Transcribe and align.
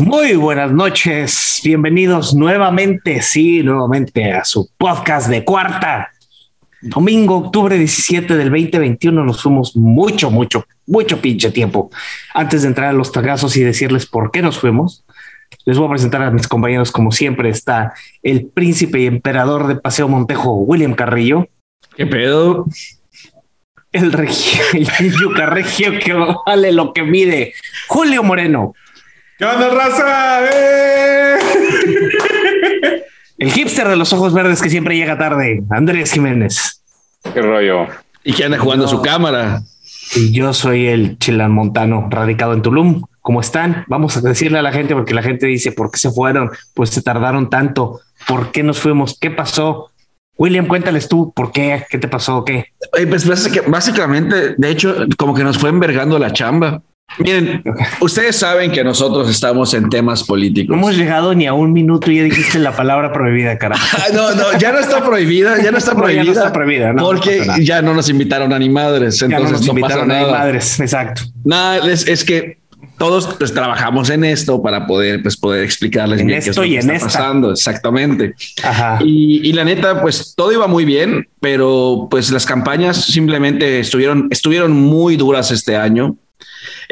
Muy 0.00 0.34
buenas 0.34 0.72
noches, 0.72 1.60
bienvenidos 1.62 2.34
nuevamente, 2.34 3.20
sí, 3.20 3.62
nuevamente 3.62 4.32
a 4.32 4.46
su 4.46 4.70
podcast 4.78 5.28
de 5.28 5.44
cuarta. 5.44 6.10
Domingo, 6.80 7.36
octubre 7.36 7.76
17 7.76 8.34
del 8.34 8.48
2021, 8.48 9.22
nos 9.22 9.42
fuimos 9.42 9.76
mucho, 9.76 10.30
mucho, 10.30 10.64
mucho 10.86 11.20
pinche 11.20 11.50
tiempo. 11.50 11.90
Antes 12.32 12.62
de 12.62 12.68
entrar 12.68 12.88
a 12.88 12.92
los 12.94 13.12
tagazos 13.12 13.54
y 13.58 13.62
decirles 13.62 14.06
por 14.06 14.30
qué 14.30 14.40
nos 14.40 14.58
fuimos, 14.58 15.04
les 15.66 15.76
voy 15.76 15.88
a 15.88 15.90
presentar 15.90 16.22
a 16.22 16.30
mis 16.30 16.48
compañeros, 16.48 16.90
como 16.90 17.12
siempre, 17.12 17.50
está 17.50 17.92
el 18.22 18.46
príncipe 18.46 19.00
y 19.00 19.06
emperador 19.06 19.66
de 19.66 19.76
Paseo 19.76 20.08
Montejo, 20.08 20.54
William 20.54 20.94
Carrillo. 20.94 21.46
¿Qué 21.94 22.06
pedo? 22.06 22.64
El 23.92 24.12
regio, 24.12 24.62
el 24.98 25.12
yuca 25.12 25.44
regio 25.44 25.98
que 25.98 26.14
vale 26.46 26.72
lo 26.72 26.94
que 26.94 27.02
mide, 27.02 27.52
Julio 27.88 28.22
Moreno. 28.22 28.72
¿Qué 29.40 29.46
onda, 29.46 29.70
raza? 29.70 30.40
¡Eh! 30.52 31.38
El 33.38 33.50
hipster 33.50 33.88
de 33.88 33.96
los 33.96 34.12
ojos 34.12 34.34
verdes 34.34 34.60
que 34.60 34.68
siempre 34.68 34.98
llega 34.98 35.16
tarde, 35.16 35.62
Andrés 35.70 36.12
Jiménez. 36.12 36.82
¿Qué 37.32 37.40
rollo? 37.40 37.86
¿Y 38.22 38.34
que 38.34 38.44
anda 38.44 38.58
jugando 38.58 38.86
su 38.86 39.00
cámara? 39.00 39.62
Y 40.14 40.30
yo 40.32 40.52
soy 40.52 40.88
el 40.88 41.16
chilán 41.18 41.52
montano, 41.52 42.06
radicado 42.10 42.52
en 42.52 42.60
Tulum. 42.60 43.00
¿Cómo 43.22 43.40
están? 43.40 43.84
Vamos 43.88 44.14
a 44.18 44.20
decirle 44.20 44.58
a 44.58 44.62
la 44.62 44.72
gente, 44.72 44.94
porque 44.94 45.14
la 45.14 45.22
gente 45.22 45.46
dice, 45.46 45.72
¿por 45.72 45.90
qué 45.90 45.96
se 45.96 46.10
fueron? 46.10 46.50
Pues 46.74 46.90
se 46.90 47.00
tardaron 47.00 47.48
tanto. 47.48 48.00
¿Por 48.28 48.52
qué 48.52 48.62
nos 48.62 48.78
fuimos? 48.78 49.18
¿Qué 49.18 49.30
pasó? 49.30 49.90
William, 50.36 50.66
cuéntales 50.66 51.08
tú, 51.08 51.32
¿por 51.34 51.50
qué? 51.50 51.86
¿Qué 51.88 51.96
te 51.96 52.08
pasó? 52.08 52.44
¿Qué? 52.44 52.66
Eh, 52.98 53.06
Pues 53.06 53.26
básica- 53.26 53.62
básicamente, 53.66 54.54
de 54.58 54.70
hecho, 54.70 55.06
como 55.16 55.32
que 55.34 55.44
nos 55.44 55.56
fue 55.56 55.70
envergando 55.70 56.18
la 56.18 56.30
chamba. 56.30 56.82
Miren, 57.18 57.62
ustedes 58.00 58.36
saben 58.36 58.70
que 58.70 58.82
nosotros 58.84 59.28
estamos 59.28 59.74
en 59.74 59.88
temas 59.90 60.24
políticos. 60.24 60.74
No 60.76 60.82
hemos 60.82 60.96
llegado 60.96 61.34
ni 61.34 61.46
a 61.46 61.52
un 61.52 61.72
minuto 61.72 62.10
y 62.10 62.16
ya 62.18 62.22
dijiste 62.24 62.58
la 62.58 62.72
palabra 62.74 63.12
prohibida, 63.12 63.58
carajo. 63.58 63.84
Ah, 63.98 64.06
no, 64.14 64.34
no, 64.34 64.58
ya 64.58 64.72
no 64.72 64.78
está 64.78 65.04
prohibida, 65.04 65.60
ya 65.62 65.70
no 65.72 65.78
está 65.78 65.92
No, 65.94 65.98
ya 65.98 66.02
prohibida. 66.04 66.24
no 66.24 66.32
está 66.32 66.52
prohibida, 66.52 66.92
no, 66.92 67.02
porque 67.04 67.42
no 67.46 67.58
ya 67.58 67.82
no 67.82 67.94
nos 67.94 68.08
invitaron 68.08 68.52
a 68.52 68.58
ni 68.58 68.68
madres, 68.70 69.18
Ya 69.18 69.28
no 69.28 69.36
entonces 69.36 69.66
nos 69.66 69.74
no, 69.74 69.80
pasa 69.80 69.80
invitaron 69.98 70.10
a 70.10 70.14
nada. 70.20 70.38
madres, 70.38 70.80
exacto. 70.80 71.22
Nada, 71.44 71.90
es, 71.90 72.06
es 72.06 72.24
que 72.24 72.58
todos 72.96 73.26
pues 73.38 73.52
trabajamos 73.52 74.08
en 74.10 74.24
esto 74.24 74.62
para 74.62 74.86
poder 74.86 75.22
pues 75.22 75.36
poder 75.36 75.64
explicarles 75.64 76.20
En 76.20 76.26
bien 76.28 76.36
qué 76.38 76.42
es 76.44 76.48
esto 76.48 76.60
lo 76.62 76.66
y 76.66 76.70
que 76.70 76.74
en 76.76 76.90
está 76.90 76.94
esta. 76.94 77.06
pasando, 77.06 77.50
exactamente. 77.52 78.34
Ajá. 78.62 78.98
Y, 79.04 79.46
y 79.48 79.52
la 79.52 79.64
neta, 79.64 80.00
pues 80.00 80.34
todo 80.36 80.52
iba 80.52 80.66
muy 80.66 80.84
bien, 80.84 81.26
pero 81.40 82.08
pues 82.10 82.30
las 82.30 82.46
campañas 82.46 83.04
simplemente 83.04 83.80
estuvieron, 83.80 84.28
estuvieron 84.30 84.72
muy 84.72 85.16
duras 85.16 85.50
este 85.50 85.76
año. 85.76 86.16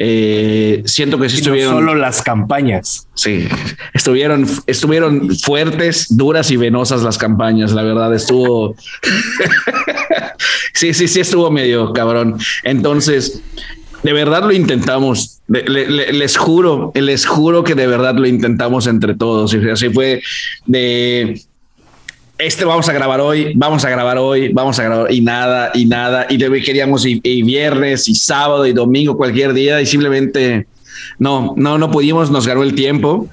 Eh, 0.00 0.82
siento 0.86 1.18
que 1.18 1.28
sí 1.28 1.36
no 1.38 1.40
estuvieron, 1.40 1.74
solo 1.74 1.94
las 1.96 2.22
campañas. 2.22 3.08
sí, 3.14 3.48
estuvieron, 3.94 4.46
estuvieron 4.68 5.36
fuertes, 5.36 6.06
duras 6.16 6.52
y 6.52 6.56
venosas 6.56 7.02
las 7.02 7.18
campañas. 7.18 7.72
La 7.72 7.82
verdad 7.82 8.14
estuvo, 8.14 8.76
sí, 10.74 10.94
sí, 10.94 11.08
sí 11.08 11.20
estuvo 11.20 11.50
medio 11.50 11.92
cabrón. 11.92 12.38
Entonces, 12.64 13.42
de 14.02 14.12
verdad 14.12 14.42
lo 14.44 14.52
intentamos. 14.52 15.40
De- 15.48 15.64
le- 15.64 15.88
le- 15.90 16.12
les 16.12 16.36
juro, 16.36 16.92
les 16.94 17.26
juro 17.26 17.64
que 17.64 17.74
de 17.74 17.86
verdad 17.86 18.14
lo 18.14 18.26
intentamos 18.26 18.86
entre 18.86 19.14
todos. 19.16 19.52
Y 19.54 19.68
así 19.68 19.88
fue 19.90 20.22
de 20.66 21.40
este 22.38 22.64
vamos 22.64 22.88
a 22.88 22.92
grabar 22.92 23.20
hoy, 23.20 23.52
vamos 23.56 23.84
a 23.84 23.90
grabar 23.90 24.16
hoy, 24.18 24.48
vamos 24.52 24.78
a 24.78 24.84
grabar 24.84 25.12
y 25.12 25.20
nada, 25.20 25.70
y 25.74 25.84
nada. 25.84 26.26
Y 26.28 26.36
de- 26.36 26.62
queríamos 26.62 27.04
y, 27.04 27.20
y 27.22 27.42
viernes 27.42 28.08
y 28.08 28.14
sábado 28.14 28.64
y 28.66 28.72
domingo, 28.72 29.16
cualquier 29.16 29.52
día, 29.52 29.80
y 29.80 29.86
simplemente 29.86 30.66
no, 31.18 31.54
no, 31.56 31.78
no 31.78 31.90
pudimos, 31.90 32.30
nos 32.30 32.46
ganó 32.46 32.62
el 32.62 32.74
tiempo. 32.74 33.28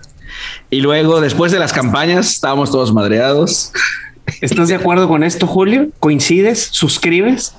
Y 0.69 0.81
luego, 0.81 1.21
después 1.21 1.51
de 1.51 1.59
las 1.59 1.71
campañas, 1.71 2.31
estábamos 2.31 2.71
todos 2.71 2.91
madreados. 2.93 3.71
¿Estás 4.41 4.69
de 4.69 4.75
acuerdo 4.75 5.07
con 5.07 5.23
esto, 5.23 5.45
Julio? 5.45 5.89
¿Coincides? 5.99 6.69
¿Suscribes? 6.71 7.55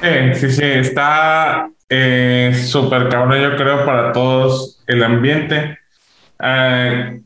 Eh, 0.00 0.32
sí, 0.38 0.50
sí, 0.50 0.62
está 0.62 1.68
eh, 1.88 2.54
súper 2.66 3.08
cabrón, 3.08 3.42
yo 3.42 3.56
creo, 3.56 3.84
para 3.84 4.12
todos 4.12 4.80
el 4.86 5.02
ambiente. 5.02 5.78
Eh, 6.42 7.20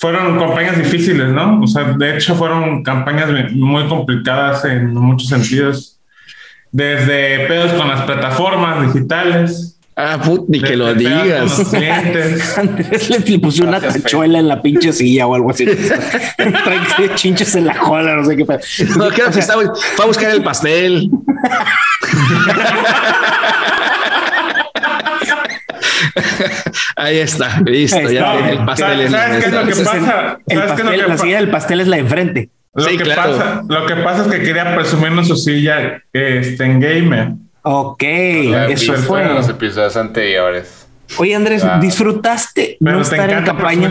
fueron 0.00 0.38
campañas 0.38 0.78
difíciles, 0.78 1.28
¿no? 1.28 1.60
O 1.60 1.66
sea, 1.66 1.84
de 1.96 2.16
hecho, 2.16 2.34
fueron 2.34 2.82
campañas 2.82 3.28
muy 3.52 3.86
complicadas 3.86 4.64
en 4.64 4.94
muchos 4.94 5.28
sentidos. 5.28 5.98
Desde 6.72 7.46
pedos 7.48 7.72
con 7.72 7.88
las 7.88 8.02
plataformas 8.02 8.92
digitales. 8.94 9.76
Ah, 9.96 10.18
put, 10.24 10.48
ni 10.48 10.60
que 10.60 10.76
lo 10.76 10.94
digas. 10.94 11.58
los 11.58 11.68
clientes. 11.68 12.56
Andrés 12.58 13.10
le, 13.10 13.18
le 13.18 13.38
puso 13.40 13.64
una 13.64 13.78
tachuela 13.80 14.38
en 14.38 14.48
la 14.48 14.62
pinche 14.62 14.92
silla 14.92 15.26
o 15.26 15.34
algo 15.34 15.50
así. 15.50 15.66
Trae 16.36 17.14
chinches 17.16 17.54
en 17.56 17.66
la 17.66 17.76
cola, 17.76 18.14
no 18.16 18.24
sé 18.24 18.36
qué. 18.36 18.46
pedo. 18.46 18.60
No, 18.96 19.08
estaba- 19.10 19.74
fue 19.96 20.04
a 20.04 20.08
buscar 20.08 20.30
el 20.30 20.42
pastel. 20.42 21.10
Ahí 26.96 27.18
está, 27.18 27.60
listo. 27.60 27.96
Ahí 27.98 28.14
ya 28.14 28.20
está. 28.20 28.32
tiene 28.32 28.50
el 28.52 28.64
pastel 28.64 29.00
en 29.00 29.12
la 29.12 29.18
¿Sabes 29.18 29.38
qué 29.44 29.46
es 29.48 29.52
lo 29.54 29.64
que 29.66 29.70
pasa? 29.84 29.96
el 29.96 30.02
¿Sabes 30.04 30.42
qué 30.46 30.54
es 30.54 30.58
lo 30.58 30.66
pastel- 30.66 31.00
que 31.02 31.08
la 31.08 31.18
silla 31.18 31.36
del 31.36 31.50
pastel 31.50 31.80
es 31.80 31.88
la 31.88 31.96
de 31.96 32.02
enfrente. 32.02 32.50
Lo, 32.74 32.84
Sí, 32.84 32.96
que 32.96 33.02
claro. 33.04 33.32
pasa, 33.36 33.62
lo 33.68 33.86
que 33.86 33.96
pasa 33.96 34.22
es 34.22 34.28
que 34.28 34.42
quería 34.42 34.74
presumirnos 34.76 35.26
su 35.28 35.36
silla 35.36 36.02
este, 36.12 36.64
en 36.64 36.80
gamer. 36.80 37.32
Ok, 37.62 38.02
eso 38.02 38.94
fue. 38.94 39.22
en 39.22 39.34
los 39.34 39.48
episodios 39.48 39.96
anteriores. 39.96 40.86
Oye, 41.18 41.34
Andrés, 41.34 41.64
Ah. 41.64 41.78
¿disfrutaste 41.80 42.76
Pero 42.78 42.96
no 42.96 43.02
estar 43.02 43.28
en 43.30 43.42
campaña? 43.44 43.90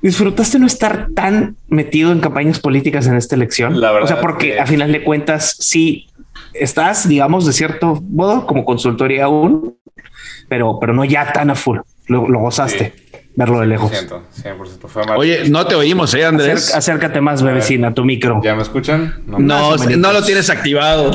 ¿Disfrutaste 0.00 0.58
no 0.60 0.66
estar 0.66 1.08
tan 1.14 1.56
metido 1.66 2.12
en 2.12 2.20
campañas 2.20 2.60
políticas 2.60 3.06
en 3.08 3.16
esta 3.16 3.34
elección? 3.34 3.80
La 3.80 3.90
verdad 3.90 4.04
o 4.04 4.06
sea, 4.06 4.20
porque 4.20 4.52
que- 4.52 4.60
a 4.60 4.66
final 4.66 4.92
de 4.92 5.02
cuentas, 5.02 5.56
sí 5.58 6.06
estás, 6.54 7.08
digamos, 7.08 7.44
de 7.46 7.52
cierto 7.52 8.00
modo 8.08 8.46
como 8.46 8.64
consultoría 8.64 9.24
aún, 9.24 9.76
pero, 10.48 10.78
pero 10.80 10.92
no 10.92 11.04
ya 11.04 11.32
tan 11.32 11.50
a 11.50 11.54
full. 11.54 11.78
Lo, 12.06 12.26
lo 12.26 12.38
gozaste, 12.38 12.94
verlo 13.36 13.60
de 13.60 13.66
lejos. 13.66 13.92
100%, 13.92 14.20
100%. 14.42 14.88
Fue 14.88 15.04
mal. 15.04 15.18
Oye, 15.18 15.48
no 15.50 15.66
te 15.66 15.74
oímos, 15.74 16.14
¿eh, 16.14 16.24
Andrés? 16.24 16.74
Acércate 16.74 17.20
más, 17.20 17.42
bebecina, 17.42 17.88
a 17.88 17.94
tu 17.94 18.04
micro. 18.04 18.40
¿Ya 18.42 18.54
me 18.54 18.62
escuchan? 18.62 19.22
No. 19.26 19.38
No, 19.38 19.76
no 19.76 20.12
lo 20.12 20.24
tienes 20.24 20.48
activado. 20.48 21.10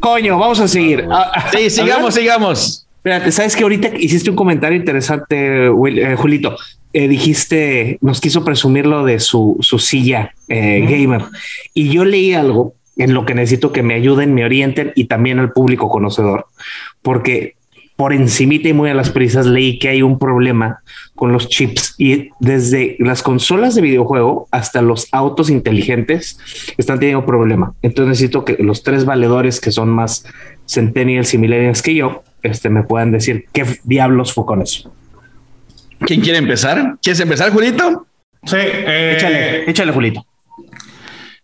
Coño, 0.00 0.38
vamos 0.38 0.58
a 0.60 0.66
seguir. 0.68 1.06
Ah, 1.10 1.30
ah, 1.34 1.50
Sí, 1.52 1.68
sigamos, 1.68 2.14
sigamos. 2.14 2.86
Espérate, 2.96 3.32
sabes 3.32 3.54
que 3.56 3.62
ahorita 3.62 3.88
hiciste 3.98 4.30
un 4.30 4.36
comentario 4.36 4.76
interesante, 4.78 5.68
Will- 5.70 5.98
eh, 5.98 6.16
Julito. 6.16 6.56
Eh, 6.92 7.06
dijiste, 7.06 7.98
nos 8.00 8.20
quiso 8.20 8.44
presumir 8.44 8.84
lo 8.86 9.04
de 9.04 9.20
su, 9.20 9.56
su 9.60 9.78
silla 9.78 10.34
eh, 10.48 10.84
gamer. 10.88 11.24
Y 11.72 11.90
yo 11.90 12.04
leí 12.04 12.34
algo 12.34 12.74
en 12.96 13.14
lo 13.14 13.24
que 13.24 13.34
necesito 13.34 13.72
que 13.72 13.82
me 13.82 13.94
ayuden, 13.94 14.34
me 14.34 14.44
orienten 14.44 14.92
y 14.96 15.04
también 15.04 15.38
al 15.38 15.52
público 15.52 15.88
conocedor, 15.88 16.46
porque 17.00 17.54
por 18.00 18.14
encimita 18.14 18.66
y 18.66 18.72
muy 18.72 18.88
a 18.88 18.94
las 18.94 19.10
prisas 19.10 19.44
leí 19.44 19.78
que 19.78 19.90
hay 19.90 20.00
un 20.00 20.18
problema 20.18 20.82
con 21.14 21.34
los 21.34 21.50
chips 21.50 21.96
y 21.98 22.30
desde 22.40 22.96
las 22.98 23.22
consolas 23.22 23.74
de 23.74 23.82
videojuego 23.82 24.48
hasta 24.50 24.80
los 24.80 25.08
autos 25.12 25.50
inteligentes 25.50 26.38
están 26.78 26.98
teniendo 26.98 27.26
problema. 27.26 27.74
Entonces 27.82 28.08
necesito 28.08 28.42
que 28.46 28.56
los 28.58 28.84
tres 28.84 29.04
valedores 29.04 29.60
que 29.60 29.70
son 29.70 29.90
más 29.90 30.24
centennials 30.66 31.34
y 31.34 31.36
millennials 31.36 31.82
que 31.82 31.94
yo, 31.94 32.22
este, 32.42 32.70
me 32.70 32.84
puedan 32.84 33.12
decir 33.12 33.44
qué 33.52 33.66
diablos 33.84 34.32
fue 34.32 34.46
con 34.46 34.62
eso. 34.62 34.90
¿Quién 35.98 36.22
quiere 36.22 36.38
empezar? 36.38 36.96
¿Quieres 37.02 37.20
empezar, 37.20 37.52
Julito? 37.52 38.06
Sí, 38.44 38.56
eh, 38.56 39.12
Échale, 39.14 39.70
échale, 39.70 39.92
Julito. 39.92 40.24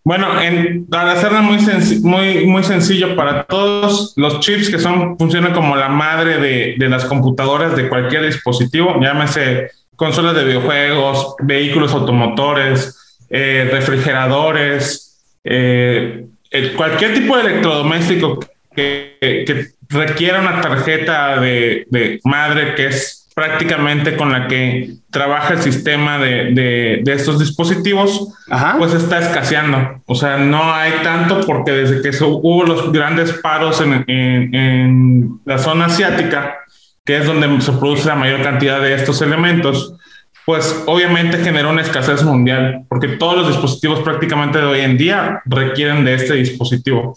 Bueno, 0.06 0.41
en- 0.41 0.87
para 0.87 1.11
hacerlo 1.15 1.43
muy, 1.43 1.59
muy, 2.03 2.47
muy 2.47 2.62
sencillo 2.62 3.17
para 3.17 3.43
todos, 3.43 4.12
los 4.15 4.39
chips 4.39 4.71
que 4.71 4.78
son 4.78 5.19
funcionan 5.19 5.53
como 5.53 5.75
la 5.75 5.89
madre 5.89 6.39
de, 6.39 6.77
de 6.78 6.89
las 6.89 7.04
computadoras 7.07 7.75
de 7.75 7.89
cualquier 7.89 8.25
dispositivo, 8.25 9.01
llámese 9.03 9.72
consolas 9.97 10.36
de 10.36 10.45
videojuegos, 10.45 11.34
vehículos 11.42 11.92
automotores, 11.92 12.97
eh, 13.31 13.69
refrigeradores, 13.72 15.19
eh, 15.42 16.27
cualquier 16.77 17.13
tipo 17.13 17.36
de 17.36 17.42
electrodoméstico 17.51 18.39
que, 18.77 19.16
que 19.21 19.66
requiera 19.89 20.41
una 20.41 20.60
tarjeta 20.60 21.41
de, 21.41 21.84
de 21.91 22.21
madre 22.22 22.77
que 22.77 22.86
es 22.86 23.26
prácticamente 23.36 24.16
con 24.16 24.33
la 24.33 24.48
que 24.48 24.94
trabaja 25.10 25.53
el 25.53 25.60
sistema 25.62 26.16
de, 26.18 26.53
de- 26.54 27.00
de 27.04 27.12
estos 27.12 27.38
dispositivos, 27.38 28.33
Ajá. 28.48 28.77
pues 28.78 28.94
está 28.94 29.18
escaseando. 29.18 30.00
O 30.06 30.15
sea, 30.15 30.38
no 30.38 30.72
hay 30.72 30.91
tanto 31.03 31.42
porque 31.47 31.71
desde 31.72 32.00
que 32.00 32.16
hubo 32.24 32.65
los 32.65 32.91
grandes 32.92 33.34
paros 33.34 33.83
en, 33.83 34.04
en- 34.09 34.54
en 34.54 35.30
la 35.44 35.59
zona 35.59 35.84
asiática, 35.84 36.54
que 37.04 37.18
es 37.18 37.27
donde 37.27 37.60
se 37.60 37.72
produce 37.72 38.09
la 38.09 38.15
mayor 38.15 38.42
cantidad 38.42 38.80
de 38.80 38.94
estos 38.94 39.21
elementos, 39.21 39.92
pues 40.47 40.83
obviamente 40.86 41.36
generó 41.36 41.68
una 41.68 41.83
escasez 41.83 42.22
mundial, 42.22 42.84
porque 42.88 43.09
todos 43.09 43.36
los 43.36 43.48
dispositivos 43.48 44.00
prácticamente 44.00 44.56
de 44.59 44.65
hoy 44.65 44.80
en 44.80 44.97
día 44.97 45.42
requieren 45.44 46.06
de 46.06 46.15
este 46.15 46.34
dispositivo. 46.36 47.15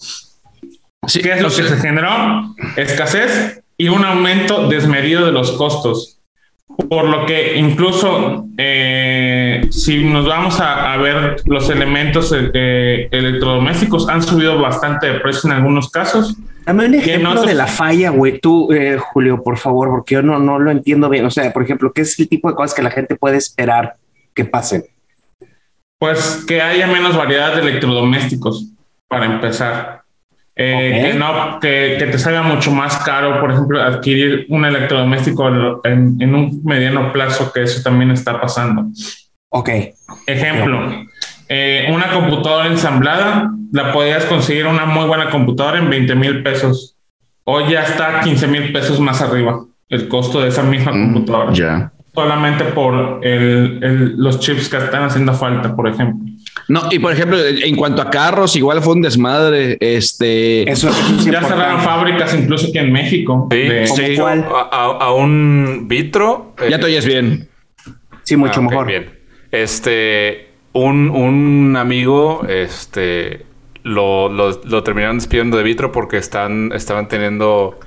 Sí, 1.07 1.21
¿Qué 1.21 1.31
es 1.31 1.41
lo 1.41 1.47
que 1.47 1.63
se 1.63 1.77
generó? 1.77 2.53
Escasez 2.75 3.61
y 3.79 3.87
un 3.87 4.03
aumento 4.03 4.67
desmedido 4.67 5.25
de 5.25 5.31
los 5.31 5.53
costos. 5.53 6.17
por 6.89 7.05
lo 7.05 7.25
que 7.25 7.57
incluso 7.57 8.45
eh, 8.57 9.67
si 9.71 10.03
nos 10.03 10.27
vamos 10.27 10.59
a, 10.59 10.95
ver 10.97 11.37
los 11.45 11.69
elementos 11.69 12.33
eh, 12.35 13.07
electrodomésticos 13.11 14.07
han 14.07 14.21
subido 14.21 14.59
bastante 14.59 15.07
de 15.07 15.19
precio 15.19 15.49
en 15.49 15.57
algunos 15.57 15.89
casos. 15.89 16.35
Dame 16.65 16.85
un 16.85 16.93
ejemplo 16.95 17.41
de 17.43 17.53
la 17.53 17.67
falla, 17.67 18.11
güey, 18.11 18.39
tú, 18.39 18.71
eh, 18.71 18.97
Julio, 18.97 19.41
por 19.41 19.57
favor, 19.57 19.89
porque 19.89 20.15
yo 20.15 20.21
no, 20.21 20.39
no 20.39 20.59
lo 20.59 20.71
entiendo 20.71 21.09
bien. 21.09 21.25
O 21.25 21.31
sea, 21.31 21.51
por 21.51 21.63
ejemplo, 21.63 21.91
¿qué 21.91 22.01
es 22.01 22.19
el 22.19 22.29
tipo 22.29 22.49
de 22.49 22.55
cosas 22.55 22.75
que 22.75 22.83
la 22.83 22.91
gente 22.91 23.15
puede 23.15 23.37
esperar 23.37 23.95
que 24.35 24.45
pasen? 24.45 24.85
Pues 25.97 26.45
que 26.47 26.61
haya 26.61 26.87
menos 26.87 27.17
variedad 27.17 27.55
de 27.55 27.61
electrodomésticos, 27.61 28.67
para 29.07 29.25
empezar. 29.25 29.98
Eh, 30.61 31.11
que, 31.13 31.17
no, 31.17 31.57
que, 31.61 31.95
te 32.11 32.19
salga 32.19 32.41
mucho 32.41 32.69
más 32.71 32.97
caro, 32.97 33.39
por 33.39 33.49
ejemplo, 33.49 33.81
adquirir 33.81 34.45
un 34.49 34.65
electrodoméstico 34.65 35.47
en, 35.85 36.35
un 36.35 36.61
mediano 36.65 37.13
plazo, 37.13 37.53
que 37.53 37.63
eso 37.63 37.81
también 37.81 38.11
está 38.11 38.41
pasando. 38.41 38.87
Ok. 39.47 39.69
Ejemplo, 40.27 41.05
eh, 41.47 41.89
una 41.93 42.11
computadora 42.11 42.67
ensamblada, 42.67 43.49
la 43.71 43.93
podías 43.93 44.25
conseguir 44.25 44.67
una 44.67 44.85
muy 44.85 45.05
buena 45.05 45.29
computadora 45.29 45.79
en 45.79 45.89
20 45.89 46.15
mil 46.15 46.43
pesos. 46.43 46.97
Hoy 47.45 47.71
ya 47.71 47.83
está 47.83 48.19
15 48.19 48.47
mil 48.47 48.73
pesos 48.73 48.99
más 48.99 49.21
arriba 49.21 49.63
el 49.87 50.09
costo 50.09 50.41
de 50.41 50.49
esa 50.49 50.63
misma 50.63 50.91
mm, 50.91 51.13
computadora. 51.13 51.53
Ya. 51.53 51.93
Solamente 52.13 52.65
por 52.65 53.21
el, 53.23 54.13
los 54.17 54.41
chips 54.41 54.67
que 54.67 54.75
están 54.75 55.03
haciendo 55.03 55.33
falta, 55.33 55.73
por 55.73 55.87
ejemplo. 55.87 56.29
No, 56.69 56.83
y 56.91 56.99
por 56.99 57.11
ejemplo, 57.11 57.43
en 57.43 57.75
cuanto 57.75 57.99
a 57.99 58.11
carros, 58.11 58.55
igual 58.55 58.81
fue 58.83 58.93
un 58.93 59.01
desmadre. 59.01 59.75
Este. 59.79 60.69
Eso 60.69 60.89
ya 61.25 61.41
cerraron 61.41 61.81
fábricas 61.81 62.35
incluso 62.35 62.67
aquí 62.67 62.77
en 62.77 62.91
México. 62.91 63.49
Sí, 63.51 64.17
A, 64.19 65.11
un 65.13 65.87
vitro. 65.87 66.53
Ya 66.69 66.79
te 66.79 66.85
oyes 66.85 67.05
bien. 67.05 67.49
Sí, 68.21 68.37
mucho 68.37 68.59
ah, 68.59 68.63
mejor. 68.69 68.85
Bien. 68.85 69.09
Este, 69.51 70.49
un, 70.73 71.09
un 71.09 71.75
amigo, 71.75 72.45
este, 72.47 73.47
lo, 73.81 74.29
lo, 74.29 74.83
terminaron 74.83 75.17
despidiendo 75.17 75.57
de 75.57 75.63
vitro 75.63 75.91
porque 75.91 76.17
están, 76.17 76.71
estaban 76.75 77.07
teniendo 77.07 77.79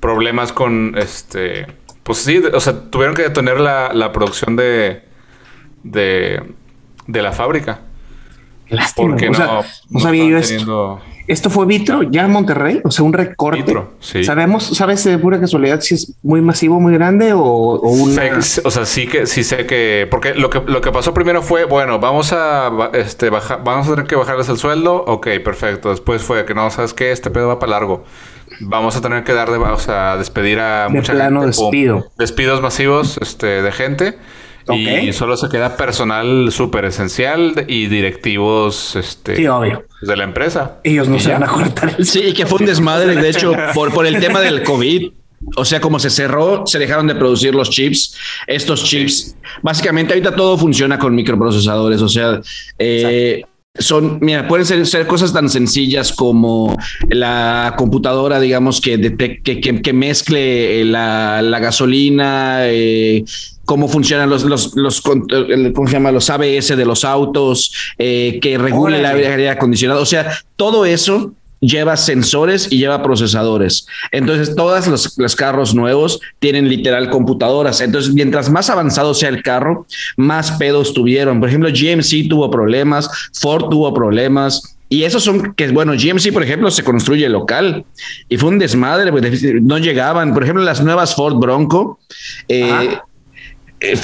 problemas 0.00 0.52
con, 0.52 0.98
este, 0.98 1.66
pues 2.02 2.18
sí, 2.18 2.42
o 2.52 2.60
sea, 2.60 2.90
tuvieron 2.90 3.16
que 3.16 3.22
detener 3.22 3.58
la, 3.58 3.94
la 3.94 4.12
producción 4.12 4.54
de, 4.54 5.00
de, 5.82 6.42
de 7.06 7.22
la 7.22 7.32
fábrica. 7.32 7.87
Lástima. 8.70 9.08
Porque 9.08 9.30
no, 9.30 9.62
no, 9.90 10.00
sabía 10.00 10.24
yo 10.24 10.38
esto. 10.38 11.00
¿Esto 11.28 11.50
fue 11.50 11.66
Vitro 11.66 12.02
ya 12.04 12.24
en 12.24 12.30
Monterrey? 12.30 12.80
O 12.84 12.90
sea, 12.90 13.04
un 13.04 13.12
recorte. 13.12 13.60
Vitro, 13.60 13.92
sí. 14.00 14.24
¿Sabemos, 14.24 14.64
sabes 14.64 15.04
de 15.04 15.18
pura 15.18 15.38
casualidad 15.38 15.78
si 15.82 15.94
es 15.94 16.14
muy 16.22 16.40
masivo, 16.40 16.80
muy 16.80 16.94
grande 16.94 17.34
o, 17.34 17.42
o 17.42 17.90
una... 17.90 18.38
o 18.38 18.70
sea, 18.70 18.86
sí 18.86 19.06
que, 19.06 19.26
sí 19.26 19.44
sé 19.44 19.66
que... 19.66 20.08
Porque 20.10 20.34
lo 20.34 20.48
que, 20.48 20.62
lo 20.66 20.80
que 20.80 20.90
pasó 20.90 21.12
primero 21.12 21.42
fue, 21.42 21.64
bueno, 21.64 21.98
vamos 21.98 22.32
a, 22.32 22.70
este, 22.94 23.28
bajar, 23.28 23.62
vamos 23.62 23.86
a 23.88 23.90
tener 23.90 24.06
que 24.06 24.16
bajarles 24.16 24.48
el 24.48 24.56
sueldo. 24.56 25.04
Ok, 25.06 25.28
perfecto. 25.44 25.90
Después 25.90 26.22
fue 26.22 26.46
que 26.46 26.54
no, 26.54 26.70
¿sabes 26.70 26.94
qué? 26.94 27.12
Este 27.12 27.28
pedo 27.28 27.48
va 27.48 27.58
para 27.58 27.72
largo. 27.72 28.04
Vamos 28.60 28.96
a 28.96 29.02
tener 29.02 29.22
que 29.22 29.34
dar 29.34 29.50
de... 29.50 29.58
O 29.58 29.78
sea, 29.78 30.16
despedir 30.16 30.60
a 30.60 30.84
de 30.84 30.88
mucha 30.88 31.12
plano 31.12 31.44
despido. 31.44 32.10
Despidos 32.16 32.62
masivos 32.62 33.18
este, 33.20 33.60
de 33.60 33.72
gente. 33.72 34.18
Y 34.74 35.12
solo 35.12 35.36
se 35.36 35.48
queda 35.48 35.76
personal 35.76 36.50
súper 36.50 36.86
esencial 36.86 37.64
y 37.68 37.86
directivos 37.86 38.96
este, 38.96 39.32
de 39.34 40.16
la 40.16 40.24
empresa. 40.24 40.78
Ellos 40.84 41.08
no 41.08 41.18
se 41.18 41.32
van 41.32 41.44
a 41.44 41.48
cortar 41.48 41.94
el 41.98 42.06
Sí, 42.06 42.32
que 42.32 42.46
fue 42.46 42.60
un 42.60 42.66
desmadre, 42.66 43.14
de 43.14 43.28
hecho, 43.28 43.52
por, 43.74 43.92
por 43.92 44.06
el 44.06 44.20
tema 44.20 44.40
del 44.40 44.62
COVID. 44.62 45.10
O 45.56 45.64
sea, 45.64 45.80
como 45.80 46.00
se 46.00 46.10
cerró, 46.10 46.66
se 46.66 46.78
dejaron 46.78 47.06
de 47.06 47.14
producir 47.14 47.54
los 47.54 47.70
chips. 47.70 48.16
Estos 48.46 48.82
chips, 48.84 49.36
básicamente 49.62 50.12
ahorita 50.12 50.34
todo 50.34 50.58
funciona 50.58 50.98
con 50.98 51.14
microprocesadores. 51.14 52.02
O 52.02 52.08
sea, 52.08 52.40
eh, 52.78 53.44
son, 53.78 54.18
mira, 54.20 54.46
pueden 54.48 54.66
ser, 54.66 54.86
ser, 54.86 55.06
cosas 55.06 55.32
tan 55.32 55.48
sencillas 55.48 56.12
como 56.12 56.76
la 57.08 57.74
computadora, 57.76 58.40
digamos, 58.40 58.80
que, 58.80 59.16
que, 59.42 59.82
que, 59.82 59.92
mezcle 59.92 60.84
la, 60.84 61.42
la 61.42 61.58
gasolina, 61.58 62.60
eh, 62.62 63.24
cómo 63.64 63.88
funcionan 63.88 64.30
los, 64.30 64.44
los, 64.44 64.74
los, 64.76 65.02
eh, 65.30 65.72
¿cómo 65.74 65.86
se 65.86 65.92
llama? 65.92 66.10
los 66.10 66.30
ABS 66.30 66.76
de 66.76 66.84
los 66.84 67.04
autos, 67.04 67.72
eh, 67.98 68.38
que 68.40 68.56
regule 68.56 69.02
la 69.02 69.10
aire 69.10 69.50
acondicionado. 69.50 70.00
O 70.00 70.06
sea, 70.06 70.32
todo 70.56 70.84
eso 70.86 71.34
lleva 71.60 71.96
sensores 71.96 72.68
y 72.70 72.78
lleva 72.78 73.02
procesadores. 73.02 73.86
Entonces, 74.12 74.54
todos 74.54 74.86
los, 74.86 75.18
los, 75.18 75.36
carros 75.36 75.74
nuevos 75.74 76.20
tienen 76.38 76.68
literal 76.68 77.10
computadoras. 77.10 77.80
Entonces, 77.80 78.12
mientras 78.12 78.50
más 78.50 78.70
avanzado 78.70 79.14
sea 79.14 79.28
el 79.28 79.42
carro, 79.42 79.86
más 80.16 80.52
pedos 80.52 80.94
tuvieron. 80.94 81.40
Por 81.40 81.48
ejemplo, 81.48 81.70
GMC 81.70 82.28
tuvo 82.28 82.50
problemas, 82.50 83.08
Ford 83.32 83.68
tuvo 83.68 83.92
problemas. 83.92 84.76
Y 84.90 85.04
esos 85.04 85.22
son 85.22 85.52
que, 85.52 85.68
bueno, 85.68 85.92
GMC, 85.92 86.32
por 86.32 86.42
ejemplo, 86.42 86.70
se 86.70 86.82
construye 86.82 87.28
local 87.28 87.84
y 88.28 88.38
fue 88.38 88.48
un 88.48 88.58
desmadre, 88.58 89.12
no 89.60 89.76
llegaban. 89.78 90.32
Por 90.32 90.44
ejemplo, 90.44 90.64
las 90.64 90.82
nuevas 90.82 91.14
Ford 91.14 91.34
Bronco, 91.36 91.98
eh, 92.48 92.98
eh, 93.80 93.96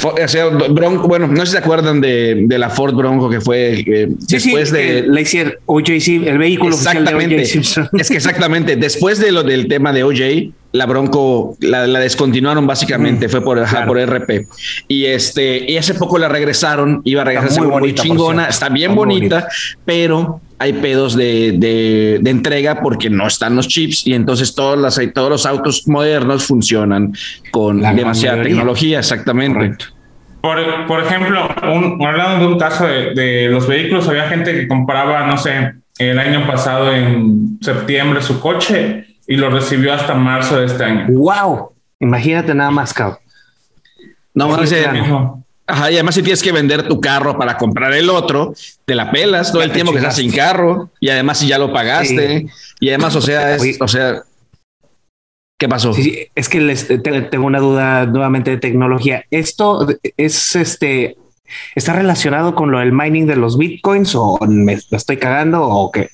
Bronco, 0.71 1.09
bueno, 1.09 1.27
no 1.27 1.41
sé 1.41 1.47
si 1.47 1.53
se 1.53 1.59
acuerdan 1.59 2.01
de, 2.01 2.45
de 2.47 2.59
la 2.59 2.71
Ford 2.71 2.95
Bronco 2.95 3.29
que 3.29 3.41
fue 3.41 3.81
eh, 3.87 4.09
después 4.09 4.71
de 4.71 5.05
la 5.07 5.21
OJ 5.67 5.89
el 6.27 6.39
vehículo 6.39 6.75
exactamente, 6.75 7.43
Es 7.43 8.09
que 8.09 8.17
exactamente, 8.17 8.77
después 8.77 9.19
de 9.19 9.33
lo 9.33 9.43
del 9.43 9.67
tema 9.67 9.93
de 9.93 10.05
OJ, 10.05 10.53
la 10.73 10.87
Bronco 10.87 11.57
la, 11.61 11.87
descontinuaron 11.87 12.67
básicamente, 12.67 13.27
mm, 13.27 13.31
fue 13.31 13.43
por, 13.43 13.65
por 13.87 13.99
RP. 13.99 14.47
Y 14.89 15.07
este, 15.07 15.71
y 15.71 15.77
hace 15.77 15.95
poco 15.95 16.19
la 16.19 16.29
regresaron, 16.29 17.01
iba 17.05 17.23
a 17.23 17.25
regresar 17.25 17.65
muy, 17.67 17.95
chingona, 17.95 18.47
está 18.47 18.69
bien 18.69 18.95
bonita, 18.95 19.49
pero 19.85 20.41
hay 20.59 20.73
pedos 20.75 21.17
de, 21.17 22.21
entrega 22.25 22.81
porque 22.81 23.11
no 23.11 23.27
están 23.27 23.57
los 23.57 23.69
chips 23.69 24.07
y 24.07 24.15
entonces 24.15 24.55
todos, 24.55 24.79
las, 24.79 25.01
todos 25.13 25.31
los 25.31 25.47
autos 25.47 25.87
modernos 25.87 26.47
funcionan 26.47 27.13
con 27.51 27.81
demasiada 27.81 28.43
tecnología, 28.43 28.99
exactamente. 29.01 29.77
Por, 30.41 31.01
ejemplo, 31.01 31.49
hablando 31.63 32.47
de 32.47 32.53
un 32.53 32.59
caso 32.59 32.87
de, 32.87 33.49
los 33.51 33.67
vehículos, 33.67 34.07
había 34.09 34.29
gente 34.29 34.53
que 34.53 34.69
compraba, 34.69 35.27
no 35.27 35.39
sé, 35.39 35.73
el 35.99 36.19
año 36.19 36.47
pasado 36.47 36.93
en 36.93 37.59
septiembre 37.63 38.21
su 38.21 38.41
coche 38.41 39.07
y 39.27 39.37
lo 39.37 39.49
recibió 39.49 39.95
hasta 39.95 40.15
marzo 40.15 40.59
de 40.59 40.67
este 40.67 40.85
año. 40.85 41.07
¡Wow! 41.09 41.73
Imagínate 42.01 42.55
nada 42.55 42.71
más, 42.71 42.93
cabrón. 42.93 43.19
No, 44.35 44.49
no, 44.49 44.57
no, 44.57 45.44
Ajá, 45.67 45.91
y 45.91 45.95
además 45.95 46.15
si 46.15 46.23
tienes 46.23 46.43
que 46.43 46.53
vender 46.53 46.87
tu 46.87 47.01
carro 47.01 47.39
para 47.39 47.57
comprar 47.57 47.95
el 47.95 48.11
otro, 48.11 48.53
te 48.85 48.95
la 48.95 49.11
pelas 49.11 49.51
todo 49.51 49.63
el 49.63 49.73
tiempo 49.73 49.93
que 49.93 49.99
estás 49.99 50.17
sin 50.17 50.31
carro 50.31 50.91
y 51.01 51.09
además 51.09 51.39
si 51.39 51.47
ya 51.47 51.59
lo 51.59 51.73
pagaste 51.73 52.47
y 52.81 52.89
además, 52.91 53.17
o 53.17 53.23
sea, 53.23 53.55
es, 53.55 53.81
o 53.81 53.89
sea, 53.89 54.23
¿qué 55.59 55.67
pasó? 55.67 55.95
Sí, 55.95 56.29
es 56.35 56.51
que 56.51 56.61
les, 56.61 56.87
tengo 56.87 57.47
una 57.47 57.61
duda 57.61 58.05
nuevamente 58.05 58.51
de 58.51 58.59
tecnología. 58.59 59.25
¿Esto 59.31 59.87
es 60.19 60.55
este, 60.55 61.17
está 61.75 61.95
relacionado 61.95 62.55
con 62.55 62.71
lo 62.71 62.81
del 62.81 62.93
mining 62.93 63.27
de 63.27 63.37
los 63.37 63.57
bitcoins 63.57 64.15
o 64.17 64.39
me 64.47 64.75
estoy 64.75 65.17
cagando 65.17 65.63
o 65.63 65.91
qué? 65.91 66.11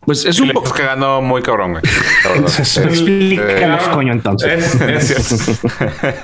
Pues 0.00 0.24
es 0.24 0.40
un 0.40 0.48
poco. 0.50 0.66
Estás 0.66 0.80
cagando 0.80 1.22
muy 1.22 1.42
cabrón, 1.42 1.72
güey. 1.74 1.82
Explícanos, 2.58 3.88
coño, 3.90 4.12
entonces. 4.12 4.74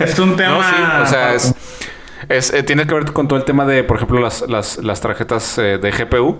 Es, 0.00 0.18
un 0.18 0.34
tema. 0.36 1.02
o 1.04 1.06
sea, 1.06 1.34
es 1.34 1.54
es, 2.28 2.52
eh, 2.52 2.62
tiene 2.62 2.86
que 2.86 2.94
ver 2.94 3.12
con 3.12 3.28
todo 3.28 3.38
el 3.38 3.44
tema 3.44 3.64
de, 3.64 3.84
por 3.84 3.96
ejemplo, 3.96 4.20
las, 4.20 4.42
las, 4.48 4.78
las 4.78 5.00
tarjetas 5.00 5.58
eh, 5.58 5.78
de 5.78 5.90
GPU. 5.90 6.38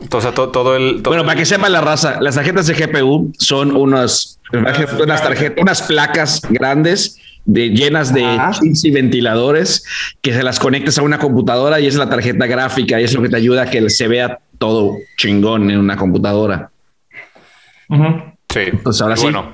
Entonces, 0.00 0.32
todo, 0.34 0.50
todo 0.50 0.76
el. 0.76 1.02
bueno, 1.02 1.24
para 1.24 1.36
que 1.36 1.44
sepa 1.44 1.68
la 1.68 1.80
raza, 1.80 2.20
las 2.20 2.34
tarjetas 2.36 2.66
de 2.66 2.74
GPU 2.74 3.32
son 3.38 3.76
unas, 3.76 4.40
unas, 4.52 5.22
tarjetas, 5.22 5.60
unas 5.60 5.82
placas 5.82 6.42
grandes 6.48 7.18
de, 7.44 7.70
llenas 7.70 8.14
de 8.14 8.24
chips 8.52 8.84
y 8.84 8.90
ventiladores 8.90 9.84
que 10.22 10.32
se 10.32 10.42
las 10.42 10.58
conectas 10.58 10.98
a 10.98 11.02
una 11.02 11.18
computadora 11.18 11.80
y 11.80 11.86
es 11.86 11.96
la 11.96 12.08
tarjeta 12.08 12.46
gráfica 12.46 13.00
y 13.00 13.04
es 13.04 13.12
lo 13.12 13.20
que 13.22 13.28
te 13.28 13.36
ayuda 13.36 13.62
a 13.62 13.66
que 13.66 13.90
se 13.90 14.08
vea 14.08 14.38
todo 14.58 14.96
chingón 15.16 15.70
en 15.70 15.78
una 15.78 15.96
computadora. 15.96 16.70
Sí. 17.88 18.60
Entonces, 18.60 19.02
ahora 19.02 19.16
sí. 19.16 19.24
Bueno. 19.24 19.50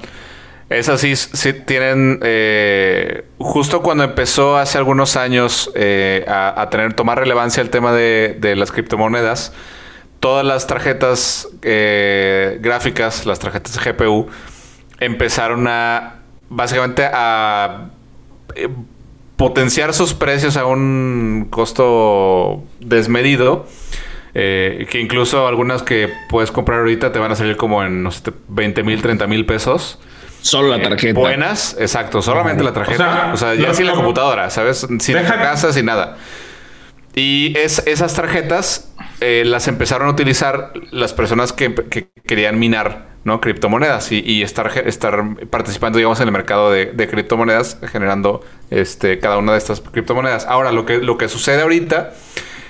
Esas 0.69 1.01
sí, 1.01 1.15
sí 1.15 1.53
tienen, 1.53 2.19
eh, 2.25 3.25
justo 3.39 3.83
cuando 3.83 4.03
empezó 4.03 4.57
hace 4.57 4.79
algunos 4.79 5.17
años 5.17 5.71
eh, 5.77 6.25
a, 6.27 6.69
tener, 6.71 6.93
tomar 6.95 7.21
relevancia 7.21 7.61
el 7.61 7.71
tema 7.71 7.93
de, 7.93 8.55
las 8.57 8.73
criptomonedas, 8.73 9.53
todas 10.19 10.45
las 10.45 10.67
tarjetas 10.67 11.49
eh, 11.63 12.59
gráficas, 12.61 13.27
las 13.27 13.39
tarjetas 13.39 13.79
GPU, 13.79 14.27
empezaron 14.99 15.69
a, 15.69 16.23
básicamente 16.49 17.09
a 17.13 17.91
potenciar 19.37 19.95
sus 19.95 20.15
precios 20.15 20.57
a 20.57 20.67
un 20.67 21.47
costo 21.49 22.65
desmedido. 22.81 23.69
que 24.33 24.99
incluso 25.01 25.47
algunas 25.47 25.85
que 25.85 26.11
puedes 26.29 26.51
comprar 26.51 26.81
ahorita 26.81 27.13
te 27.13 27.21
van 27.21 27.31
a 27.31 27.37
salir 27.37 27.57
como 27.57 27.85
en 27.85 28.03
no 28.03 28.11
20 28.49 28.83
mil, 28.83 29.01
30 29.01 29.29
mil 29.29 29.47
pesos. 29.47 30.01
Solo 30.47 30.69
la 30.69 30.81
tarjeta. 30.81 31.19
Buenas, 31.19 31.77
exacto, 31.81 32.23
solamente 32.23 32.63
la 32.63 32.73
tarjeta. 32.73 33.31
O 33.33 33.37
sea, 33.37 33.55
ya 33.55 33.75
sin 33.75 33.87
la 33.87 33.95
computadora, 33.95 34.49
¿sabes? 34.51 34.87
Sin 35.01 35.17
deja... 35.17 35.39
casa, 35.39 35.73
sin 35.73 35.87
nada. 35.87 36.17
Y 37.17 37.57
es, 37.59 37.83
esas 37.87 38.15
tarjetas 38.15 38.93
eh, 39.21 39.43
las 39.45 39.67
empezaron 39.67 40.07
a 40.07 40.13
utilizar 40.13 40.73
las 40.93 41.15
personas 41.15 41.53
que, 41.53 41.75
querían 42.27 42.59
minar 42.59 43.09
¿no? 43.25 43.41
criptomonedas 43.41 44.13
y, 44.13 44.43
estar, 44.43 44.71
estar 44.87 45.25
participando, 45.51 45.99
digamos, 45.99 46.21
en 46.21 46.29
el 46.29 46.33
mercado 46.33 46.71
de, 46.71 47.09
criptomonedas, 47.11 47.79
generando 47.91 48.45
este, 48.71 49.19
cada 49.19 49.39
una 49.39 49.53
de 49.53 49.59
estas 49.59 49.81
criptomonedas. 49.81 50.47
Ahora, 50.47 50.71
lo 50.71 50.87
que, 50.87 50.99
lo 50.99 51.19
que 51.19 51.29
sucede 51.29 51.63
ahorita 51.63 52.13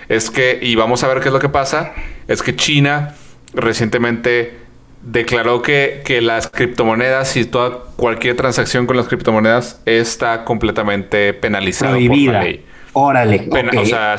es 0.09 0.31
que, 0.31 0.59
y 0.63 0.77
vamos 0.77 1.05
a 1.05 1.09
ver 1.09 1.21
qué 1.21 1.29
es 1.29 1.33
lo 1.33 1.41
que 1.41 1.51
pasa, 1.51 1.93
es 2.27 2.43
que 2.43 2.57
China 2.57 3.15
recientemente 3.53 4.66
declaró 5.07 5.63
que, 5.63 6.03
que 6.05 6.21
las 6.21 6.49
criptomonedas 6.49 7.37
y 7.37 7.45
toda 7.45 7.79
cualquier 7.97 8.37
transacción 8.37 8.87
con 8.87 8.97
las 8.97 9.07
criptomonedas 9.07 9.81
está 9.87 10.45
completamente 10.45 11.33
penalizada 11.33 11.93
por 11.93 12.19
la 12.19 12.43
ley. 12.43 12.65
Órale. 12.93 13.49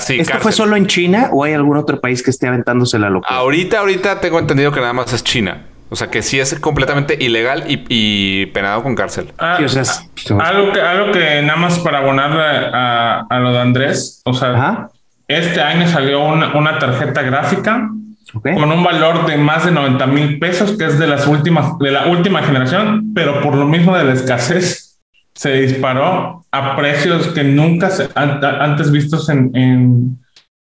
¿Esto 0.07 0.39
fue 0.39 0.51
solo 0.51 0.75
en 0.75 0.87
China 0.87 1.29
o 1.31 1.43
hay 1.43 1.53
algún 1.53 1.77
otro 1.77 1.99
país 1.99 2.21
que 2.21 2.29
esté 2.29 2.47
aventándose 2.47 2.97
la 2.99 3.09
locura? 3.09 3.35
Ahorita, 3.35 3.79
ahorita 3.79 4.21
tengo 4.21 4.39
entendido 4.39 4.71
que 4.71 4.79
nada 4.79 4.93
más 4.93 5.11
es 5.13 5.23
China. 5.23 5.65
O 5.89 5.95
sea 5.95 6.09
que 6.09 6.21
sí 6.21 6.39
es 6.39 6.53
completamente 6.59 7.17
ilegal 7.19 7.63
y, 7.67 8.45
penado 8.47 8.83
con 8.83 8.93
cárcel. 8.95 9.31
Ah, 9.37 9.57
algo, 9.57 10.73
que, 10.73 10.81
algo 10.81 11.11
que 11.11 11.41
nada 11.41 11.57
más 11.57 11.79
para 11.79 11.99
abonarle 11.99 12.43
a, 12.43 13.25
a 13.29 13.39
lo 13.39 13.53
de 13.53 13.59
Andrés, 13.59 14.21
o 14.25 14.33
sea, 14.33 14.89
este 15.27 15.61
año 15.61 15.87
salió 15.87 16.23
una, 16.23 16.79
tarjeta 16.79 17.21
gráfica 17.21 17.89
con 18.33 18.71
un 18.71 18.83
valor 18.83 19.25
de 19.25 19.37
más 19.37 19.65
de 19.65 19.71
90 19.71 20.07
mil 20.07 20.39
pesos, 20.39 20.77
que 20.77 20.85
es 20.85 20.99
de 20.99 21.07
las 21.07 21.27
últimas, 21.27 21.77
de 21.79 21.91
la 21.91 22.07
última 22.07 22.41
generación, 22.43 23.13
pero 23.13 23.41
por 23.41 23.55
lo 23.55 23.65
mismo 23.65 23.95
de 23.95 24.03
la 24.03 24.13
escasez 24.13 24.99
se 25.33 25.53
disparó 25.53 26.45
a 26.51 26.75
precios 26.75 27.27
que 27.27 27.43
nunca 27.43 27.89
se, 27.89 28.09
antes 28.15 28.91
vistos 28.91 29.29
en, 29.29 29.55
en, 29.55 30.19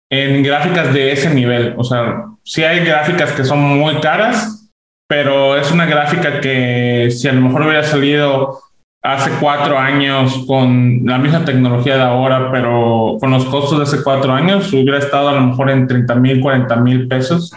en, 0.10 0.44
gráficas 0.44 0.94
de 0.94 1.12
ese 1.12 1.34
nivel. 1.34 1.74
O 1.78 1.84
sea, 1.84 2.26
sí 2.44 2.64
hay 2.64 2.86
gráficas 2.86 3.32
que 3.32 3.44
son 3.44 3.60
muy 3.60 3.96
caras, 4.00 4.70
pero 5.10 5.58
es 5.58 5.72
una 5.72 5.86
gráfica 5.86 6.40
que 6.40 7.10
si 7.12 7.28
a 7.28 7.34
lo 7.34 7.42
mejor 7.42 7.64
hubiera 7.64 7.84
salido 7.84 8.60
hace 9.02 9.32
cuatro 9.40 9.78
años 9.78 10.44
con 10.46 11.02
la 11.06 11.18
misma 11.18 11.44
tecnología 11.44 11.96
de 11.96 12.04
ahora, 12.04 12.52
pero 12.52 13.18
con 13.20 13.32
los 13.32 13.46
costos 13.46 13.78
de 13.78 13.84
hace 13.84 14.04
cuatro 14.04 14.32
años, 14.32 14.72
hubiera 14.74 15.00
estado 15.00 15.30
a 15.30 15.34
lo 15.34 15.42
mejor 15.42 15.72
en 15.72 15.88
30 15.88 16.16
mil, 16.16 16.40
40 16.40 16.76
mil 16.78 17.08
pesos. 17.08 17.52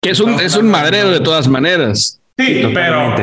Que 0.00 0.10
es 0.10 0.20
un, 0.20 0.40
es 0.40 0.56
un 0.56 0.68
madrero 0.70 1.10
de 1.10 1.20
todas 1.20 1.48
maneras. 1.48 2.20
Sí, 2.36 2.70
pero, 2.72 3.16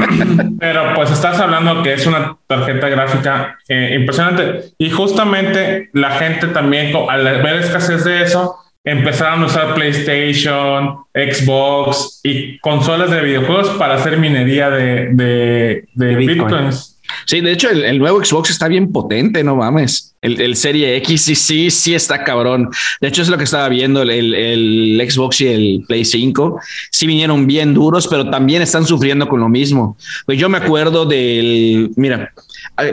pero 0.58 0.94
pues 0.96 1.12
estás 1.12 1.38
hablando 1.38 1.84
que 1.84 1.94
es 1.94 2.04
una 2.04 2.36
tarjeta 2.48 2.88
gráfica 2.88 3.58
eh, 3.68 3.96
impresionante. 3.98 4.72
Y 4.76 4.90
justamente 4.90 5.88
la 5.92 6.10
gente 6.12 6.48
también, 6.48 6.92
al 7.08 7.22
ver 7.22 7.56
escasez 7.56 8.02
de 8.04 8.22
eso, 8.22 8.56
empezaron 8.82 9.42
a 9.42 9.46
usar 9.46 9.74
PlayStation, 9.74 10.96
Xbox 11.14 12.20
y 12.24 12.58
consolas 12.58 13.10
de 13.10 13.20
videojuegos 13.20 13.70
para 13.70 13.94
hacer 13.94 14.16
minería 14.16 14.70
de, 14.70 15.10
de, 15.12 15.84
de, 15.94 16.14
bitcoins. 16.16 16.95
Sí, 17.26 17.40
de 17.40 17.52
hecho, 17.52 17.70
el, 17.70 17.98
nuevo 17.98 18.24
Xbox 18.24 18.50
está 18.50 18.68
bien 18.68 18.92
potente, 18.92 19.42
no 19.42 19.56
mames. 19.56 20.14
El, 20.22 20.56
Serie 20.56 20.96
X 20.96 21.22
sí, 21.22 21.34
sí, 21.34 21.70
sí 21.70 21.94
está 21.94 22.24
cabrón. 22.24 22.68
De 23.00 23.08
hecho, 23.08 23.22
es 23.22 23.28
lo 23.28 23.38
que 23.38 23.44
estaba 23.44 23.68
viendo, 23.68 24.02
el, 24.02 24.10
el, 24.10 25.10
Xbox 25.10 25.40
y 25.40 25.48
el 25.48 25.84
Play 25.86 26.04
5. 26.04 26.60
Sí 26.90 27.06
vinieron 27.06 27.46
bien 27.46 27.74
duros, 27.74 28.08
pero 28.08 28.28
también 28.30 28.62
están 28.62 28.86
sufriendo 28.86 29.28
con 29.28 29.40
lo 29.40 29.48
mismo. 29.48 29.96
Pues 30.24 30.38
yo 30.38 30.48
me 30.48 30.58
acuerdo 30.58 31.04
del, 31.06 31.90
mira, 31.96 32.32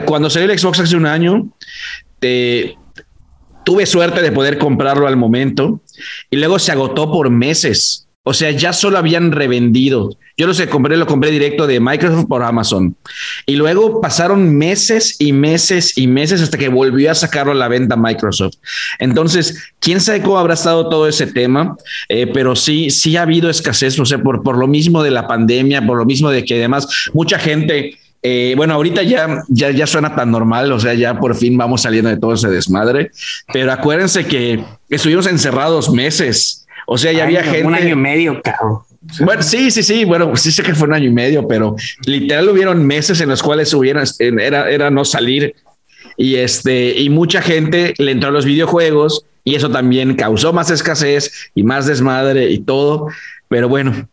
cuando 0.04 0.30
salió 0.30 0.50
el 0.50 0.58
Xbox 0.58 0.80
hace 0.80 0.96
un 0.96 1.06
año, 1.06 1.48
tuve 3.64 3.86
suerte 3.86 4.22
de 4.22 4.32
poder 4.32 4.58
comprarlo 4.58 5.06
al 5.06 5.16
momento 5.16 5.80
y 6.30 6.36
luego 6.36 6.58
se 6.58 6.72
agotó 6.72 7.10
por 7.10 7.30
meses. 7.30 8.03
O 8.26 8.32
sea, 8.32 8.50
ya 8.50 8.72
solo 8.72 8.96
habían 8.96 9.32
revendido. 9.32 10.16
Yo 10.36 10.46
lo 10.46 10.54
sé, 10.54 10.68
compré, 10.68 10.96
lo 10.96 11.06
compré 11.06 11.30
directo 11.30 11.66
de 11.66 11.78
Microsoft 11.78 12.26
por 12.26 12.42
Amazon. 12.42 12.96
Y 13.44 13.54
luego 13.56 14.00
pasaron 14.00 14.56
meses 14.56 15.16
y 15.18 15.32
meses 15.32 15.96
y 15.96 16.06
meses 16.06 16.40
hasta 16.40 16.56
que 16.56 16.68
volvió 16.68 17.10
a 17.10 17.14
sacarlo 17.14 17.52
a 17.52 17.54
la 17.54 17.68
venta 17.68 17.96
Microsoft. 17.96 18.54
Entonces, 18.98 19.72
quién 19.78 20.00
sabe 20.00 20.22
cómo 20.22 20.38
habrá 20.38 20.54
estado 20.54 20.88
todo 20.88 21.06
ese 21.06 21.26
tema, 21.26 21.76
eh, 22.08 22.26
pero 22.26 22.56
sí, 22.56 22.88
sí 22.88 23.16
ha 23.16 23.22
habido 23.22 23.50
escasez, 23.50 23.98
o 24.00 24.06
sea, 24.06 24.22
por, 24.22 24.42
por 24.42 24.56
lo 24.56 24.66
mismo 24.66 25.02
de 25.02 25.10
la 25.10 25.28
pandemia, 25.28 25.86
por 25.86 25.98
lo 25.98 26.06
mismo 26.06 26.30
de 26.30 26.44
que 26.44 26.54
además 26.54 26.88
mucha 27.12 27.38
gente 27.38 27.98
eh, 28.26 28.54
bueno, 28.56 28.72
ahorita 28.72 29.02
ya, 29.02 29.42
ya, 29.48 29.70
ya 29.70 29.86
suena 29.86 30.16
tan 30.16 30.30
normal, 30.30 30.72
o 30.72 30.80
sea, 30.80 30.94
ya 30.94 31.20
por 31.20 31.36
fin 31.36 31.58
vamos 31.58 31.82
saliendo 31.82 32.08
de 32.08 32.16
todo 32.16 32.32
ese 32.32 32.48
desmadre, 32.48 33.10
pero 33.52 33.70
acuérdense 33.70 34.24
que 34.24 34.64
estuvimos 34.88 35.26
encerrados 35.26 35.90
meses 35.90 36.63
o 36.86 36.98
sea, 36.98 37.12
ya 37.12 37.24
había 37.24 37.42
gente. 37.42 37.66
Un 37.66 37.74
año 37.74 37.90
y 37.90 37.96
medio, 37.96 38.40
cabrón. 38.42 38.80
Bueno, 39.20 39.42
sí, 39.42 39.70
sí, 39.70 39.82
sí. 39.82 40.04
Bueno, 40.04 40.34
sí 40.36 40.50
sé 40.50 40.62
que 40.62 40.74
fue 40.74 40.88
un 40.88 40.94
año 40.94 41.08
y 41.08 41.12
medio, 41.12 41.46
pero 41.46 41.76
literal 42.06 42.48
hubieron 42.48 42.86
meses 42.86 43.20
en 43.20 43.28
los 43.28 43.42
cuales 43.42 43.72
hubieron, 43.74 44.04
era, 44.18 44.70
era 44.70 44.90
no 44.90 45.04
salir. 45.04 45.54
Y 46.16 46.36
este, 46.36 46.98
y 47.00 47.10
mucha 47.10 47.42
gente 47.42 47.94
le 47.98 48.12
entró 48.12 48.28
a 48.28 48.32
los 48.32 48.44
videojuegos 48.44 49.26
y 49.42 49.56
eso 49.56 49.70
también 49.70 50.14
causó 50.14 50.52
más 50.52 50.70
escasez 50.70 51.50
y 51.54 51.62
más 51.64 51.86
desmadre 51.86 52.50
y 52.50 52.60
todo. 52.60 53.08
Pero 53.48 53.68
bueno, 53.68 54.08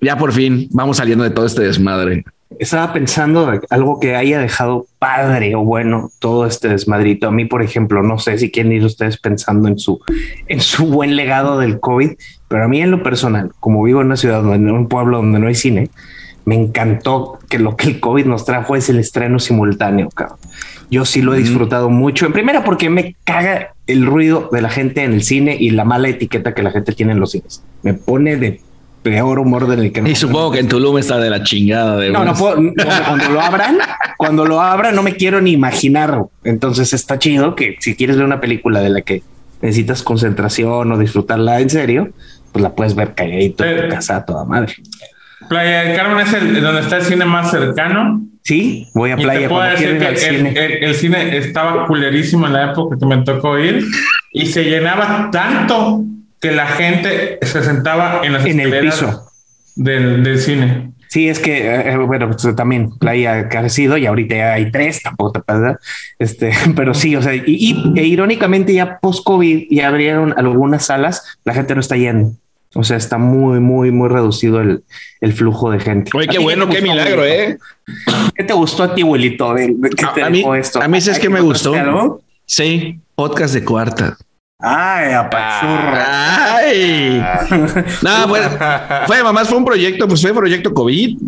ya 0.00 0.16
por 0.16 0.32
fin 0.32 0.68
vamos 0.70 0.96
saliendo 0.96 1.24
de 1.24 1.30
todo 1.30 1.46
este 1.46 1.62
desmadre 1.62 2.24
estaba 2.58 2.92
pensando 2.92 3.60
algo 3.70 4.00
que 4.00 4.14
haya 4.14 4.38
dejado 4.38 4.86
padre 4.98 5.54
o 5.54 5.64
bueno 5.64 6.10
todo 6.18 6.46
este 6.46 6.68
desmadrito. 6.68 7.28
A 7.28 7.30
mí, 7.30 7.44
por 7.44 7.62
ejemplo, 7.62 8.02
no 8.02 8.18
sé 8.18 8.38
si 8.38 8.50
quieren 8.50 8.72
ir 8.72 8.84
ustedes 8.84 9.16
pensando 9.18 9.68
en 9.68 9.78
su, 9.78 10.00
en 10.48 10.60
su 10.60 10.86
buen 10.86 11.16
legado 11.16 11.58
del 11.58 11.80
COVID, 11.80 12.12
pero 12.48 12.64
a 12.64 12.68
mí 12.68 12.80
en 12.80 12.90
lo 12.90 13.02
personal, 13.02 13.52
como 13.60 13.82
vivo 13.82 14.00
en 14.00 14.06
una 14.06 14.16
ciudad, 14.16 14.54
en 14.54 14.70
un 14.70 14.88
pueblo 14.88 15.18
donde 15.18 15.38
no 15.38 15.48
hay 15.48 15.54
cine, 15.54 15.90
me 16.44 16.56
encantó 16.56 17.38
que 17.48 17.58
lo 17.58 17.76
que 17.76 17.88
el 17.88 18.00
COVID 18.00 18.26
nos 18.26 18.44
trajo 18.44 18.74
es 18.76 18.88
el 18.88 18.98
estreno 18.98 19.38
simultáneo. 19.38 20.08
Cabrón. 20.10 20.38
Yo 20.90 21.04
sí 21.04 21.22
lo 21.22 21.34
he 21.34 21.38
disfrutado 21.38 21.88
mucho. 21.88 22.26
En 22.26 22.32
primera, 22.32 22.64
porque 22.64 22.90
me 22.90 23.16
caga 23.24 23.74
el 23.86 24.04
ruido 24.04 24.48
de 24.52 24.60
la 24.60 24.68
gente 24.68 25.02
en 25.04 25.12
el 25.12 25.22
cine 25.22 25.56
y 25.58 25.70
la 25.70 25.84
mala 25.84 26.08
etiqueta 26.08 26.54
que 26.54 26.62
la 26.62 26.70
gente 26.70 26.92
tiene 26.92 27.12
en 27.12 27.20
los 27.20 27.30
cines. 27.30 27.62
Me 27.82 27.94
pone 27.94 28.36
de 28.36 28.60
peor 29.02 29.38
humor 29.38 29.66
del 29.66 29.92
que 29.92 30.02
no. 30.02 30.08
Y 30.08 30.14
supongo 30.14 30.52
que 30.52 30.60
en 30.60 30.68
Tulum 30.68 30.98
está 30.98 31.18
de 31.18 31.30
la 31.30 31.42
chingada. 31.42 31.96
De 31.96 32.10
no, 32.10 32.24
no 32.24 32.34
puedo. 32.34 32.56
cuando 33.06 33.28
lo 33.28 33.40
abran, 33.40 33.78
cuando 34.16 34.46
lo 34.46 34.60
abran, 34.60 34.94
no 34.94 35.02
me 35.02 35.16
quiero 35.16 35.40
ni 35.40 35.52
imaginar. 35.52 36.22
Entonces 36.44 36.92
está 36.92 37.18
chido 37.18 37.54
que 37.54 37.76
si 37.80 37.96
quieres 37.96 38.16
ver 38.16 38.24
una 38.24 38.40
película 38.40 38.80
de 38.80 38.90
la 38.90 39.00
que 39.02 39.22
necesitas 39.60 40.02
concentración 40.02 40.90
o 40.92 40.98
disfrutarla 40.98 41.60
en 41.60 41.70
serio, 41.70 42.10
pues 42.52 42.62
la 42.62 42.74
puedes 42.74 42.94
ver 42.94 43.14
calladito 43.14 43.64
en 43.64 43.82
tu 43.82 43.88
casa 43.88 44.16
a 44.16 44.24
toda 44.24 44.44
madre. 44.44 44.74
Playa 45.48 45.82
del 45.82 45.96
Carmen 45.96 46.26
es 46.26 46.32
el, 46.34 46.62
donde 46.62 46.82
está 46.82 46.96
el 46.96 47.02
cine 47.02 47.24
más 47.24 47.50
cercano. 47.50 48.22
Sí, 48.42 48.88
voy 48.94 49.10
a 49.10 49.16
playa. 49.16 49.48
el, 49.74 50.16
cine. 50.16 50.52
el, 50.56 50.94
cine 50.94 51.36
estaba 51.36 51.86
culerísimo 51.86 52.46
en 52.46 52.52
la 52.52 52.72
época 52.72 52.96
que 52.98 53.06
me 53.06 53.18
tocó 53.18 53.58
ir 53.58 53.84
y 54.32 54.46
se 54.46 54.64
llenaba 54.64 55.30
tanto 55.30 56.04
que 56.42 56.50
la 56.50 56.66
gente 56.66 57.38
se 57.40 57.62
sentaba 57.62 58.20
en 58.24 58.32
las 58.32 58.44
en 58.44 58.58
el 58.58 58.80
piso 58.80 59.30
del, 59.76 60.24
del 60.24 60.38
cine. 60.38 60.92
Sí, 61.08 61.28
es 61.28 61.38
que, 61.38 61.66
eh, 61.66 61.92
eh, 61.92 61.96
bueno, 61.98 62.30
pues, 62.30 62.56
también 62.56 62.90
playa 62.98 63.48
carecido 63.48 63.96
y 63.96 64.06
ahorita 64.06 64.34
ya 64.34 64.54
hay 64.54 64.72
tres, 64.72 65.02
tampoco 65.02 65.32
te 65.32 65.40
pasa. 65.40 65.78
Este, 66.18 66.52
pero 66.76 66.94
sí, 66.94 67.14
o 67.14 67.22
sea, 67.22 67.34
y, 67.34 67.94
e 67.96 68.04
irónicamente 68.04 68.74
ya 68.74 68.98
post-COVID 68.98 69.68
ya 69.70 69.88
abrieron 69.88 70.34
algunas 70.36 70.86
salas, 70.86 71.38
la 71.44 71.54
gente 71.54 71.74
no 71.74 71.80
está 71.80 71.96
yendo. 71.96 72.32
O 72.74 72.82
sea, 72.82 72.96
está 72.96 73.18
muy, 73.18 73.60
muy, 73.60 73.90
muy 73.90 74.08
reducido 74.08 74.60
el, 74.62 74.82
el 75.20 75.32
flujo 75.34 75.70
de 75.70 75.78
gente. 75.78 76.10
Oye, 76.14 76.26
qué 76.26 76.38
bueno, 76.38 76.68
qué 76.68 76.80
milagro, 76.80 77.24
¿eh? 77.24 77.58
¿Qué 78.34 78.42
te 78.42 78.54
gustó 78.54 78.82
a 78.82 78.94
ti, 78.94 79.02
abuelito? 79.02 79.52
De, 79.54 79.76
a, 80.22 80.30
mí, 80.30 80.42
esto? 80.58 80.82
A 80.82 80.88
mí 80.88 80.98
es 80.98 81.18
que 81.18 81.28
me 81.28 81.42
gustó. 81.42 82.20
Sí, 82.46 82.98
podcast 83.14 83.54
de 83.54 83.64
cuarta. 83.64 84.16
Ay, 84.62 85.12
apachurra. 85.12 86.54
Ay. 86.56 87.20
no, 88.02 88.28
bueno, 88.28 88.48
fue, 89.06 89.22
mamás, 89.22 89.48
fue 89.48 89.58
un 89.58 89.64
proyecto, 89.64 90.06
pues 90.06 90.22
fue 90.22 90.32
proyecto 90.32 90.72
COVID. 90.72 91.18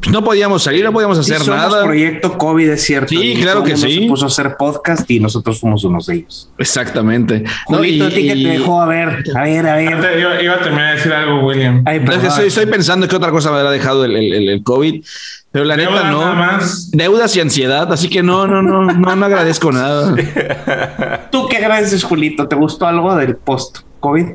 Pues 0.00 0.12
no 0.12 0.22
podíamos 0.22 0.62
salir, 0.62 0.84
no 0.84 0.92
podíamos 0.92 1.18
hacer 1.18 1.40
sí, 1.40 1.50
nada. 1.50 1.82
proyecto 1.82 2.38
COVID, 2.38 2.68
es 2.68 2.84
cierto. 2.84 3.08
Sí, 3.08 3.36
claro 3.42 3.64
que 3.64 3.76
sí. 3.76 4.02
Se 4.02 4.08
puso 4.08 4.26
a 4.26 4.28
hacer 4.28 4.56
podcast 4.56 5.10
y 5.10 5.18
nosotros 5.18 5.58
fuimos 5.58 5.82
unos 5.82 6.06
de 6.06 6.16
ellos. 6.16 6.48
Exactamente. 6.56 7.42
Julito, 7.66 8.04
no, 8.04 8.10
y, 8.10 8.28
¿qué 8.28 8.34
te 8.34 8.48
dejó? 8.48 8.80
A 8.80 8.86
ver, 8.86 9.24
a 9.34 9.42
ver, 9.42 9.66
a 9.66 9.74
ver. 9.74 10.20
yo 10.20 10.40
iba 10.40 10.54
a 10.54 10.60
terminar 10.60 10.90
de 10.90 10.96
decir 10.96 11.12
algo, 11.12 11.44
William. 11.44 11.82
Ay, 11.84 12.00
estoy, 12.22 12.46
estoy, 12.46 12.66
pensando 12.66 13.08
que 13.08 13.16
otra 13.16 13.32
cosa 13.32 13.50
me 13.50 13.58
habrá 13.58 13.72
dejado 13.72 14.04
el, 14.04 14.14
el, 14.14 14.48
el 14.48 14.62
COVID. 14.62 15.04
Pero 15.50 15.64
la 15.64 15.76
neta 15.76 16.10
no. 16.10 16.32
Más. 16.34 16.92
Deudas 16.92 17.34
y 17.34 17.40
ansiedad, 17.40 17.92
así 17.92 18.08
que 18.08 18.22
no, 18.22 18.46
no, 18.46 18.62
no, 18.62 18.84
no, 18.84 19.16
no 19.16 19.26
agradezco 19.26 19.72
nada. 19.72 20.14
¿Tú 21.32 21.48
qué 21.48 21.56
agradeces, 21.56 22.04
Julito? 22.04 22.46
¿Te 22.46 22.54
gustó 22.54 22.86
algo 22.86 23.16
del 23.16 23.36
post-COVID? 23.36 24.26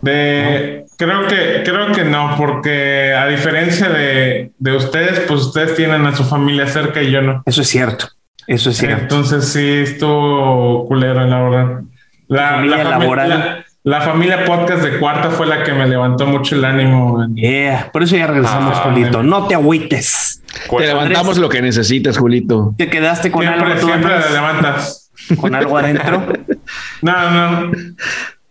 De 0.00 0.85
Creo 0.96 1.26
que, 1.26 1.62
creo 1.64 1.92
que 1.92 2.04
no, 2.04 2.34
porque 2.38 3.12
a 3.12 3.26
diferencia 3.26 3.88
de, 3.88 4.52
de, 4.58 4.76
ustedes, 4.76 5.20
pues 5.20 5.42
ustedes 5.42 5.74
tienen 5.74 6.06
a 6.06 6.16
su 6.16 6.24
familia 6.24 6.66
cerca 6.66 7.02
y 7.02 7.10
yo 7.10 7.20
no. 7.20 7.42
Eso 7.44 7.60
es 7.60 7.68
cierto. 7.68 8.08
Eso 8.46 8.70
es 8.70 8.78
cierto. 8.78 9.02
Entonces 9.02 9.46
sí, 9.48 9.68
estuvo 9.68 10.86
culero, 10.86 11.26
la 11.26 11.42
verdad. 11.42 11.80
La, 12.28 12.50
familia 12.50 12.84
laboral. 12.84 13.64
La, 13.82 14.00
familia 14.00 14.44
podcast 14.44 14.82
de 14.82 14.98
cuarta 14.98 15.30
fue 15.30 15.46
la 15.46 15.62
que 15.62 15.72
me 15.72 15.86
levantó 15.86 16.26
mucho 16.26 16.54
el 16.54 16.64
ánimo. 16.64 17.26
Yeah, 17.34 17.90
por 17.92 18.02
eso 18.02 18.16
ya 18.16 18.26
regresamos, 18.26 18.76
ah, 18.76 18.82
Julito. 18.84 19.22
No 19.22 19.46
te 19.46 19.54
agüites. 19.54 20.42
Te 20.70 20.86
levantamos 20.86 21.38
lo 21.38 21.48
que 21.48 21.60
necesitas, 21.60 22.18
Julito. 22.18 22.74
Te 22.78 22.88
quedaste 22.88 23.30
con 23.30 23.42
siempre, 23.42 23.72
algo. 23.72 23.86
Siempre 23.86 24.18
la 24.18 24.30
levantas. 24.30 25.10
¿Con 25.38 25.54
algo 25.54 25.76
adentro? 25.76 26.26
no, 27.02 27.30
no. 27.30 27.72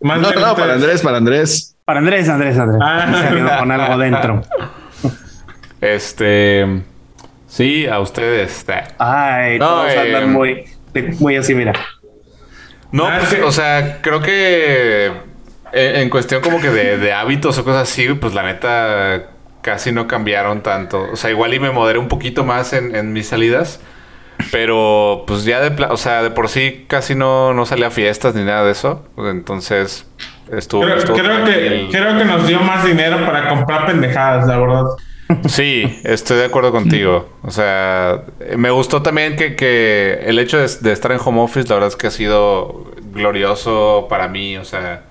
no, 0.00 0.16
no, 0.16 0.56
para 0.56 0.74
Andrés, 0.74 1.00
para 1.02 1.16
Andrés. 1.16 1.75
Para 1.86 2.00
Andrés, 2.00 2.28
Andrés, 2.28 2.58
Andrés. 2.58 2.80
Ah. 2.82 3.56
con 3.60 3.70
algo 3.70 3.92
adentro. 3.92 4.42
Este. 5.80 6.82
Sí, 7.46 7.86
a 7.86 8.00
ustedes. 8.00 8.66
Ay, 8.98 9.58
no, 9.58 9.66
todos 9.66 9.96
andan 9.96 10.22
eh, 10.22 10.26
muy, 10.26 10.64
muy 11.20 11.36
así, 11.36 11.54
mira. 11.54 11.74
No, 12.90 13.06
ah, 13.06 13.18
pues, 13.20 13.40
o 13.40 13.52
sea, 13.52 14.00
creo 14.00 14.20
que 14.20 15.12
en, 15.72 16.10
cuestión 16.10 16.40
como 16.40 16.60
que 16.60 16.70
de, 16.70 17.12
hábitos 17.12 17.58
o 17.58 17.64
cosas 17.64 17.88
así, 17.88 18.08
pues 18.14 18.34
la 18.34 18.42
neta 18.42 19.28
casi 19.60 19.92
no 19.92 20.08
cambiaron 20.08 20.62
tanto. 20.62 21.06
O 21.12 21.16
sea, 21.16 21.30
igual 21.30 21.54
y 21.54 21.60
me 21.60 21.70
moderé 21.70 21.98
un 21.98 22.08
poquito 22.08 22.42
más 22.42 22.72
en, 22.72 23.12
mis 23.12 23.28
salidas. 23.28 23.80
Pero 24.50 25.24
pues 25.26 25.44
ya 25.44 25.60
de, 25.60 25.84
o 25.84 25.96
sea, 25.98 26.22
de 26.22 26.30
por 26.30 26.48
sí 26.48 26.86
casi 26.88 27.14
no, 27.14 27.52
no 27.52 27.64
salía 27.64 27.88
a 27.88 27.90
fiestas 27.90 28.34
ni 28.34 28.42
nada 28.42 28.64
de 28.64 28.72
eso. 28.72 29.06
Entonces 29.18 30.06
estuvo... 30.52 30.82
Creo, 30.82 31.44
que, 31.44 31.88
creo 31.90 32.18
que 32.18 32.24
nos 32.24 32.46
dio 32.46 32.60
más 32.60 32.84
dinero 32.84 33.24
para 33.24 33.48
comprar 33.48 33.86
pendejadas, 33.86 34.46
la 34.46 34.58
verdad. 34.58 34.84
Sí, 35.48 36.00
estoy 36.04 36.38
de 36.38 36.44
acuerdo 36.44 36.70
contigo. 36.70 37.28
O 37.42 37.50
sea, 37.50 38.22
me 38.56 38.70
gustó 38.70 39.02
también 39.02 39.36
que, 39.36 40.20
el 40.24 40.38
hecho 40.38 40.58
de, 40.58 40.92
estar 40.92 41.10
en 41.10 41.18
home 41.24 41.40
office, 41.40 41.68
la 41.68 41.74
verdad 41.74 41.88
es 41.88 41.96
que 41.96 42.06
ha 42.06 42.12
sido 42.12 42.92
glorioso 43.12 44.06
para 44.08 44.28
mí. 44.28 44.56
O 44.56 44.64
sea, 44.64 45.02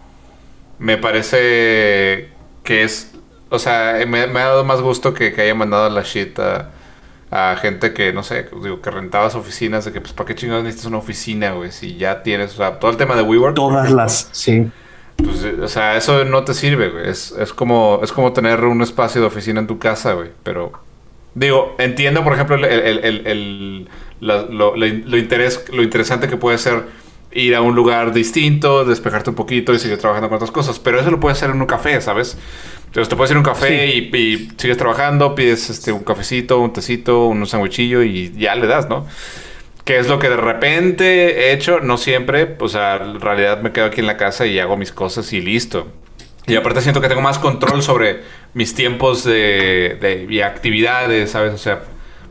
me 0.79 0.97
parece 0.97 2.29
que 2.63 2.83
es. 2.83 3.13
O 3.49 3.59
sea, 3.59 4.05
me, 4.07 4.21
ha 4.21 4.27
dado 4.27 4.63
más 4.63 4.81
gusto 4.81 5.13
que, 5.13 5.33
haya 5.37 5.55
mandado 5.55 5.89
la 5.89 6.03
shit 6.03 6.39
a, 6.39 7.55
gente 7.57 7.93
que, 7.93 8.13
no 8.13 8.23
sé, 8.23 8.47
digo, 8.63 8.81
que 8.81 8.91
rentabas 8.91 9.35
oficinas, 9.35 9.83
de 9.83 9.91
que, 9.91 9.99
pues, 9.99 10.13
¿para 10.13 10.27
qué 10.27 10.35
chingados 10.35 10.63
necesitas 10.63 10.87
una 10.87 10.99
oficina, 10.99 11.51
güey? 11.51 11.71
Si 11.71 11.97
ya 11.97 12.23
tienes, 12.23 12.53
o 12.53 12.57
sea, 12.57 12.79
todo 12.79 12.91
el 12.91 12.95
tema 12.95 13.15
de 13.15 13.23
WeWork. 13.23 13.55
Todas 13.55 13.91
las, 13.91 14.29
sí. 14.31 14.71
Pues, 15.17 15.45
o 15.61 15.67
sea, 15.67 15.95
eso 15.95 16.25
no 16.25 16.43
te 16.43 16.53
sirve, 16.53 16.89
güey. 16.89 17.09
Es, 17.09 17.33
como, 17.55 17.99
es 18.03 18.11
como 18.11 18.33
tener 18.33 18.63
un 18.65 18.81
espacio 18.81 19.21
de 19.21 19.27
oficina 19.27 19.59
en 19.59 19.67
tu 19.67 19.79
casa, 19.79 20.13
güey. 20.13 20.29
Pero, 20.43 20.71
digo, 21.33 21.75
entiendo, 21.77 22.23
por 22.23 22.33
ejemplo, 22.33 22.55
el, 22.57 23.87
lo, 24.19 25.17
interés, 25.17 25.65
lo 25.71 25.83
interesante 25.83 26.27
que 26.27 26.37
puede 26.37 26.57
ser 26.57 26.83
ir 27.31 27.53
a 27.53 27.61
un 27.61 27.75
lugar 27.75 28.13
distinto, 28.13 28.85
despejarte 28.85 29.29
un 29.29 29.35
poquito 29.35 29.73
y 29.73 29.79
seguir 29.79 29.97
trabajando 29.97 30.29
con 30.29 30.37
otras 30.37 30.51
cosas. 30.51 30.79
Pero 30.79 30.99
eso 30.99 31.11
lo 31.11 31.19
puedes 31.19 31.37
hacer 31.37 31.53
en 31.53 31.61
un 31.61 31.67
café, 31.67 31.99
¿sabes? 32.01 32.37
Entonces 32.85 33.09
te 33.09 33.15
puedes 33.15 33.31
ir 33.31 33.35
a 33.35 33.39
un 33.39 33.45
café 33.45 33.87
y, 33.87 34.49
sigues 34.57 34.77
trabajando, 34.77 35.35
pides 35.35 35.69
este, 35.69 35.91
un 35.91 36.03
cafecito, 36.03 36.59
un 36.59 36.71
tecito, 36.71 37.27
un 37.27 37.45
sandwichillo 37.45 38.03
y 38.03 38.31
ya 38.37 38.55
le 38.55 38.67
das, 38.67 38.87
¿no? 38.87 39.05
Que 39.85 39.99
es 39.99 40.07
lo 40.07 40.17
que 40.17 40.29
de 40.29 40.37
repente 40.37 41.47
he 41.47 41.53
hecho, 41.53 41.79
no 41.79 41.97
siempre, 41.97 42.55
o 42.59 42.67
sea, 42.67 42.97
en 42.97 43.21
realidad 43.21 43.61
me 43.61 43.71
quedo 43.71 43.85
aquí 43.85 44.01
en 44.01 44.07
la 44.07 44.17
casa 44.17 44.47
y 44.47 44.59
hago 44.59 44.75
mis 44.75 44.91
cosas 44.91 45.31
y 45.31 45.41
listo. 45.41 45.87
Y 46.47 46.55
aparte 46.55 46.81
siento 46.81 47.01
que 47.01 47.07
tengo 47.07 47.21
más 47.21 47.39
control 47.39 47.81
sobre 47.83 48.21
mis 48.53 48.73
tiempos 48.75 49.23
de, 49.23 49.97
de 50.01 50.27
y 50.29 50.41
actividades, 50.41 51.31
¿sabes? 51.31 51.53
O 51.53 51.57
sea, 51.57 51.81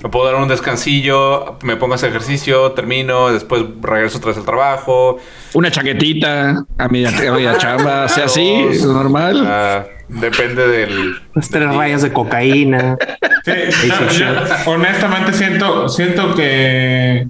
me 0.03 0.09
puedo 0.09 0.27
dar 0.27 0.35
un 0.35 0.49
descansillo, 0.49 1.59
me 1.63 1.77
pongo 1.77 1.95
a 1.95 1.97
hacer 1.97 2.11
ejercicio, 2.11 2.73
termino, 2.73 3.33
después 3.33 3.63
regreso 3.81 4.19
otra 4.19 4.29
vez 4.29 4.39
al 4.39 4.45
trabajo. 4.45 5.19
Una 5.55 5.71
chaquetita 5.71 6.65
a 6.77 6.89
mi, 6.89 7.05
a 7.07 7.59
chamba, 7.59 8.09
sea 8.09 8.27
así, 8.27 8.67
es 8.71 8.85
normal. 8.85 9.45
Ah, 9.47 9.87
depende 10.09 10.67
del... 10.67 11.17
Las 11.35 11.49
tres 11.49 11.75
rayas 11.75 12.03
de 12.03 12.13
cocaína. 12.13 12.99
Sí, 13.45 13.91
honestamente 14.67 15.33
siento, 15.33 15.89
siento 15.89 16.35
que 16.35 17.27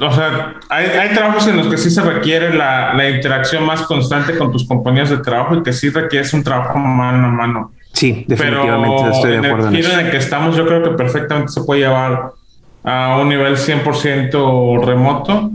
o 0.00 0.12
sea, 0.12 0.54
hay, 0.68 1.14
trabajos 1.14 1.46
en 1.48 1.56
los 1.56 1.68
que 1.68 1.78
sí 1.78 1.90
se 1.90 2.02
requiere 2.02 2.54
la, 2.54 3.08
interacción 3.08 3.64
más 3.64 3.82
constante 3.82 4.36
con 4.36 4.52
tus 4.52 4.66
compañeros 4.66 5.10
de 5.10 5.18
trabajo 5.18 5.54
y 5.56 5.62
que 5.62 5.72
sí 5.72 5.88
requieres 5.88 6.32
un 6.34 6.42
trabajo 6.42 6.78
mano 6.78 7.28
a 7.28 7.30
mano. 7.30 7.72
Sí, 7.92 8.24
definitivamente 8.28 8.96
Pero 8.98 9.14
estoy 9.14 9.30
de 9.32 9.38
acuerdo. 9.38 9.68
En 9.68 9.74
el 9.74 9.82
giro 9.82 9.94
en 9.94 10.06
el 10.06 10.10
que 10.10 10.18
estamos, 10.18 10.56
yo 10.56 10.66
creo 10.66 10.82
que 10.82 10.90
perfectamente 10.90 11.52
se 11.52 11.62
puede 11.62 11.80
llevar 11.80 12.32
a 12.84 13.18
un 13.18 13.28
nivel 13.30 13.56
100% 13.56 14.84
remoto, 14.84 15.50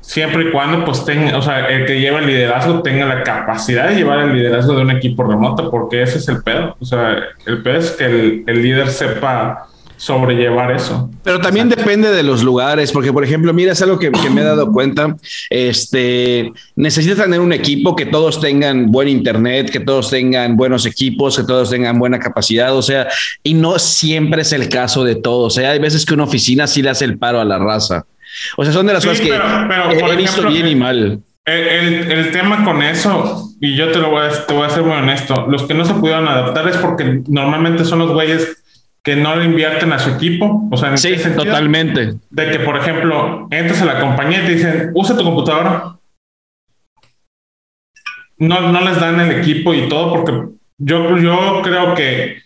siempre 0.00 0.48
y 0.48 0.50
cuando 0.50 0.84
pues 0.84 1.04
tenga, 1.04 1.38
o 1.38 1.42
sea, 1.42 1.68
el 1.68 1.86
que 1.86 2.00
lleva 2.00 2.18
el 2.18 2.26
liderazgo 2.26 2.82
tenga 2.82 3.06
la 3.06 3.22
capacidad 3.22 3.88
de 3.88 3.94
llevar 3.94 4.18
el 4.18 4.34
liderazgo 4.34 4.74
de 4.74 4.82
un 4.82 4.90
equipo 4.90 5.22
remoto, 5.22 5.70
porque 5.70 6.02
ese 6.02 6.18
es 6.18 6.28
el 6.28 6.42
pedo. 6.42 6.76
O 6.80 6.84
sea, 6.84 7.16
el 7.46 7.62
pedo 7.62 7.78
es 7.78 7.92
que 7.92 8.04
el, 8.04 8.44
el 8.46 8.62
líder 8.62 8.88
sepa 8.88 9.68
sobrellevar 9.98 10.70
eso. 10.70 11.10
Pero 11.24 11.40
también 11.40 11.68
depende 11.68 12.10
de 12.10 12.22
los 12.22 12.42
lugares, 12.44 12.92
porque 12.92 13.12
por 13.12 13.24
ejemplo, 13.24 13.52
mira, 13.52 13.72
es 13.72 13.82
algo 13.82 13.98
que, 13.98 14.10
me 14.10 14.40
he 14.40 14.44
dado 14.44 14.72
cuenta, 14.72 15.16
este, 15.50 16.52
necesitas 16.76 17.18
tener 17.18 17.40
un 17.40 17.52
equipo 17.52 17.96
que 17.96 18.06
todos 18.06 18.40
tengan 18.40 18.90
buen 18.92 19.08
internet, 19.08 19.70
que 19.70 19.80
todos 19.80 20.08
tengan 20.08 20.56
buenos 20.56 20.86
equipos, 20.86 21.36
que 21.36 21.42
todos 21.42 21.70
tengan 21.70 21.98
buena 21.98 22.20
capacidad, 22.20 22.74
o 22.74 22.80
sea, 22.80 23.08
y 23.42 23.54
no 23.54 23.78
siempre 23.78 24.42
es 24.42 24.52
el 24.52 24.68
caso 24.68 25.04
de 25.04 25.16
todos, 25.16 25.52
o 25.52 25.60
sea, 25.60 25.72
hay 25.72 25.80
veces 25.80 26.06
que 26.06 26.14
una 26.14 26.24
oficina 26.24 26.68
sí 26.68 26.80
le 26.80 26.90
hace 26.90 27.04
el 27.04 27.18
paro 27.18 27.40
a 27.40 27.44
la 27.44 27.58
raza. 27.58 28.06
O 28.56 28.62
sea, 28.62 28.72
son 28.72 28.86
de 28.86 28.92
las 28.92 29.04
cosas 29.04 29.20
que 29.20 29.30
he, 29.30 30.16
visto 30.16 30.48
bien 30.48 30.68
y 30.68 30.74
mal. 30.76 31.20
El, 31.44 32.12
el, 32.12 32.30
tema 32.30 32.62
con 32.62 32.82
eso, 32.82 33.50
y 33.60 33.74
yo 33.74 33.90
te 33.90 33.98
lo 33.98 34.10
voy 34.10 34.26
a, 34.26 34.46
te 34.46 34.52
voy 34.52 34.66
a 34.66 34.70
ser 34.70 34.82
muy 34.82 34.92
honesto, 34.92 35.46
los 35.48 35.62
que 35.64 35.74
no 35.74 35.84
se 35.84 35.94
pudieron 35.94 36.28
adaptar 36.28 36.68
es 36.68 36.76
porque 36.76 37.22
normalmente 37.26 37.84
son 37.84 38.00
los 38.00 38.12
güeyes 38.12 38.58
que 39.08 39.16
no 39.16 39.36
le 39.36 39.46
invierten 39.46 39.90
a 39.90 39.98
su 39.98 40.10
equipo. 40.10 40.68
O 40.70 40.76
sea, 40.76 40.90
en 40.90 40.98
sí, 40.98 41.16
totalmente. 41.34 42.16
De 42.28 42.50
que, 42.50 42.58
por 42.58 42.76
ejemplo, 42.76 43.48
entras 43.50 43.80
a 43.80 43.86
la 43.86 44.00
compañía 44.00 44.42
y 44.42 44.46
te 44.46 44.52
dicen, 44.52 44.90
usa 44.94 45.16
tu 45.16 45.24
computadora. 45.24 45.96
No, 48.36 48.70
no 48.70 48.80
les 48.82 49.00
dan 49.00 49.18
el 49.18 49.40
equipo 49.40 49.72
y 49.72 49.88
todo, 49.88 50.12
porque 50.12 50.32
yo, 50.76 51.16
yo 51.16 51.62
creo 51.62 51.94
que 51.94 52.42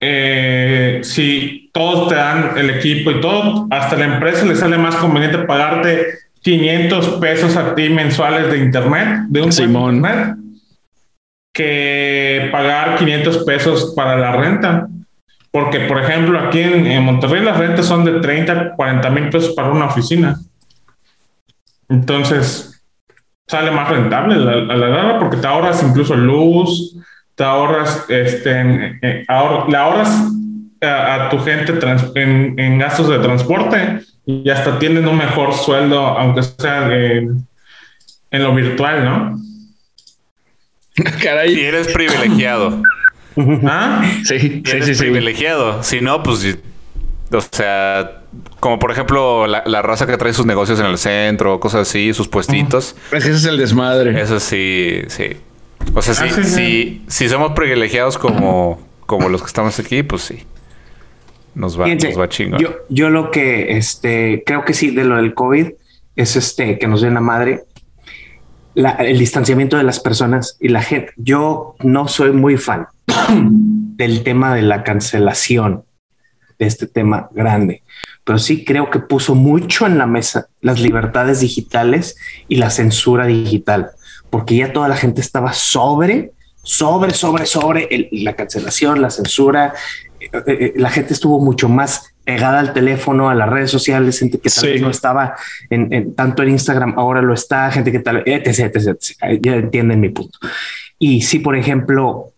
eh, 0.00 1.00
si 1.02 1.68
todos 1.74 2.08
te 2.08 2.14
dan 2.14 2.56
el 2.56 2.70
equipo 2.70 3.10
y 3.10 3.20
todo, 3.20 3.66
hasta 3.70 3.96
la 3.96 4.14
empresa 4.14 4.46
le 4.46 4.56
sale 4.56 4.78
más 4.78 4.96
conveniente 4.96 5.40
pagarte 5.40 6.14
500 6.40 7.08
pesos 7.20 7.56
a 7.58 7.74
ti 7.74 7.90
mensuales 7.90 8.50
de 8.50 8.56
internet, 8.56 9.26
de 9.28 9.42
un 9.42 9.52
Simón. 9.52 10.02
que 11.52 12.48
pagar 12.50 12.96
500 12.96 13.44
pesos 13.44 13.92
para 13.94 14.16
la 14.16 14.32
renta. 14.32 14.88
Porque, 15.56 15.80
por 15.80 15.98
ejemplo, 15.98 16.38
aquí 16.38 16.60
en, 16.60 17.02
Monterrey 17.02 17.42
las 17.42 17.56
rentas 17.56 17.86
son 17.86 18.04
de 18.04 18.20
30, 18.20 18.74
40 18.76 19.08
mil 19.08 19.30
pesos 19.30 19.54
para 19.54 19.70
una 19.70 19.86
oficina. 19.86 20.38
Entonces, 21.88 22.84
sale 23.46 23.70
más 23.70 23.88
rentable 23.88 24.34
a 24.34 24.76
la 24.76 24.88
larga 24.88 25.18
porque 25.18 25.38
te 25.38 25.46
ahorras 25.46 25.82
incluso 25.82 26.14
luz, 26.14 26.98
te 27.34 27.42
ahorras, 27.42 28.04
este, 28.10 28.98
le 29.00 29.24
ahorras 29.28 30.30
a, 30.82 31.28
tu 31.30 31.38
gente 31.38 31.72
en, 32.16 32.78
gastos 32.78 33.08
de 33.08 33.18
transporte 33.20 34.00
y 34.26 34.50
hasta 34.50 34.78
tienen 34.78 35.08
un 35.08 35.16
mejor 35.16 35.54
sueldo, 35.54 36.00
aunque 36.00 36.42
sea 36.42 36.94
en, 36.94 37.48
en 38.30 38.42
lo 38.42 38.54
virtual, 38.54 39.04
¿no? 39.06 39.40
Caray. 41.22 41.54
Si 41.54 41.64
eres 41.64 41.88
privilegiado. 41.94 42.82
¿Ah? 43.66 44.02
Sí, 44.24 44.62
sí, 44.64 44.82
sí, 44.82 44.94
privilegiado. 44.94 45.82
Si 45.82 46.00
no, 46.00 46.22
pues, 46.22 46.58
o 47.32 47.40
sea, 47.40 48.22
como 48.60 48.78
por 48.78 48.90
ejemplo 48.90 49.46
la, 49.46 49.82
raza 49.82 50.06
que 50.06 50.16
trae 50.16 50.32
sus 50.32 50.46
negocios 50.46 50.80
en 50.80 50.86
el 50.86 50.98
centro, 50.98 51.60
cosas 51.60 51.88
así, 51.88 52.12
sus 52.12 52.28
puestitos. 52.28 52.96
ese 53.12 53.32
es 53.32 53.44
el 53.44 53.58
desmadre. 53.58 54.20
Eso 54.20 54.40
sí, 54.40 55.02
sí. 55.08 55.36
O 55.94 56.02
sea, 56.02 56.14
ah, 56.24 56.42
sí, 56.42 57.04
si 57.06 57.28
somos 57.28 57.52
privilegiados 57.52 58.18
como, 58.18 58.80
como 59.06 59.28
los 59.28 59.42
que 59.42 59.46
estamos 59.46 59.78
aquí, 59.78 60.02
pues 60.02 60.22
sí. 60.22 60.44
Nos 61.54 61.80
va, 61.80 61.86
nos 61.86 62.18
va 62.18 62.28
chingo. 62.28 62.58
Yo, 62.58 62.76
yo 62.90 63.08
lo 63.08 63.30
que 63.30 63.78
este, 63.78 64.42
creo 64.44 64.64
que 64.64 64.74
sí 64.74 64.90
de 64.90 65.04
lo 65.04 65.16
del 65.16 65.32
COVID 65.32 65.68
es 66.16 66.36
este 66.36 66.78
que 66.78 66.86
nos 66.86 67.00
den 67.00 67.14
la 67.14 67.20
madre. 67.20 67.64
El 68.76 69.18
distanciamiento 69.18 69.76
de 69.76 69.82
las 69.82 70.00
personas 70.00 70.56
y 70.60 70.68
la 70.68 70.82
gente. 70.82 71.12
Yo 71.16 71.74
no 71.82 72.08
soy 72.08 72.32
muy 72.32 72.56
fan 72.56 72.86
del 73.96 74.22
tema 74.22 74.54
de 74.54 74.62
la 74.62 74.84
cancelación 74.84 75.84
de 76.58 76.66
este 76.66 76.86
tema 76.86 77.28
grande, 77.32 77.82
pero 78.24 78.38
sí 78.38 78.64
creo 78.64 78.90
que 78.90 78.98
puso 78.98 79.34
mucho 79.34 79.86
en 79.86 79.98
la 79.98 80.06
mesa 80.06 80.48
las 80.60 80.80
libertades 80.80 81.40
digitales 81.40 82.16
y 82.48 82.56
la 82.56 82.70
censura 82.70 83.26
digital, 83.26 83.90
porque 84.30 84.56
ya 84.56 84.72
toda 84.72 84.88
la 84.88 84.96
gente 84.96 85.20
estaba 85.20 85.52
sobre 85.52 86.32
sobre, 86.66 87.14
sobre, 87.14 87.46
sobre 87.46 88.08
la 88.10 88.34
cancelación, 88.34 89.00
la 89.00 89.10
censura. 89.10 89.72
Eh, 90.18 90.30
eh, 90.46 90.72
la 90.76 90.90
gente 90.90 91.14
estuvo 91.14 91.38
mucho 91.38 91.68
más 91.68 92.12
pegada 92.26 92.58
al 92.58 92.72
teléfono, 92.72 93.30
a 93.30 93.34
las 93.34 93.48
redes 93.48 93.70
sociales, 93.70 94.18
gente 94.18 94.38
que 94.38 94.50
tal 94.50 94.68
vez 94.68 94.82
no 94.82 94.90
estaba 94.90 95.36
en, 95.70 96.14
tanto 96.14 96.42
en 96.42 96.50
Instagram, 96.50 96.94
ahora 96.98 97.22
lo 97.22 97.32
está, 97.32 97.70
gente 97.70 97.92
que 97.92 98.00
tal, 98.00 98.24
etc, 98.26 98.74
etc, 98.74 99.40
Ya 99.40 99.54
entienden 99.54 100.00
mi 100.00 100.08
punto. 100.08 100.36
Y 100.98 101.22
si, 101.22 101.38
por 101.38 101.56
ejemplo, 101.56 102.32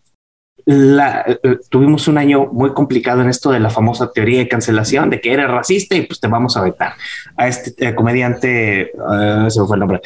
la, 0.66 1.24
eh, 1.26 1.56
tuvimos 1.70 2.06
un 2.08 2.18
año 2.18 2.50
muy 2.52 2.74
complicado 2.74 3.22
en 3.22 3.30
esto 3.30 3.50
de 3.50 3.60
la 3.60 3.70
famosa 3.70 4.12
teoría 4.12 4.40
de 4.40 4.48
cancelación, 4.48 5.08
de 5.08 5.22
que 5.22 5.32
eres 5.32 5.48
racista 5.48 5.96
y 5.96 6.02
pues 6.02 6.20
te 6.20 6.28
vamos 6.28 6.58
a 6.58 6.62
vetar. 6.62 6.92
A 7.38 7.48
este 7.48 7.72
eh, 7.78 7.94
comediante, 7.94 8.92
uh, 8.94 9.48
se 9.48 9.60
me 9.62 9.66
fue 9.66 9.76
el 9.76 9.80
nombre, 9.80 10.02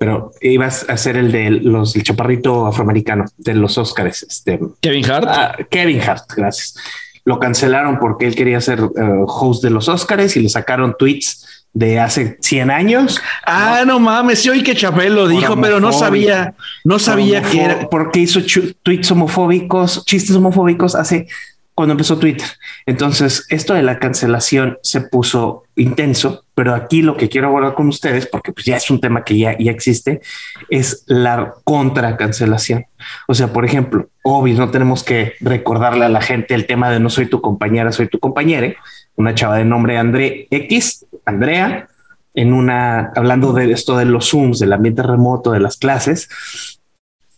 pero 0.00 0.32
ibas 0.40 0.84
a 0.90 0.96
ser 0.96 1.16
el 1.16 1.30
de 1.30 1.50
los, 1.50 1.94
el 1.94 2.02
chaparrito 2.02 2.66
afroamericano 2.66 3.26
de 3.36 3.54
los 3.54 3.78
Oscars. 3.78 4.24
Este, 4.24 4.58
Kevin 4.80 5.08
Hart. 5.08 5.28
Ah, 5.28 5.56
Kevin 5.70 6.00
Hart, 6.00 6.24
gracias. 6.36 6.74
Lo 7.24 7.38
cancelaron 7.38 7.98
porque 7.98 8.26
él 8.26 8.34
quería 8.34 8.60
ser 8.60 8.80
host 9.26 9.62
de 9.62 9.70
los 9.70 9.88
Oscars 9.88 10.36
y 10.36 10.40
le 10.40 10.48
sacaron 10.48 10.96
tweets 10.98 11.46
de 11.72 12.00
hace 12.00 12.36
100 12.40 12.70
años. 12.70 13.20
Ah, 13.46 13.84
no, 13.86 14.00
mames, 14.00 14.42
sí, 14.42 14.50
hoy 14.50 14.62
que 14.62 14.74
Chapel 14.74 15.14
lo 15.14 15.28
dijo, 15.28 15.60
pero 15.60 15.80
no 15.80 15.92
sabía, 15.92 16.54
no 16.84 16.98
sabía 16.98 17.42
que 17.42 17.62
era. 17.62 17.88
Porque 17.88 18.20
hizo 18.20 18.40
tweets 18.82 19.10
homofóbicos, 19.10 20.04
chistes 20.04 20.34
homofóbicos 20.34 20.94
hace 20.94 21.28
cuando 21.74 21.92
empezó 21.92 22.18
Twitter. 22.18 22.46
Entonces, 22.86 23.46
esto 23.48 23.72
de 23.74 23.82
la 23.82 23.98
cancelación 23.98 24.78
se 24.82 25.00
puso 25.02 25.62
intenso, 25.76 26.44
pero 26.60 26.74
aquí 26.74 27.00
lo 27.00 27.16
que 27.16 27.30
quiero 27.30 27.46
abordar 27.46 27.72
con 27.72 27.88
ustedes, 27.88 28.26
porque 28.26 28.52
pues 28.52 28.66
ya 28.66 28.76
es 28.76 28.90
un 28.90 29.00
tema 29.00 29.24
que 29.24 29.38
ya, 29.38 29.56
ya 29.56 29.70
existe, 29.70 30.20
es 30.68 31.04
la 31.06 31.54
contra 31.64 32.18
cancelación. 32.18 32.84
O 33.28 33.32
sea, 33.32 33.50
por 33.50 33.64
ejemplo, 33.64 34.10
obvio, 34.22 34.58
no 34.58 34.70
tenemos 34.70 35.02
que 35.02 35.32
recordarle 35.40 36.04
a 36.04 36.10
la 36.10 36.20
gente 36.20 36.52
el 36.52 36.66
tema 36.66 36.90
de 36.90 37.00
no 37.00 37.08
soy 37.08 37.30
tu 37.30 37.40
compañera, 37.40 37.92
soy 37.92 38.08
tu 38.08 38.18
compañero, 38.18 38.74
una 39.16 39.34
chava 39.34 39.56
de 39.56 39.64
nombre 39.64 39.96
André 39.96 40.48
X, 40.50 41.06
Andrea, 41.24 41.88
en 42.34 42.52
una, 42.52 43.10
hablando 43.16 43.54
de 43.54 43.72
esto 43.72 43.96
de 43.96 44.04
los 44.04 44.28
Zooms, 44.28 44.58
del 44.58 44.74
ambiente 44.74 45.02
remoto, 45.02 45.52
de 45.52 45.60
las 45.60 45.78
clases, 45.78 46.28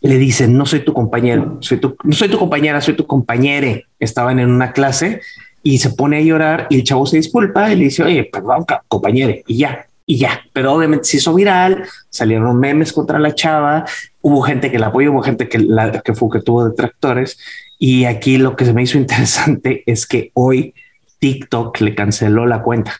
le 0.01 0.17
dicen, 0.17 0.57
no 0.57 0.65
soy 0.65 0.81
tu 0.81 0.91
compañero, 0.91 1.59
soy 1.61 1.77
tu, 1.77 1.95
no 2.03 2.11
soy 2.11 2.27
tu 2.27 2.37
compañera, 2.37 2.81
soy 2.81 2.95
tu 2.97 3.07
compañere. 3.07 3.85
Estaban 4.01 4.39
en 4.39 4.51
una 4.51 4.73
clase 4.73 5.21
y 5.63 5.77
se 5.77 5.91
pone 5.91 6.17
a 6.17 6.21
llorar 6.21 6.67
y 6.69 6.75
el 6.75 6.83
chavo 6.83 7.05
se 7.05 7.17
disculpa 7.17 7.71
y 7.71 7.77
le 7.77 7.83
dice, 7.85 8.03
oye, 8.03 8.25
perdón, 8.25 8.65
compañere, 8.87 9.43
y 9.47 9.57
ya, 9.57 9.87
y 10.05 10.17
ya. 10.17 10.41
Pero 10.51 10.73
obviamente 10.73 11.05
se 11.05 11.17
hizo 11.17 11.33
viral, 11.33 11.85
salieron 12.09 12.59
memes 12.59 12.91
contra 12.91 13.17
la 13.17 13.33
chava, 13.33 13.85
hubo 14.21 14.41
gente 14.41 14.69
que 14.69 14.77
la 14.77 14.87
apoyó, 14.87 15.13
hubo 15.13 15.23
gente 15.23 15.47
que, 15.47 15.59
la, 15.59 16.01
que, 16.01 16.13
fue, 16.13 16.29
que 16.29 16.41
tuvo 16.41 16.67
detractores. 16.67 17.39
Y 17.79 18.05
aquí 18.05 18.37
lo 18.37 18.55
que 18.55 18.65
se 18.65 18.73
me 18.73 18.83
hizo 18.83 18.97
interesante 18.97 19.83
es 19.85 20.05
que 20.05 20.31
hoy 20.33 20.73
TikTok 21.19 21.79
le 21.79 21.95
canceló 21.95 22.45
la 22.45 22.61
cuenta. 22.61 22.99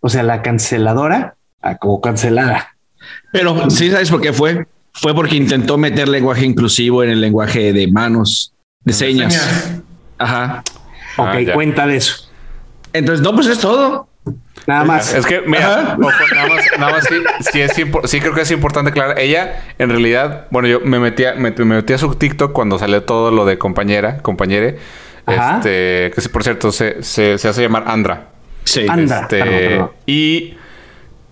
O 0.00 0.08
sea, 0.08 0.22
la 0.22 0.42
canceladora 0.42 1.36
como 1.78 2.00
cancelada. 2.00 2.76
Pero 3.32 3.70
sí 3.70 3.90
sabes 3.90 4.10
por 4.10 4.20
qué 4.20 4.32
fue. 4.32 4.66
Fue 4.94 5.14
porque 5.14 5.36
intentó 5.36 5.78
meter 5.78 6.08
lenguaje 6.08 6.44
inclusivo 6.44 7.02
en 7.02 7.10
el 7.10 7.20
lenguaje 7.20 7.72
de 7.72 7.88
manos, 7.88 8.52
de 8.84 8.92
señas. 8.92 9.80
Ajá. 10.18 10.62
Ok, 11.16 11.28
ah, 11.28 11.52
cuenta 11.54 11.86
de 11.86 11.96
eso. 11.96 12.28
Entonces, 12.92 13.22
no, 13.22 13.34
pues 13.34 13.46
es 13.46 13.58
todo. 13.58 14.08
Nada 14.66 14.84
más. 14.84 15.12
Es 15.14 15.26
que, 15.26 15.40
mira, 15.40 15.66
nada 15.66 15.96
más, 15.96 16.64
nada 16.78 16.92
más 16.92 17.08
sí, 17.52 17.62
sí, 18.04 18.20
creo 18.20 18.34
que 18.34 18.42
es 18.42 18.50
importante 18.50 18.90
aclarar. 18.90 19.18
Ella, 19.18 19.62
en 19.78 19.90
realidad, 19.90 20.46
bueno, 20.50 20.68
yo 20.68 20.80
me 20.80 21.00
metía, 21.00 21.34
me, 21.34 21.50
metí 21.50 21.92
a 21.92 21.98
su 21.98 22.14
TikTok 22.14 22.52
cuando 22.52 22.78
salió 22.78 23.02
todo 23.02 23.30
lo 23.30 23.44
de 23.44 23.58
compañera, 23.58 24.18
compañere. 24.18 24.78
Este, 25.26 26.10
que 26.14 26.28
por 26.32 26.42
cierto 26.42 26.72
se, 26.72 27.02
se, 27.02 27.34
hace 27.34 27.62
llamar 27.62 27.84
Andra. 27.86 28.28
Sí. 28.64 28.86
Andra. 28.88 29.22
Este, 29.22 29.84
y 30.06 30.56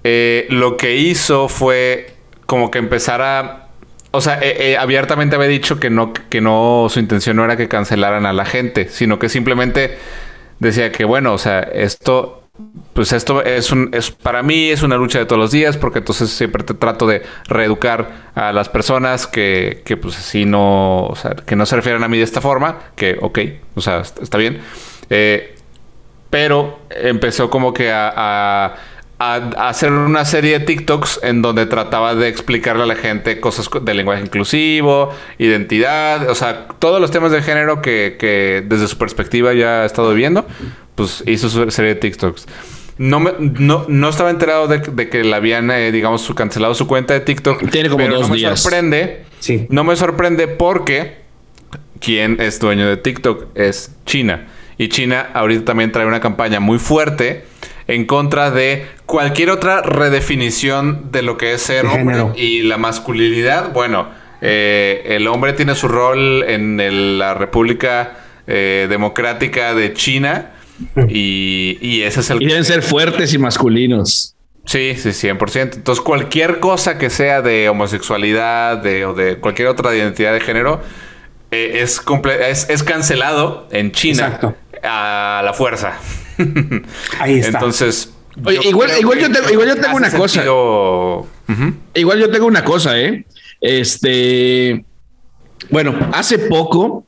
eh, 0.05 0.47
lo 0.51 0.77
que 0.77 0.97
hizo 0.97 1.49
fue 1.49 2.15
como 2.47 2.71
que 2.71 2.79
empezara. 2.79 3.69
O 4.13 4.21
sea, 4.21 4.41
eh, 4.41 4.73
eh, 4.73 4.77
abiertamente 4.77 5.37
había 5.37 5.49
dicho 5.49 5.79
que 5.79 5.91
no, 5.91 6.13
que 6.13 6.41
no, 6.41 6.89
su 6.91 6.99
intención 6.99 7.37
no 7.37 7.45
era 7.45 7.57
que 7.57 7.69
cancelaran 7.69 8.27
a 8.27 8.33
la 8.33 8.45
gente, 8.45 8.89
sino 8.89 9.19
que 9.19 9.29
simplemente 9.29 9.99
decía 10.59 10.91
que, 10.91 11.05
bueno, 11.05 11.33
o 11.33 11.39
sea, 11.39 11.61
esto 11.61 12.41
pues 12.93 13.13
esto 13.13 13.43
es 13.43 13.71
un, 13.73 13.91
es 13.93 14.11
para 14.11 14.43
mí 14.43 14.69
es 14.69 14.83
una 14.83 14.97
lucha 14.97 15.19
de 15.19 15.25
todos 15.25 15.41
los 15.41 15.51
días 15.51 15.77
porque 15.77 16.01
entonces 16.01 16.31
siempre 16.31 16.63
te 16.63 16.75
trato 16.75 17.07
de 17.07 17.23
reeducar 17.49 18.31
a 18.35 18.53
las 18.53 18.69
personas 18.69 19.27
que, 19.27 19.83
que 19.85 19.97
pues 19.97 20.19
así 20.19 20.45
no, 20.45 21.07
o 21.07 21.17
sea, 21.17 21.35
que 21.35 21.57
no 21.57 21.65
se 21.67 21.77
refieren 21.77 22.03
a 22.03 22.09
mí 22.09 22.19
de 22.19 22.25
esta 22.25 22.41
forma, 22.41 22.79
que 22.97 23.17
ok, 23.21 23.39
o 23.77 23.81
sea, 23.81 24.01
está 24.01 24.37
bien. 24.37 24.61
Eh, 25.09 25.57
pero 26.29 26.81
empezó 26.91 27.51
como 27.51 27.73
que 27.73 27.91
a 27.91 28.13
a, 28.15 28.75
hacer 29.21 29.93
una 29.93 30.25
serie 30.25 30.59
de 30.59 30.65
TikToks 30.65 31.21
en 31.23 31.43
donde 31.43 31.67
trataba 31.67 32.15
de 32.15 32.29
explicarle 32.29 32.85
a 32.85 32.87
la 32.87 32.95
gente 32.95 33.39
cosas 33.39 33.69
de 33.83 33.93
lenguaje 33.93 34.23
inclusivo, 34.23 35.11
identidad, 35.37 36.31
o 36.31 36.35
sea, 36.35 36.69
todos 36.79 37.03
los 37.03 37.11
temas 37.11 37.31
de 37.31 37.43
género 37.43 37.83
que, 37.83 38.65
desde 38.67 38.89
su 38.89 38.97
perspectiva 38.97 39.53
ya 39.53 39.83
ha 39.83 39.85
estado 39.85 40.15
viendo, 40.15 40.47
pues 40.95 41.23
hizo 41.27 41.51
su 41.51 41.71
serie 41.71 41.95
de 41.95 42.01
TikToks. 42.01 42.47
No, 42.97 43.21
me, 43.21 43.33
no, 43.39 43.85
no 43.89 44.09
estaba 44.09 44.31
enterado 44.31 44.69
de, 44.69 44.81
que 44.81 45.23
le 45.23 45.35
habían, 45.35 45.71
eh, 45.71 45.93
digamos, 45.93 46.23
su, 46.23 46.35
cancelado 46.35 46.75
su 46.75 46.87
cuenta 46.87 47.13
de 47.13 47.21
TikTok. 47.21 47.71
Tiene 47.71 47.91
como 47.91 48.07
dos 48.09 48.31
no 48.31 48.35
días. 48.35 48.53
Me 48.53 48.57
sorprende. 48.57 49.25
Sí. 49.39 49.67
No 49.69 49.85
me 49.85 49.97
sorprende 49.97 50.49
porque 50.49 51.19
quien 51.99 52.41
es 52.41 52.59
dueño 52.59 52.87
de 52.87 52.97
TikTok 52.97 53.49
es 53.55 53.95
China. 54.07 54.49
Y 54.79 54.89
China 54.89 55.29
ahorita 55.35 55.65
también 55.67 55.93
trae 55.93 56.07
una 56.07 56.21
campaña 56.21 56.61
muy 56.61 56.79
fuerte 56.79 57.45
en 57.91 58.05
contra 58.05 58.53
de 58.53 58.87
cualquier 59.05 59.51
otra 59.51 59.83
redefinición 59.83 61.11
de 61.11 61.23
lo 61.23 61.37
que 61.37 61.55
es 61.55 61.63
ser 61.63 61.87
hombre 61.87 62.25
y 62.37 62.63
la 62.63 62.79
masculinidad. 62.79 63.73
Bueno, 63.73 64.09
eh, 64.41 65.03
el 65.07 65.27
hombre 65.27 65.55
tiene 65.55 65.75
su 65.75 65.89
rol 65.89 66.45
en 66.45 67.19
la 67.19 67.35
República 67.35 68.19
eh, 68.47 68.87
Democrática 68.89 69.75
de 69.75 69.93
China 69.93 70.53
y, 71.09 72.03
ese 72.03 72.21
es 72.21 72.31
el... 72.31 72.41
Y 72.43 72.47
deben 72.47 72.65
ser 72.65 72.83
fuertes 72.83 73.35
y 73.35 73.39
masculinos. 73.39 74.37
Sí, 74.67 74.95
sí, 74.97 75.09
100%. 75.09 75.75
Entonces, 75.75 76.03
cualquier 76.05 76.61
cosa 76.61 76.97
que 76.97 77.11
sea 77.11 77.43
de 77.43 77.69
homosexualidad 77.69 78.79
de, 78.79 79.05
o 79.05 79.15
de 79.15 79.39
cualquier 79.39 79.67
otra 79.67 79.97
identidad 79.97 80.33
de 80.33 80.41
género 80.41 80.81
eh, 81.51 81.81
es, 81.83 82.01
es, 82.49 82.71
es, 82.71 82.83
cancelado 82.85 83.67
en 83.73 83.91
China 83.91 84.55
a 84.85 85.43
la 85.45 85.53
fuerza. 85.55 85.99
Ahí 87.19 87.39
está. 87.39 87.59
Entonces. 87.59 88.11
igual, 88.37 88.91
yo 89.19 89.31
tengo, 89.31 89.97
una 89.97 90.11
cosa. 90.11 90.45
Igual 91.95 92.19
yo 92.19 92.31
tengo 92.31 92.47
una 92.47 92.65
cosa, 92.65 92.99
¿eh? 92.99 93.25
Este. 93.61 94.85
Bueno, 95.71 96.11
hace 96.13 96.39
poco. 96.39 97.07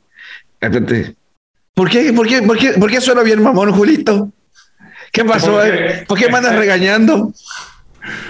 ¿Por 1.75 1.91
qué, 1.91 2.13
por 2.13 2.27
qué, 2.29 2.43
por 2.43 2.59
qué, 2.59 2.73
por 2.73 2.91
qué 2.91 3.01
suena 3.01 3.23
bien 3.23 3.43
mamón, 3.43 3.73
Julito? 3.73 4.31
¿Qué 5.11 5.25
pasó? 5.25 5.53
¿Por 5.53 5.63
qué, 5.65 6.05
¿Por 6.07 6.19
qué 6.19 6.29
me 6.29 6.39
andas 6.39 6.57
regañando? 6.57 7.33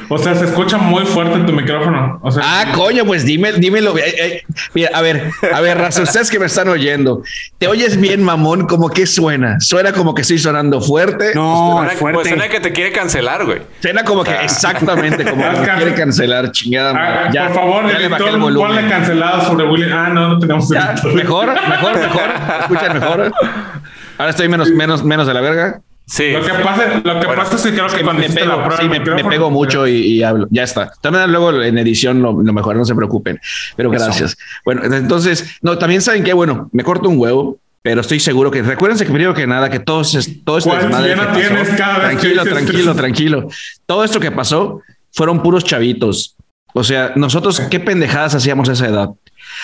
O 0.08 0.18
sea, 0.18 0.34
se 0.34 0.44
escucha 0.44 0.76
muy 0.76 1.04
fuerte 1.06 1.38
tu 1.40 1.52
micrófono. 1.52 2.20
ah, 2.42 2.64
coño, 2.74 3.04
pues 3.06 3.24
dime, 3.24 3.52
dímelo. 3.52 3.96
Eh, 3.96 4.14
eh, 4.18 4.42
mira, 4.74 4.90
a 4.92 5.00
ver, 5.00 5.30
a 5.52 5.60
ver, 5.60 5.78
raza, 5.78 6.02
ustedes 6.02 6.30
que 6.30 6.38
me 6.38 6.46
están 6.46 6.68
oyendo, 6.68 7.22
¿te 7.58 7.66
oyes 7.68 7.98
bien, 7.98 8.22
mamón? 8.22 8.66
¿Cómo 8.66 8.90
que 8.90 9.06
suena? 9.06 9.60
¿Suena 9.60 9.92
como 9.92 10.14
que 10.14 10.22
estoy 10.22 10.38
sonando 10.38 10.80
fuerte? 10.80 11.34
No, 11.34 11.78
suena, 11.78 11.92
fuerte. 11.92 12.14
Pues 12.14 12.28
suena 12.28 12.48
que 12.48 12.60
te 12.60 12.72
quiere 12.72 12.92
cancelar, 12.92 13.46
güey. 13.46 13.62
Suena 13.80 14.04
como 14.04 14.24
que 14.24 14.34
exactamente 14.42 15.24
como 15.24 15.42
que 15.42 15.60
me 15.60 15.76
quiere 15.76 15.94
cancelar, 15.94 16.52
chingada. 16.52 16.94
Ah, 16.96 17.30
ya, 17.32 17.46
por 17.46 17.54
favor, 17.54 17.90
ya 17.90 17.96
editor, 17.98 18.54
ponle 18.54 18.88
cancelado 18.88 19.46
sobre 19.46 19.66
William. 19.66 19.92
Ah, 19.92 20.08
no, 20.10 20.28
no 20.28 20.38
tenemos 20.38 20.68
ya, 20.68 20.94
Mejor, 21.14 21.54
mejor, 21.68 21.98
mejor. 21.98 22.30
Escuchan 22.60 22.94
mejor. 22.94 23.32
Ahora 24.18 24.30
estoy 24.30 24.48
menos, 24.48 24.70
menos, 24.70 25.02
menos 25.02 25.26
de 25.26 25.34
la 25.34 25.40
verga. 25.40 25.80
Sí. 26.06 26.32
Lo 26.32 26.42
que 26.42 26.52
pasa, 26.52 27.00
lo 27.02 27.20
que 27.20 27.26
pasa 27.26 27.56
es 27.56 27.62
que 27.62 27.70
creo 27.72 27.86
que 27.86 28.04
me 28.04 28.28
pego, 28.28 28.68
sí, 28.78 28.88
me, 28.88 29.00
pego 29.00 29.50
mucho 29.50 29.86
y, 29.86 30.22
hablo. 30.22 30.46
Ya 30.50 30.64
está. 30.64 30.92
También 31.00 31.30
luego 31.30 31.62
en 31.62 31.78
edición 31.78 32.20
lo, 32.20 32.34
mejor, 32.34 32.76
no 32.76 32.84
se 32.84 32.94
preocupen. 32.94 33.40
Pero 33.76 33.90
gracias. 33.90 34.36
Bueno, 34.64 34.82
entonces, 34.84 35.56
no, 35.62 35.78
también 35.78 36.02
saben 36.02 36.24
que, 36.24 36.32
bueno, 36.32 36.68
me 36.72 36.84
corto 36.84 37.08
un 37.08 37.18
huevo, 37.18 37.58
pero 37.82 38.00
estoy 38.00 38.20
seguro 38.20 38.50
que 38.50 38.62
recuérdense 38.62 39.04
que 39.04 39.12
primero 39.12 39.34
que 39.34 39.46
nada 39.46 39.68
que 39.70 39.80
todo, 39.80 40.02
todo 40.44 40.58
esto 40.58 40.74
desmadre 40.74 41.14
tranquilo, 41.14 42.44
tranquilo, 42.44 42.94
tranquilo. 42.94 43.48
Todo 43.86 44.04
esto 44.04 44.20
que 44.20 44.30
pasó 44.30 44.80
fueron 45.12 45.42
puros 45.42 45.64
chavitos. 45.64 46.36
O 46.74 46.84
sea, 46.84 47.12
nosotros 47.16 47.60
qué 47.70 47.80
pendejadas 47.80 48.34
hacíamos 48.34 48.68
a 48.68 48.72
esa 48.72 48.86
edad. 48.86 49.10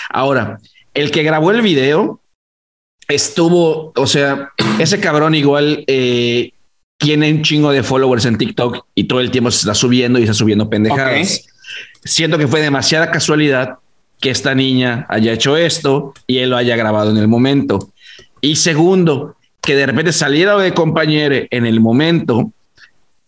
Ahora, 0.09 0.59
el 0.93 1.11
que 1.11 1.23
grabó 1.23 1.51
el 1.51 1.61
video 1.61 2.18
estuvo, 3.09 3.91
o 3.95 4.07
sea, 4.07 4.51
ese 4.79 4.99
cabrón 4.99 5.35
igual 5.35 5.83
eh, 5.87 6.53
tiene 6.97 7.31
un 7.31 7.41
chingo 7.41 7.71
de 7.71 7.83
followers 7.83 8.25
en 8.25 8.37
TikTok 8.37 8.85
y 8.95 9.05
todo 9.05 9.19
el 9.19 9.31
tiempo 9.31 9.51
se 9.51 9.59
está 9.59 9.73
subiendo 9.73 10.19
y 10.19 10.23
está 10.23 10.33
subiendo 10.33 10.69
pendejadas. 10.69 11.45
Siento 12.03 12.37
que 12.37 12.47
fue 12.47 12.61
demasiada 12.61 13.11
casualidad 13.11 13.77
que 14.21 14.29
esta 14.29 14.55
niña 14.55 15.05
haya 15.09 15.33
hecho 15.33 15.57
esto 15.57 16.13
y 16.27 16.39
él 16.39 16.49
lo 16.49 16.57
haya 16.57 16.75
grabado 16.75 17.11
en 17.11 17.17
el 17.17 17.27
momento. 17.27 17.91
Y 18.41 18.55
segundo, 18.57 19.35
que 19.61 19.75
de 19.75 19.85
repente 19.85 20.11
saliera 20.11 20.57
de 20.57 20.73
compañero 20.73 21.45
en 21.49 21.65
el 21.65 21.79
momento, 21.79 22.51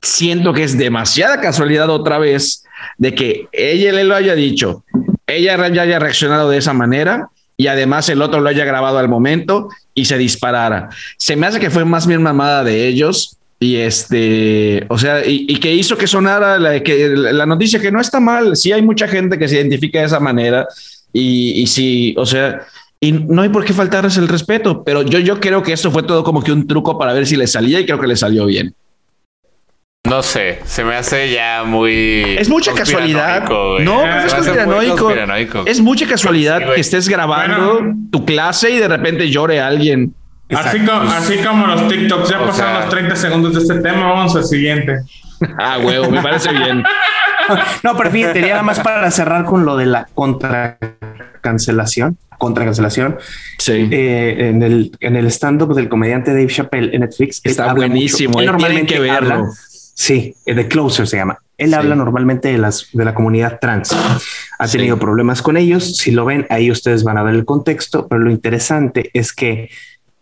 siento 0.02 0.54
que 0.54 0.64
es 0.64 0.78
demasiada 0.78 1.40
casualidad 1.40 1.90
otra 1.90 2.18
vez 2.18 2.64
de 2.98 3.14
que 3.14 3.48
ella 3.52 3.92
le 3.92 4.04
lo 4.04 4.16
haya 4.16 4.36
dicho, 4.36 4.84
ella 5.28 5.56
ya 5.70 5.82
haya 5.84 6.00
reaccionado 6.00 6.50
de 6.50 6.58
esa 6.58 6.74
manera 6.74 7.30
y 7.62 7.68
además 7.68 8.10
el 8.10 8.24
otro 8.24 8.42
lo 8.42 8.50
haya 8.50 8.66
grabado 8.66 8.98
al 8.98 9.08
momento 9.08 9.70
y 9.94 10.06
se 10.06 10.18
disparara. 10.18 10.90
Se 11.18 11.36
me 11.36 11.46
hace 11.46 11.60
que 11.60 11.70
fue 11.70 11.86
más 11.86 12.08
bien 12.08 12.24
mamada 12.24 12.64
de 12.64 12.88
ellos 12.88 13.38
y 13.60 13.76
este, 13.76 14.84
o 14.90 14.98
sea, 14.98 15.24
y, 15.24 15.60
que 15.60 15.72
hizo 15.72 15.96
que 15.96 16.08
sonara 16.08 16.58
la, 16.58 16.82
que, 16.82 17.10
la 17.10 17.46
noticia 17.46 17.80
que 17.80 17.92
no 17.92 18.02
está 18.02 18.20
mal. 18.20 18.56
Sí 18.56 18.72
hay 18.72 18.82
mucha 18.82 19.08
gente 19.08 19.38
que 19.38 19.48
se 19.48 19.58
identifica 19.58 20.00
de 20.00 20.08
esa 20.08 20.20
manera 20.20 20.66
y, 21.14 21.62
y 21.62 21.68
sí, 21.68 22.16
o 22.18 22.26
sea, 22.26 22.66
y 23.00 23.12
no 23.12 23.44
hay 23.44 23.50
por 23.50 23.64
qué 23.64 23.74
faltarles 23.74 24.18
el 24.18 24.28
respeto, 24.28 24.84
pero 24.84 25.04
yo, 25.04 25.20
yo 25.20 25.40
creo 25.40 25.62
que 25.62 25.74
esto 25.74 25.92
fue 25.92 26.02
todo 26.02 26.24
como 26.24 26.42
que 26.42 26.52
un 26.52 26.66
truco 26.66 26.98
para 26.98 27.14
ver 27.14 27.28
si 27.28 27.36
le 27.36 27.46
salía 27.46 27.80
y 27.80 27.86
creo 27.86 28.00
que 28.00 28.08
le 28.08 28.16
salió 28.16 28.48
bien. 28.48 28.74
No 30.10 30.24
sé, 30.24 30.60
se 30.66 30.84
me 30.84 30.96
hace 30.96 31.32
ya 31.32 31.64
muy. 31.64 32.36
Es 32.38 32.50
mucha 32.50 32.74
casualidad. 32.74 33.48
No, 33.48 33.80
no 33.80 34.26
es 34.26 34.34
conspiranoico. 34.34 35.66
Es 35.66 35.80
mucha 35.80 36.08
casualidad 36.08 36.74
que 36.74 36.82
estés 36.82 37.08
grabando 37.08 37.82
tu 38.12 38.26
clase 38.26 38.72
y 38.72 38.80
de 38.80 38.88
repente 38.88 39.30
llore 39.30 39.62
alguien. 39.62 40.14
Así 40.50 40.80
como, 40.80 41.02
así 41.04 41.38
como, 41.38 41.68
los 41.68 41.88
TikToks, 41.88 42.30
ya 42.30 42.40
pasaron 42.40 42.82
los 42.82 42.90
30 42.90 43.16
segundos 43.16 43.54
de 43.54 43.60
este 43.62 43.76
tema, 43.76 44.12
vamos 44.12 44.36
al 44.36 44.44
siguiente. 44.44 44.98
ah, 45.60 45.78
huevo, 45.82 46.10
me 46.10 46.22
parece 46.22 46.52
bien. 46.52 46.84
no, 47.84 47.96
pero 47.96 48.12
fíjate, 48.12 48.42
nada 48.42 48.64
más 48.64 48.80
para 48.80 49.10
cerrar 49.12 49.46
con 49.46 49.64
lo 49.66 49.78
de 49.78 49.86
la 49.86 50.08
contra 50.14 50.78
cancelación, 51.40 52.18
contra 52.38 52.66
cancelación. 52.66 53.18
Sí. 53.60 53.88
Eh, 53.92 54.50
en 54.50 54.62
el, 54.64 54.92
en 55.00 55.16
el 55.16 55.28
stand-up 55.28 55.74
del 55.74 55.88
comediante 55.88 56.32
Dave 56.32 56.48
Chappelle 56.48 56.94
en 56.94 57.02
Netflix. 57.02 57.40
Está 57.46 57.74
buenísimo. 57.74 58.42
normalmente 58.42 58.96
que 58.96 59.00
verlo. 59.00 59.48
Sí, 59.94 60.36
eh, 60.46 60.56
The 60.56 60.68
Closer 60.68 61.08
se 61.08 61.18
llama. 61.18 61.40
Él 61.58 61.76
habla 61.76 61.96
normalmente 61.96 62.50
de, 62.50 62.58
las, 62.58 62.90
de 62.92 63.06
la 63.06 63.14
comunidad 63.14 63.60
trans. 63.60 63.96
Ha 64.58 64.68
tenido 64.68 64.98
problemas 64.98 65.44
con 65.44 65.58
ellos. 65.58 65.98
Si 65.98 66.10
lo 66.10 66.26
ven, 66.26 66.48
ahí 66.50 66.72
ustedes 66.72 67.04
van 67.04 67.20
a 67.20 67.24
ver 67.24 67.36
el 67.36 67.46
contexto. 67.46 68.08
Pero 68.08 68.22
lo 68.22 68.32
interesante 68.32 69.12
es 69.14 69.32
que 69.32 69.70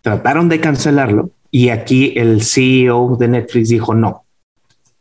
trataron 0.02 0.50
de 0.50 0.60
cancelarlo 0.60 1.32
y 1.52 1.70
aquí 1.70 2.14
el 2.18 2.44
CEO 2.44 3.16
de 3.18 3.28
Netflix 3.28 3.70
dijo 3.70 3.96
no, 3.96 4.26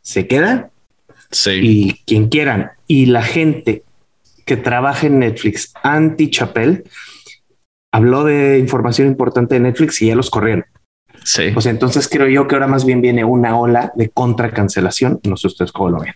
se 0.01 0.27
queda 0.27 0.69
sí. 1.31 1.59
y 1.61 1.93
quien 2.05 2.29
quieran. 2.29 2.71
Y 2.87 3.07
la 3.07 3.21
gente 3.21 3.83
que 4.45 4.57
trabaja 4.57 5.07
en 5.07 5.19
Netflix 5.19 5.73
anti 5.83 6.29
Chapel 6.29 6.85
habló 7.91 8.23
de 8.23 8.57
información 8.59 9.07
importante 9.07 9.55
de 9.55 9.61
Netflix 9.61 10.01
y 10.01 10.07
ya 10.07 10.15
los 10.15 10.29
corrieron. 10.29 10.65
Sí. 11.23 11.51
O 11.55 11.61
sea, 11.61 11.71
entonces 11.71 12.07
creo 12.07 12.27
yo 12.27 12.47
que 12.47 12.55
ahora 12.55 12.67
más 12.67 12.85
bien 12.85 13.01
viene 13.01 13.23
una 13.23 13.57
ola 13.57 13.91
de 13.95 14.09
contra 14.09 14.51
cancelación. 14.51 15.19
No 15.23 15.37
sé 15.37 15.47
ustedes 15.47 15.71
cómo 15.71 15.89
lo 15.89 15.99
ven. 15.99 16.13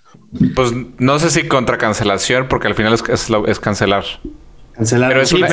Pues 0.56 0.72
no 0.98 1.20
sé 1.20 1.30
si 1.30 1.48
contra 1.48 1.78
cancelación, 1.78 2.48
porque 2.48 2.68
al 2.68 2.76
final 2.76 2.94
es, 2.94 3.04
es, 3.48 3.60
cancelar. 3.60 4.04
Cancelar 4.74 5.10
pero 5.10 5.22
es, 5.22 5.34
una, 5.34 5.48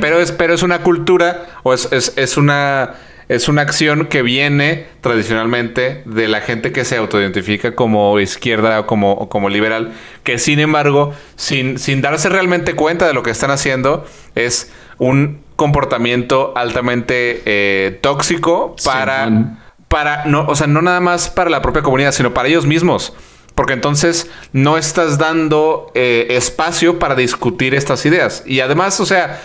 pero 0.00 0.20
es, 0.20 0.32
pero 0.32 0.54
es 0.54 0.62
una 0.62 0.82
cultura 0.82 1.46
o 1.62 1.74
es, 1.74 1.88
es, 1.92 2.36
una 2.36 2.94
es 3.28 3.48
una 3.48 3.62
acción 3.62 4.06
que 4.06 4.22
viene 4.22 4.86
tradicionalmente 5.00 6.02
de 6.06 6.28
la 6.28 6.40
gente 6.40 6.72
que 6.72 6.84
se 6.84 6.96
autoidentifica 6.96 7.74
como 7.74 8.18
izquierda 8.20 8.80
o 8.80 8.86
como, 8.86 9.28
como 9.28 9.48
liberal, 9.48 9.92
que 10.22 10.38
sin 10.38 10.58
embargo, 10.60 11.14
sin, 11.36 11.78
sin 11.78 12.00
darse 12.00 12.28
realmente 12.28 12.74
cuenta 12.74 13.06
de 13.06 13.14
lo 13.14 13.22
que 13.22 13.30
están 13.30 13.50
haciendo, 13.50 14.06
es 14.34 14.72
un 14.98 15.43
comportamiento 15.56 16.52
altamente 16.56 17.42
eh, 17.44 17.98
tóxico 18.00 18.74
para, 18.84 19.58
para, 19.88 20.24
no, 20.24 20.46
o 20.46 20.56
sea, 20.56 20.66
no 20.66 20.82
nada 20.82 21.00
más 21.00 21.28
para 21.28 21.50
la 21.50 21.62
propia 21.62 21.82
comunidad, 21.82 22.12
sino 22.12 22.34
para 22.34 22.48
ellos 22.48 22.66
mismos. 22.66 23.12
Porque 23.54 23.72
entonces 23.72 24.28
no 24.52 24.76
estás 24.76 25.16
dando 25.16 25.92
eh, 25.94 26.26
espacio 26.30 26.98
para 26.98 27.14
discutir 27.14 27.72
estas 27.76 28.04
ideas. 28.04 28.42
Y 28.46 28.58
además, 28.58 28.98
o 28.98 29.06
sea, 29.06 29.40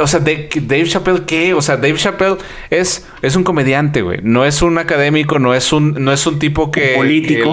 o 0.00 0.06
sea, 0.06 0.20
Dave 0.20 0.84
Chappelle, 0.86 1.24
¿qué? 1.26 1.52
O 1.52 1.60
sea, 1.60 1.76
Dave 1.76 1.96
Chappelle 1.96 2.36
es, 2.70 3.04
es 3.22 3.34
un 3.34 3.42
comediante, 3.42 4.02
güey. 4.02 4.20
No 4.22 4.44
es 4.44 4.62
un 4.62 4.78
académico, 4.78 5.40
no 5.40 5.52
es 5.52 5.72
un, 5.72 6.04
no 6.04 6.12
es 6.12 6.24
un 6.28 6.38
tipo 6.38 6.70
que. 6.70 6.94
político. 6.94 7.52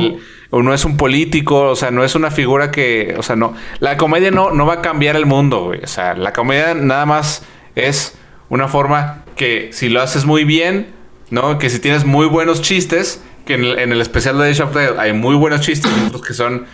o 0.51 0.61
no 0.61 0.73
es 0.73 0.85
un 0.85 0.97
político, 0.97 1.69
o 1.69 1.75
sea, 1.75 1.89
no 1.89 2.03
es 2.03 2.13
una 2.13 2.29
figura 2.29 2.69
que. 2.69 3.15
O 3.17 3.23
sea, 3.23 3.35
no. 3.35 3.55
La 3.79 3.97
comedia 3.97 4.29
no, 4.29 4.51
no 4.51 4.67
va 4.67 4.75
a 4.75 4.81
cambiar 4.81 5.15
el 5.15 5.25
mundo, 5.25 5.63
güey. 5.63 5.79
O 5.83 5.87
sea, 5.87 6.13
la 6.13 6.31
comedia 6.31 6.75
nada 6.75 7.07
más 7.07 7.43
es 7.75 8.17
una 8.49 8.67
forma 8.67 9.23
que 9.35 9.69
si 9.71 9.89
lo 9.89 10.01
haces 10.01 10.25
muy 10.25 10.43
bien, 10.43 10.87
¿no? 11.29 11.57
Que 11.57 11.69
si 11.69 11.79
tienes 11.79 12.05
muy 12.05 12.27
buenos 12.27 12.61
chistes, 12.61 13.23
que 13.45 13.55
en 13.55 13.91
el, 13.91 14.01
especial 14.01 14.37
de 14.37 14.53
Chappelle 14.53 14.99
hay 14.99 15.13
muy 15.13 15.35
buenos 15.35 15.61
chistes, 15.61 15.91
otros 16.07 16.21
que 16.21 16.33
son 16.33 16.65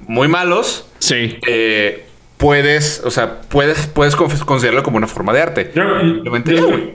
muy 0.00 0.28
malos. 0.28 0.88
Sí. 0.98 1.38
Eh, 1.46 2.06
puedes, 2.38 3.02
o 3.04 3.10
sea, 3.10 3.40
puedes, 3.42 3.86
puedes 3.88 4.16
considerarlo 4.16 4.82
como 4.82 4.96
una 4.96 5.06
forma 5.06 5.32
de 5.32 5.42
arte. 5.42 5.72
Yo, 5.74 5.84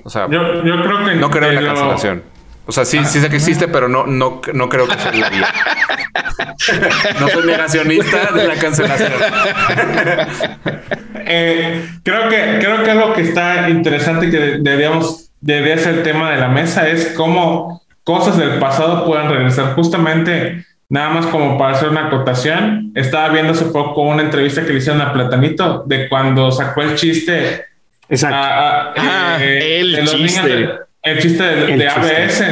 O 0.04 0.10
sea, 0.10 0.28
yo, 0.30 0.42
creo 0.62 1.06
que 1.06 1.16
no 1.16 1.30
creo 1.30 1.50
en 1.50 1.56
la 1.56 1.74
cancelación. 1.74 2.24
O 2.66 2.74
sea, 2.74 2.84
sí, 2.84 3.00
sí 3.06 3.22
sé 3.22 3.30
que 3.30 3.38
existe, 3.38 3.70
pero 3.70 3.88
no, 3.88 4.06
no, 4.06 4.42
no 4.54 4.68
creo 4.68 4.88
que 4.88 4.98
sea 5.00 5.14
la 5.14 5.30
vía. 5.30 5.48
no 7.20 7.30
soy 7.30 7.46
negacionista 7.46 8.32
de 8.34 8.48
la 8.48 8.56
cancelación. 8.56 9.14
Eh, 11.28 11.86
creo 12.04 12.30
que 12.30 12.60
creo 12.60 12.84
que 12.84 12.92
algo 12.92 13.14
que 13.14 13.22
está 13.22 13.70
interesante 13.70 14.28
y 14.28 14.32
que 14.32 14.40
deberíamos 14.60 15.28
debería 15.42 15.78
ser 15.78 15.96
el 15.96 16.04
tema 16.04 16.32
de 16.32 16.38
la 16.38 16.48
mesa 16.48 16.88
es 16.88 17.14
cómo 17.16 17.82
cosas 18.04 18.38
del 18.38 18.60
pasado 18.60 19.06
puedan 19.06 19.30
regresar. 19.30 19.76
Justamente, 19.76 20.66
nada 20.90 21.10
más 21.10 21.26
como 21.28 21.58
para 21.58 21.76
hacer 21.76 21.90
una 21.90 22.08
acotación, 22.08 22.92
estaba 22.96 23.30
viendo 23.30 23.52
hace 23.52 23.66
poco 23.66 24.02
una 24.02 24.24
entrevista 24.24 24.66
que 24.66 24.72
le 24.72 24.80
hicieron 24.80 25.02
a 25.02 25.14
Platanito 25.14 25.84
de 25.86 26.08
cuando 26.08 26.52
sacó 26.52 26.84
el 26.84 26.96
chiste. 26.96 27.66
Exacto. 28.10 28.38
ah, 28.40 29.38
eh, 29.42 29.82
el, 29.82 30.08
chiste. 30.08 30.70
el 31.04 31.20
chiste 31.20 31.44
de, 31.44 31.90
ABS. 31.90 32.44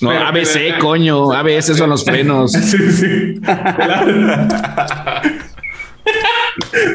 No, 0.00 0.12
ABC, 0.12 0.78
coño, 0.78 1.32
ABS 1.32 1.76
son 1.76 1.90
los 1.90 2.04
frenos. 2.04 2.52
sí, 2.52 2.92
sí. 2.92 3.40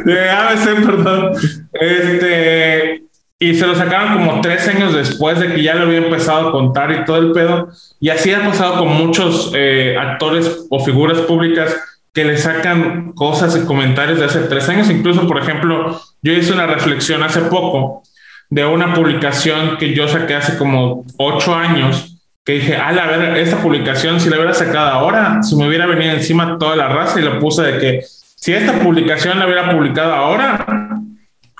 de 0.05 0.29
ABC, 0.29 0.85
perdón. 0.85 1.31
Este, 1.73 3.03
y 3.39 3.55
se 3.55 3.67
lo 3.67 3.75
sacaron 3.75 4.13
como 4.13 4.41
tres 4.41 4.67
años 4.67 4.93
después 4.93 5.39
de 5.39 5.53
que 5.53 5.63
ya 5.63 5.75
lo 5.75 5.83
había 5.83 5.97
empezado 5.97 6.49
a 6.49 6.51
contar 6.51 6.91
y 6.91 7.05
todo 7.05 7.17
el 7.17 7.31
pedo. 7.31 7.69
Y 7.99 8.09
así 8.09 8.31
ha 8.33 8.43
pasado 8.43 8.79
con 8.79 8.89
muchos 8.89 9.51
eh, 9.55 9.95
actores 9.99 10.65
o 10.69 10.79
figuras 10.79 11.19
públicas 11.19 11.75
que 12.13 12.23
le 12.23 12.37
sacan 12.37 13.11
cosas 13.13 13.57
y 13.57 13.65
comentarios 13.65 14.19
de 14.19 14.25
hace 14.25 14.39
tres 14.41 14.69
años. 14.69 14.89
Incluso, 14.89 15.27
por 15.27 15.39
ejemplo, 15.39 15.99
yo 16.21 16.33
hice 16.33 16.53
una 16.53 16.67
reflexión 16.67 17.23
hace 17.23 17.41
poco 17.41 18.03
de 18.49 18.65
una 18.65 18.93
publicación 18.93 19.77
que 19.77 19.93
yo 19.93 20.07
saqué 20.07 20.35
hace 20.35 20.57
como 20.57 21.05
ocho 21.17 21.55
años 21.55 22.13
que 22.45 22.53
dije, 22.53 22.75
ah, 22.75 22.91
la 22.91 23.07
ver, 23.07 23.37
esta 23.37 23.57
publicación, 23.57 24.19
si 24.19 24.29
la 24.29 24.35
hubiera 24.35 24.53
sacado 24.53 24.89
ahora, 24.89 25.41
si 25.41 25.55
me 25.55 25.67
hubiera 25.67 25.85
venido 25.85 26.13
encima 26.13 26.57
toda 26.57 26.75
la 26.75 26.89
raza 26.89 27.19
y 27.19 27.23
lo 27.23 27.39
puse 27.39 27.63
de 27.63 27.79
que 27.79 28.05
si 28.43 28.53
esta 28.53 28.77
publicación 28.77 29.39
la 29.39 29.45
hubiera 29.45 29.71
publicado 29.71 30.13
ahora, 30.13 30.65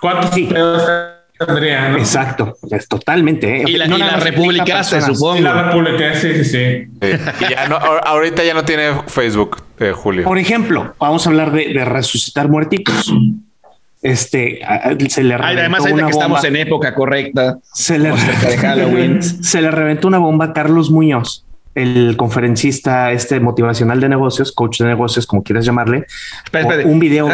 ¿cuántos 0.01 0.31
pedos 0.31 0.83
tendría? 1.39 1.87
¿no? 1.87 1.97
Exacto, 1.97 2.57
es 2.69 2.89
totalmente. 2.89 3.61
¿eh? 3.61 3.63
Y 3.65 3.77
la, 3.77 3.87
no 3.87 3.97
la 3.97 4.17
republicaste, 4.17 4.99
supongo. 4.99 5.37
Y 5.37 5.39
la 5.39 5.63
republiqué, 5.63 6.13
sí, 6.13 6.43
sí, 6.43 6.43
sí. 6.43 7.07
y 7.39 7.49
ya 7.49 7.69
no, 7.69 7.77
ahorita 7.77 8.43
ya 8.43 8.53
no 8.53 8.65
tiene 8.65 8.95
Facebook, 9.07 9.63
eh, 9.79 9.93
Julio. 9.95 10.25
Por 10.25 10.37
ejemplo, 10.37 10.93
vamos 10.99 11.25
a 11.25 11.29
hablar 11.29 11.53
de, 11.53 11.69
de 11.69 11.85
resucitar 11.85 12.49
muertitos 12.49 13.13
este 14.01 14.59
se 15.07 15.23
le 15.23 15.37
reventó 15.37 15.61
además 15.61 15.85
una 15.89 16.03
que 16.03 16.11
estamos 16.11 16.43
en 16.43 16.57
época 16.57 16.93
correcta 16.93 17.59
se 17.73 17.97
le, 17.97 18.09
de 18.09 18.57
Halloween. 18.57 19.23
se 19.43 19.61
le 19.61 19.71
reventó 19.71 20.09
una 20.09 20.17
bomba 20.17 20.47
a 20.47 20.53
Carlos 20.53 20.91
Muñoz 20.91 21.42
el 21.75 22.15
conferencista 22.17 23.11
este 23.11 23.39
motivacional 23.39 23.99
de 23.99 24.09
negocios, 24.09 24.51
coach 24.51 24.79
de 24.79 24.87
negocios, 24.87 25.25
como 25.25 25.43
quieras 25.43 25.65
llamarle, 25.65 26.05
un 26.85 26.99
video 26.99 27.29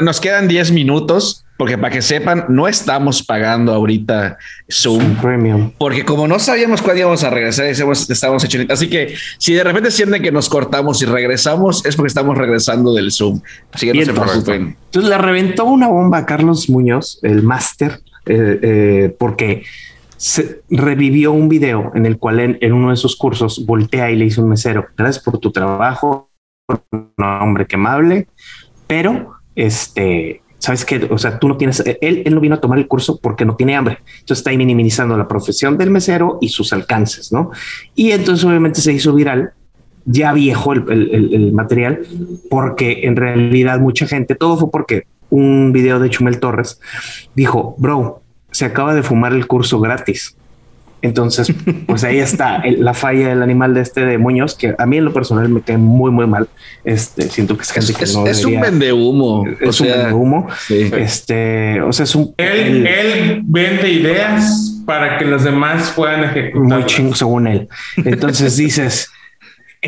nos 0.00 0.20
quedan 0.20 0.48
10 0.48 0.72
minutos 0.72 1.46
porque 1.56 1.78
para 1.78 1.90
que 1.90 2.02
sepan, 2.02 2.44
no 2.48 2.68
estamos 2.68 3.22
pagando 3.22 3.72
ahorita 3.72 4.36
Zoom 4.70 5.16
Premium. 5.16 5.70
Porque 5.78 6.04
como 6.04 6.28
no 6.28 6.38
sabíamos 6.38 6.82
cuándo 6.82 7.00
íbamos 7.00 7.24
a 7.24 7.30
regresar, 7.30 7.64
estábamos 7.66 8.44
hecho. 8.44 8.58
Así 8.68 8.88
que 8.88 9.14
si 9.38 9.54
de 9.54 9.64
repente 9.64 9.90
sienten 9.90 10.22
que 10.22 10.30
nos 10.30 10.50
cortamos 10.50 11.00
y 11.00 11.06
regresamos, 11.06 11.84
es 11.86 11.96
porque 11.96 12.08
estamos 12.08 12.36
regresando 12.36 12.92
del 12.92 13.10
Zoom. 13.10 13.40
Así 13.72 13.90
que 13.90 13.94
no 13.94 14.04
se 14.04 14.12
preocupen. 14.12 14.76
Entonces 14.84 15.08
le 15.08 15.16
reventó 15.16 15.64
una 15.64 15.88
bomba 15.88 16.18
a 16.18 16.26
Carlos 16.26 16.68
Muñoz, 16.68 17.18
el 17.22 17.42
máster, 17.42 18.00
eh, 18.26 18.58
eh, 18.62 19.16
porque 19.18 19.64
se 20.16 20.62
revivió 20.70 21.32
un 21.32 21.48
video 21.48 21.92
en 21.94 22.06
el 22.06 22.18
cual 22.18 22.40
en, 22.40 22.72
uno 22.72 22.90
de 22.90 22.96
sus 22.96 23.16
cursos 23.16 23.64
voltea 23.66 24.10
y 24.10 24.16
le 24.16 24.26
hizo 24.26 24.42
un 24.42 24.48
mesero, 24.48 24.86
gracias 24.96 25.22
por 25.22 25.38
tu 25.38 25.52
trabajo, 25.52 26.30
un 26.90 27.12
hombre 27.18 27.66
que 27.66 27.76
amable, 27.76 28.28
pero 28.86 29.34
este, 29.54 30.42
sabes 30.58 30.84
que, 30.84 31.08
o 31.10 31.18
sea, 31.18 31.38
tú 31.38 31.48
no 31.48 31.56
tienes, 31.56 31.80
él, 32.00 32.22
él 32.24 32.34
no 32.34 32.40
vino 32.40 32.54
a 32.54 32.60
tomar 32.60 32.78
el 32.78 32.88
curso 32.88 33.18
porque 33.20 33.44
no 33.44 33.56
tiene 33.56 33.76
hambre. 33.76 33.98
Entonces 34.20 34.38
está 34.38 34.50
ahí 34.50 34.58
minimizando 34.58 35.16
la 35.16 35.28
profesión 35.28 35.76
del 35.78 35.90
mesero 35.90 36.38
y 36.40 36.48
sus 36.48 36.72
alcances, 36.72 37.32
¿no? 37.32 37.50
Y 37.94 38.12
entonces 38.12 38.44
obviamente 38.44 38.80
se 38.80 38.92
hizo 38.92 39.14
viral 39.14 39.52
ya 40.06 40.32
viejo 40.32 40.72
el, 40.72 40.88
el, 40.88 41.52
material, 41.52 42.06
porque 42.48 43.00
en 43.02 43.16
realidad 43.16 43.80
mucha 43.80 44.06
gente, 44.06 44.36
todo 44.36 44.56
fue 44.56 44.70
porque 44.70 45.08
un 45.30 45.72
video 45.72 45.98
de 45.98 46.08
Chumel 46.08 46.38
Torres 46.38 46.80
dijo, 47.34 47.74
bro, 47.76 48.22
se 48.50 48.64
acaba 48.64 48.94
de 48.94 49.02
fumar 49.02 49.32
el 49.32 49.46
curso 49.46 49.80
gratis. 49.80 50.36
Entonces, 51.02 51.52
pues 51.86 52.04
ahí 52.04 52.18
está 52.18 52.62
la 52.78 52.94
falla 52.94 53.28
del 53.28 53.42
animal 53.42 53.74
de 53.74 53.82
este 53.82 54.04
de 54.04 54.18
Muñoz, 54.18 54.54
que 54.54 54.74
a 54.76 54.86
mí 54.86 54.96
en 54.96 55.04
lo 55.04 55.12
personal 55.12 55.48
me 55.48 55.60
cae 55.60 55.76
muy, 55.76 56.10
muy 56.10 56.26
mal. 56.26 56.48
Este, 56.84 57.28
siento 57.28 57.56
que 57.56 57.62
es 57.62 57.72
gente 57.72 57.92
que 57.92 58.06
no 58.12 58.26
Es 58.26 58.44
un 58.44 58.60
vende 58.60 58.92
humo. 58.92 59.44
Es 59.60 59.80
un 59.80 59.88
vende 59.88 60.12
humo. 60.12 60.46
Este, 60.68 61.80
o 61.82 61.92
sea, 61.92 62.04
es 62.04 62.14
un... 62.14 62.34
Él, 62.38 62.86
él 62.86 63.42
vende 63.44 63.90
ideas 63.90 64.82
para 64.86 65.18
que 65.18 65.24
los 65.24 65.44
demás 65.44 65.92
puedan 65.94 66.24
ejecutar. 66.24 66.78
Muy 66.78 66.86
chingo, 66.86 67.14
según 67.14 67.46
él. 67.46 67.68
Entonces 67.96 68.56
dices, 68.56 69.10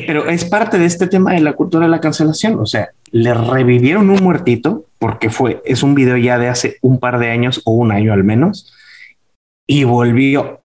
pero 0.06 0.28
es 0.28 0.44
parte 0.44 0.78
de 0.78 0.86
este 0.86 1.06
tema 1.06 1.32
de 1.32 1.40
la 1.40 1.54
cultura 1.54 1.86
de 1.86 1.90
la 1.90 2.00
cancelación. 2.00 2.58
O 2.58 2.66
sea, 2.66 2.90
le 3.10 3.32
revivieron 3.32 4.10
un 4.10 4.22
muertito 4.22 4.84
porque 4.98 5.30
fue, 5.30 5.62
es 5.64 5.82
un 5.82 5.94
video 5.94 6.16
ya 6.16 6.38
de 6.38 6.48
hace 6.48 6.78
un 6.82 6.98
par 6.98 7.18
de 7.18 7.30
años 7.30 7.62
o 7.64 7.72
un 7.72 7.92
año 7.92 8.12
al 8.12 8.24
menos 8.24 8.72
y 9.66 9.84
volvió 9.84 10.62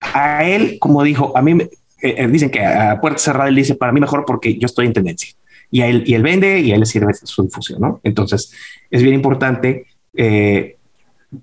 a 0.00 0.44
él, 0.44 0.78
como 0.80 1.02
dijo, 1.02 1.36
a 1.36 1.42
mí 1.42 1.52
eh, 1.52 1.68
eh, 2.02 2.28
dicen 2.28 2.50
que 2.50 2.64
a 2.64 3.00
puerta 3.00 3.18
cerrada 3.18 3.48
él 3.48 3.56
dice 3.56 3.74
para 3.74 3.92
mí 3.92 4.00
mejor 4.00 4.24
porque 4.26 4.58
yo 4.58 4.66
estoy 4.66 4.86
en 4.86 4.92
tendencia 4.92 5.34
y 5.70 5.80
él, 5.80 6.04
y 6.06 6.14
él 6.14 6.22
vende 6.22 6.60
y 6.60 6.70
a 6.70 6.74
él 6.74 6.80
le 6.80 6.86
sirve 6.86 7.14
su 7.14 7.42
difusión, 7.42 7.80
¿no? 7.80 8.00
Entonces 8.04 8.52
es 8.90 9.02
bien 9.02 9.14
importante 9.14 9.86
eh, 10.14 10.76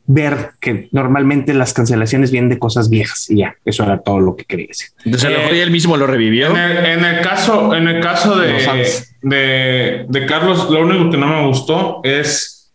ver 0.06 0.52
que 0.60 0.88
normalmente 0.92 1.54
las 1.54 1.74
cancelaciones 1.74 2.32
vienen 2.32 2.50
de 2.50 2.60
cosas 2.60 2.90
viejas 2.90 3.30
y 3.30 3.38
ya, 3.38 3.56
eso 3.66 3.84
era 3.84 4.02
todo 4.02 4.20
lo 4.20 4.36
que 4.36 4.46
quería 4.46 4.68
decir. 4.68 4.90
Entonces, 5.04 5.32
eh, 5.32 5.62
él 5.62 5.72
mismo 5.72 5.98
lo 5.98 6.06
revivió. 6.06 6.56
En 6.56 7.04
el, 7.04 7.22
caso, 7.22 7.76
en 7.76 7.88
el 7.88 8.00
caso 8.00 8.38
de, 8.38 8.88
de, 9.22 10.06
de, 10.08 10.26
Carlos, 10.28 10.70
lo 10.70 10.82
único 10.82 11.10
que 11.10 11.18
no 11.18 11.28
me 11.28 11.48
gustó 11.48 12.02
es 12.04 12.72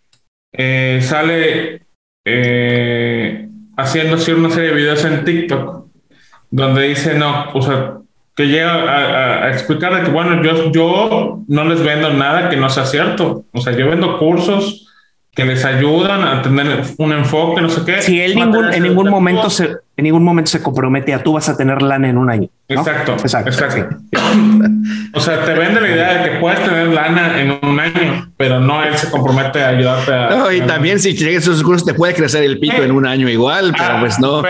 eh, 0.53 1.01
sale 1.03 1.83
eh, 2.25 3.49
haciendo 3.77 4.17
una 4.37 4.51
serie 4.51 4.71
de 4.71 4.75
videos 4.75 5.05
en 5.05 5.25
TikTok 5.25 5.87
donde 6.51 6.89
dice 6.89 7.15
no, 7.15 7.51
o 7.53 7.63
sea, 7.63 7.99
que 8.37 8.47
llega 8.47 8.73
a, 8.73 9.45
a, 9.45 9.53
explicar 9.53 9.95
de 9.95 10.03
que 10.03 10.11
bueno, 10.11 10.43
yo, 10.43 10.73
yo 10.73 11.45
no 11.47 11.65
les 11.65 11.83
vendo 11.83 12.13
nada 12.13 12.49
que 12.49 12.57
no 12.57 12.69
sea 12.71 12.87
cierto. 12.87 13.45
O 13.53 13.61
sea, 13.61 13.73
yo 13.77 13.89
vendo 13.89 14.19
cursos 14.19 14.89
que 15.35 15.45
les 15.45 15.65
ayudan 15.65 16.23
a 16.23 16.43
tener 16.43 16.83
un 16.97 17.13
enfoque, 17.13 17.61
no 17.61 17.69
sé 17.69 17.83
qué. 17.85 18.01
Si 18.01 18.21
él 18.21 18.37
ningún, 18.37 18.73
en 18.73 18.83
ningún 18.85 19.11
momento 19.11 19.51
se, 19.51 19.65
en 19.97 20.05
ningún 20.05 20.23
momento 20.23 20.49
se 20.51 20.63
compromete 20.63 21.13
a 21.13 21.25
tú 21.25 21.33
vas 21.33 21.49
a 21.49 21.57
tener 21.57 21.83
lana 21.83 22.09
en 22.09 22.19
un 22.19 22.31
año. 22.31 22.49
Exacto, 22.69 23.13
exacto. 23.15 23.51
o 25.13 25.21
sea, 25.21 25.45
te 25.45 25.55
vende 25.55 25.81
la 25.81 25.89
idea 25.89 26.15
de 26.15 26.31
que 26.31 26.37
puedes 26.39 26.63
tener 26.63 26.87
lana 26.87 27.41
en 27.41 27.59
un 27.63 27.81
año, 27.81 28.33
pero 28.37 28.61
no 28.61 28.85
él 28.85 28.97
se 28.97 29.11
compromete 29.11 29.61
a 29.61 29.71
ayudarte 29.71 30.13
a. 30.13 30.31
No, 30.31 30.53
y 30.53 30.61
también 30.61 31.01
si 31.01 31.15
llegas 31.15 31.49
a 31.49 31.51
esos 31.51 31.65
cursos 31.65 31.85
te 31.85 31.95
puede 31.95 32.15
crecer 32.15 32.45
el 32.45 32.61
pito 32.61 32.85
en 32.85 32.93
un 32.93 33.05
año 33.05 33.29
igual, 33.29 33.73
pero 33.77 33.95
ah, 33.95 34.01
pues 34.01 34.21
no. 34.21 34.41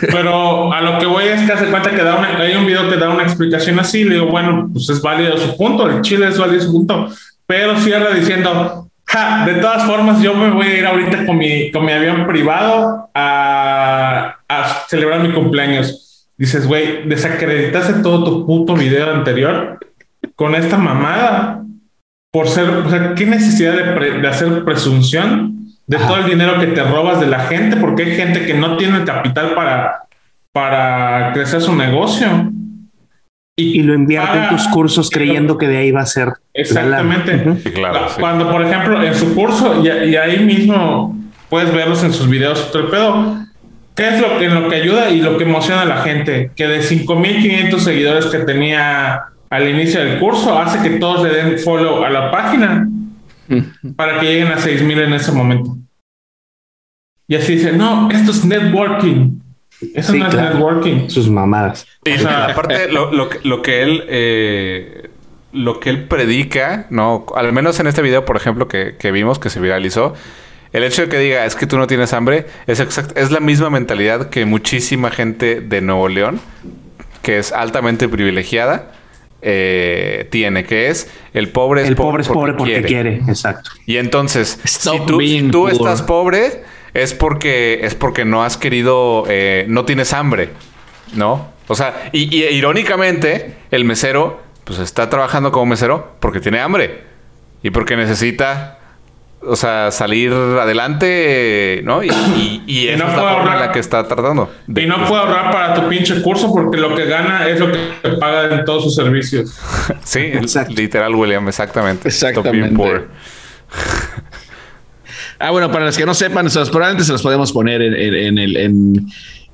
Pero, 0.00 0.72
a 0.72 0.80
lo 0.80 0.98
que 0.98 1.06
voy 1.06 1.24
es 1.24 1.42
que 1.42 1.52
hace 1.52 1.66
cuenta 1.66 1.90
que 1.90 2.02
da 2.02 2.16
una, 2.16 2.38
hay 2.38 2.56
un 2.56 2.66
video 2.66 2.90
que 2.90 2.96
da 2.96 3.08
una 3.08 3.22
explicación 3.22 3.78
así. 3.78 4.02
Le 4.02 4.16
digo, 4.16 4.26
bueno, 4.26 4.68
pues 4.72 4.90
es 4.90 5.00
válido 5.00 5.38
su 5.38 5.56
punto, 5.56 5.88
el 5.88 6.02
Chile 6.02 6.26
es 6.26 6.38
válido 6.38 6.60
su 6.60 6.72
punto, 6.72 7.08
pero 7.46 7.78
cierra 7.78 8.10
diciendo 8.10 8.83
de 9.46 9.54
todas 9.60 9.84
formas, 9.84 10.20
yo 10.20 10.34
me 10.34 10.50
voy 10.50 10.66
a 10.66 10.78
ir 10.78 10.86
ahorita 10.86 11.26
con 11.26 11.38
mi, 11.38 11.70
con 11.70 11.84
mi 11.84 11.92
avión 11.92 12.26
privado 12.26 13.10
a, 13.14 14.36
a 14.48 14.64
celebrar 14.88 15.20
mi 15.20 15.32
cumpleaños. 15.32 16.28
Dices, 16.36 16.66
güey, 16.66 17.06
desacreditaste 17.06 18.02
todo 18.02 18.24
tu 18.24 18.46
puto 18.46 18.74
video 18.74 19.12
anterior 19.12 19.78
con 20.34 20.54
esta 20.54 20.76
mamada 20.76 21.62
por 22.32 22.48
ser, 22.48 22.68
o 22.68 22.90
sea, 22.90 23.14
¿qué 23.14 23.26
necesidad 23.26 23.74
de, 23.74 24.20
de 24.20 24.28
hacer 24.28 24.64
presunción 24.64 25.54
de 25.86 25.98
todo 25.98 26.16
el 26.16 26.26
dinero 26.26 26.58
que 26.58 26.66
te 26.68 26.82
robas 26.82 27.20
de 27.20 27.26
la 27.26 27.40
gente? 27.40 27.76
Porque 27.76 28.02
hay 28.02 28.16
gente 28.16 28.44
que 28.44 28.54
no 28.54 28.76
tiene 28.76 28.98
el 28.98 29.04
capital 29.04 29.54
para, 29.54 30.06
para 30.50 31.32
crecer 31.32 31.60
su 31.60 31.76
negocio. 31.76 32.50
Y, 33.56 33.82
lo 33.82 33.94
invierte 33.94 34.36
en 34.36 34.48
tus 34.48 34.66
cursos 34.68 35.10
creyendo 35.10 35.56
que 35.56 35.68
de 35.68 35.76
ahí 35.76 35.92
va 35.92 36.00
a 36.00 36.06
ser. 36.06 36.32
Exactamente. 36.52 37.44
claro, 37.72 38.08
Cuando, 38.18 38.50
por 38.50 38.62
ejemplo, 38.62 39.00
en 39.02 39.14
su 39.14 39.32
curso, 39.34 39.84
y, 39.84 40.16
ahí 40.16 40.40
mismo 40.40 41.16
puedes 41.48 41.72
verlos 41.72 42.02
en 42.02 42.12
sus 42.12 42.28
videos, 42.28 42.72
todo 42.72 42.82
el 42.82 42.88
pedo. 42.88 43.36
¿Qué 43.94 44.08
es 44.08 44.20
lo 44.20 44.38
que, 44.38 44.46
en 44.46 44.54
lo 44.60 44.68
que 44.68 44.74
ayuda 44.74 45.10
y 45.10 45.20
lo 45.20 45.38
que 45.38 45.44
emociona 45.44 45.82
a 45.82 45.84
la 45.84 45.98
gente? 45.98 46.50
Que 46.56 46.66
de 46.66 46.80
5.500 46.80 47.78
seguidores 47.78 48.26
que 48.26 48.38
tenía 48.40 49.26
al 49.50 49.68
inicio 49.68 50.04
del 50.04 50.18
curso, 50.18 50.58
hace 50.58 50.82
que 50.82 50.98
todos 50.98 51.22
le 51.22 51.30
den 51.30 51.58
follow 51.60 52.04
a 52.04 52.10
la 52.10 52.32
página 52.32 52.88
para 53.94 54.18
que 54.18 54.26
lleguen 54.26 54.48
a 54.48 54.56
6.000 54.56 55.04
en 55.04 55.12
ese 55.12 55.30
momento. 55.30 55.76
Y 57.28 57.36
así 57.36 57.54
dice, 57.54 57.72
no, 57.72 58.10
esto 58.10 58.32
es 58.32 58.44
networking. 58.44 59.43
Eso 59.94 60.14
no 60.14 60.28
es 60.28 60.34
networking. 60.34 61.08
Sus 61.08 61.28
mamadas. 61.28 61.86
aparte, 62.26 62.88
lo, 62.90 63.10
lo, 63.12 63.62
que 63.62 63.82
él. 63.82 64.04
Eh, 64.08 65.10
lo 65.52 65.78
que 65.78 65.88
él 65.90 66.04
predica, 66.04 66.86
¿no? 66.90 67.26
Al 67.34 67.52
menos 67.52 67.78
en 67.78 67.86
este 67.86 68.02
video, 68.02 68.24
por 68.24 68.36
ejemplo, 68.36 68.66
que, 68.68 69.10
vimos, 69.12 69.38
que 69.38 69.50
se 69.50 69.60
viralizó. 69.60 70.14
El 70.72 70.82
hecho 70.82 71.02
de 71.02 71.08
que 71.08 71.18
diga 71.18 71.44
es 71.46 71.54
que 71.54 71.68
tú 71.68 71.78
no 71.78 71.86
tienes 71.86 72.12
hambre 72.12 72.46
es, 72.66 72.80
es 72.80 73.30
la 73.30 73.38
misma 73.38 73.70
mentalidad 73.70 74.28
que 74.28 74.44
muchísima 74.44 75.12
gente 75.12 75.60
de 75.60 75.80
Nuevo 75.80 76.08
León, 76.08 76.40
que 77.22 77.38
es 77.38 77.52
altamente 77.52 78.08
privilegiada, 78.08 78.90
eh, 79.46 80.26
tiene, 80.30 80.64
que 80.64 80.88
es 80.88 81.08
el 81.34 81.50
pobre 81.50 81.82
es 81.82 81.88
el 81.88 81.96
pobre, 81.96 82.22
es 82.22 82.28
pobre 82.28 82.54
porque, 82.54 82.82
quiere. 82.82 83.20
Exacto. 83.28 83.70
Y 83.86 83.98
entonces, 83.98 84.58
si 84.64 84.98
tú, 85.06 85.20
si 85.20 85.42
tú 85.50 85.68
estás 85.68 86.02
pobre, 86.02 86.64
es 86.94 87.12
porque, 87.12 87.80
es 87.82 87.96
porque 87.96 88.24
no 88.24 88.44
has 88.44 88.56
querido, 88.56 89.24
eh, 89.28 89.66
no 89.68 89.84
tienes 89.84 90.12
hambre, 90.12 90.50
¿no? 91.14 91.52
O 91.66 91.74
sea, 91.74 92.10
y, 92.12 92.44
irónicamente, 92.44 93.56
el 93.70 93.84
mesero, 93.84 94.40
pues 94.62 94.78
está 94.78 95.10
trabajando 95.10 95.50
como 95.50 95.66
mesero 95.66 96.14
porque 96.20 96.40
tiene 96.40 96.60
hambre 96.60 97.02
y 97.62 97.70
porque 97.70 97.96
necesita, 97.96 98.78
o 99.42 99.56
sea, 99.56 99.90
salir 99.90 100.32
adelante, 100.32 101.80
¿no? 101.84 102.04
Y, 102.04 102.10
y, 102.66 102.88
es 102.88 102.98
la 102.98 103.08
forma 103.08 103.54
en 103.54 103.60
la 103.60 103.72
que 103.72 103.80
está 103.80 104.06
tratando. 104.06 104.52
y 104.68 104.86
no 104.86 105.04
puede 105.04 105.22
ahorrar 105.22 105.50
para 105.50 105.74
tu 105.74 105.88
pinche 105.88 106.22
curso 106.22 106.52
porque 106.52 106.76
lo 106.76 106.94
que 106.94 107.06
gana 107.06 107.48
es 107.48 107.58
lo 107.58 107.72
que 107.72 107.78
te 108.02 108.10
paga 108.18 108.54
en 108.54 108.64
todos 108.64 108.84
sus 108.84 108.94
servicios. 108.94 109.58
sí, 110.04 110.32
literal, 110.68 111.14
William, 111.14 111.48
exactamente. 111.48 112.06
Exactamente. 112.06 113.08
Ah, 115.44 115.50
bueno, 115.50 115.70
para 115.70 115.84
los 115.84 115.98
que 115.98 116.06
no 116.06 116.14
sepan, 116.14 116.46
esos 116.46 116.70
probablemente 116.70 117.04
se 117.04 117.12
los 117.12 117.20
podemos 117.20 117.52
poner 117.52 117.82
en, 117.82 118.38
el. 118.38 118.56
En, 118.56 119.06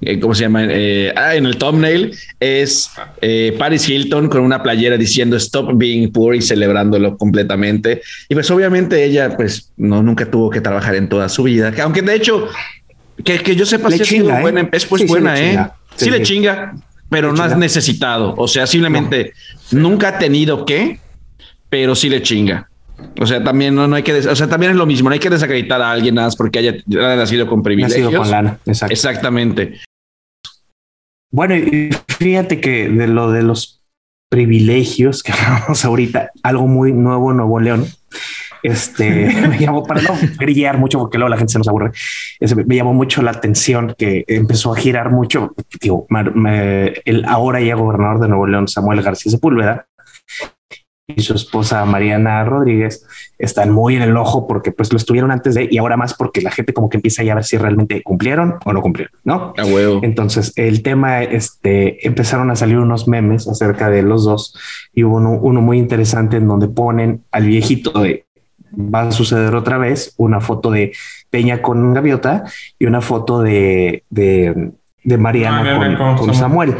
eh, 0.02 0.20
¿Cómo 0.20 0.36
se 0.36 0.42
llama? 0.42 0.64
Eh, 0.70 1.12
ah, 1.16 1.34
en 1.34 1.46
el 1.46 1.56
thumbnail 1.56 2.16
es 2.38 2.92
eh, 3.20 3.56
Paris 3.58 3.88
Hilton 3.88 4.28
con 4.28 4.42
una 4.42 4.62
playera 4.62 4.96
diciendo 4.96 5.36
Stop 5.36 5.72
being 5.74 6.12
poor 6.12 6.36
y 6.36 6.42
celebrándolo 6.42 7.16
completamente. 7.16 8.02
Y 8.28 8.34
pues 8.34 8.48
obviamente 8.52 9.04
ella 9.04 9.36
pues 9.36 9.72
no 9.76 10.00
nunca 10.00 10.30
tuvo 10.30 10.48
que 10.48 10.60
trabajar 10.60 10.94
en 10.94 11.08
toda 11.08 11.28
su 11.28 11.42
vida. 11.42 11.72
Aunque 11.82 12.02
de 12.02 12.14
hecho, 12.14 12.48
que, 13.24 13.40
que 13.40 13.56
yo 13.56 13.66
sepa, 13.66 13.90
si 13.90 14.00
es 14.00 14.22
buena, 14.22 14.68
es 14.70 14.86
pues 14.86 15.04
buena, 15.08 15.40
¿eh? 15.40 15.58
Sí, 15.96 16.08
le 16.08 16.22
chinga, 16.22 16.76
pero 17.08 17.32
no 17.32 17.42
has 17.42 17.58
necesitado. 17.58 18.36
O 18.36 18.46
sea, 18.46 18.68
simplemente 18.68 19.32
nunca 19.72 20.10
ha 20.10 20.18
tenido 20.20 20.64
que, 20.64 21.00
pero 21.68 21.96
sí 21.96 22.08
le 22.08 22.22
chinga. 22.22 22.69
O 23.20 23.26
sea, 23.26 23.42
también 23.42 23.74
no, 23.74 23.94
hay 23.94 24.02
que, 24.02 24.14
o 24.14 24.36
sea, 24.36 24.48
también 24.48 24.72
es 24.72 24.78
lo 24.78 24.86
mismo, 24.86 25.08
no 25.08 25.12
hay 25.12 25.18
que 25.18 25.30
desacreditar 25.30 25.80
a 25.82 25.90
alguien 25.90 26.14
más 26.14 26.36
porque 26.36 26.58
haya, 26.58 26.74
nacido 26.86 27.46
con 27.46 27.62
privilegios. 27.62 28.12
Nacido 28.12 28.22
con 28.22 28.30
lana, 28.30 28.58
Exactamente. 28.64 29.80
Bueno, 31.30 31.54
y 31.54 31.90
fíjate 32.08 32.60
que 32.60 32.88
de 32.88 33.06
lo 33.06 33.30
de 33.30 33.42
los 33.42 33.82
privilegios 34.30 35.22
que 35.22 35.32
hablamos 35.46 35.84
ahorita, 35.84 36.30
algo 36.42 36.66
muy 36.66 36.92
nuevo 36.92 37.30
en 37.30 37.36
Nuevo 37.38 37.60
León, 37.60 37.86
este 38.62 39.26
me 39.48 39.58
llamó 39.58 39.84
para 39.84 40.02
no 40.02 40.14
grillar 40.38 40.78
mucho 40.78 40.98
porque 40.98 41.18
luego 41.18 41.30
la 41.30 41.36
gente 41.36 41.52
se 41.52 41.58
nos 41.58 41.68
aburre. 41.68 41.92
me 42.66 42.76
llamó 42.76 42.94
mucho 42.94 43.22
la 43.22 43.30
atención 43.32 43.94
que 43.96 44.24
empezó 44.26 44.72
a 44.72 44.76
girar 44.76 45.10
mucho. 45.10 45.54
Digo, 45.80 46.06
el 47.04 47.24
ahora 47.26 47.60
ya 47.60 47.74
gobernador 47.74 48.20
de 48.20 48.28
Nuevo 48.28 48.46
León, 48.46 48.68
Samuel 48.68 49.02
García 49.02 49.32
Sepúlveda, 49.32 49.86
y 51.16 51.22
su 51.22 51.34
esposa 51.34 51.84
Mariana 51.84 52.44
Rodríguez 52.44 53.06
están 53.38 53.70
muy 53.70 53.96
en 53.96 54.02
el 54.02 54.16
ojo 54.16 54.46
porque 54.46 54.72
pues 54.72 54.92
lo 54.92 54.96
estuvieron 54.96 55.30
antes 55.30 55.54
de 55.54 55.68
y 55.70 55.78
ahora 55.78 55.96
más 55.96 56.14
porque 56.14 56.40
la 56.40 56.50
gente 56.50 56.72
como 56.72 56.88
que 56.88 56.98
empieza 56.98 57.22
ya 57.22 57.32
a 57.32 57.36
ver 57.36 57.44
si 57.44 57.56
realmente 57.56 58.02
cumplieron 58.02 58.56
o 58.64 58.72
no 58.72 58.82
cumplieron, 58.82 59.14
¿no? 59.24 59.54
Entonces 60.02 60.52
el 60.56 60.82
tema, 60.82 61.22
este, 61.22 62.06
empezaron 62.06 62.50
a 62.50 62.56
salir 62.56 62.78
unos 62.78 63.08
memes 63.08 63.48
acerca 63.48 63.90
de 63.90 64.02
los 64.02 64.24
dos 64.24 64.56
y 64.94 65.04
hubo 65.04 65.16
uno, 65.16 65.60
muy 65.60 65.78
interesante 65.78 66.36
en 66.36 66.48
donde 66.48 66.68
ponen 66.68 67.22
al 67.30 67.46
viejito 67.46 68.00
de 68.00 68.26
va 68.72 69.02
a 69.02 69.12
suceder 69.12 69.54
otra 69.54 69.78
vez 69.78 70.14
una 70.16 70.40
foto 70.40 70.70
de 70.70 70.92
Peña 71.28 71.60
con 71.62 71.92
Gaviota 71.92 72.44
y 72.78 72.86
una 72.86 73.00
foto 73.00 73.42
de, 73.42 74.04
de, 74.10 74.72
Mariana, 75.18 76.16
con, 76.18 76.34
Samuel. 76.34 76.76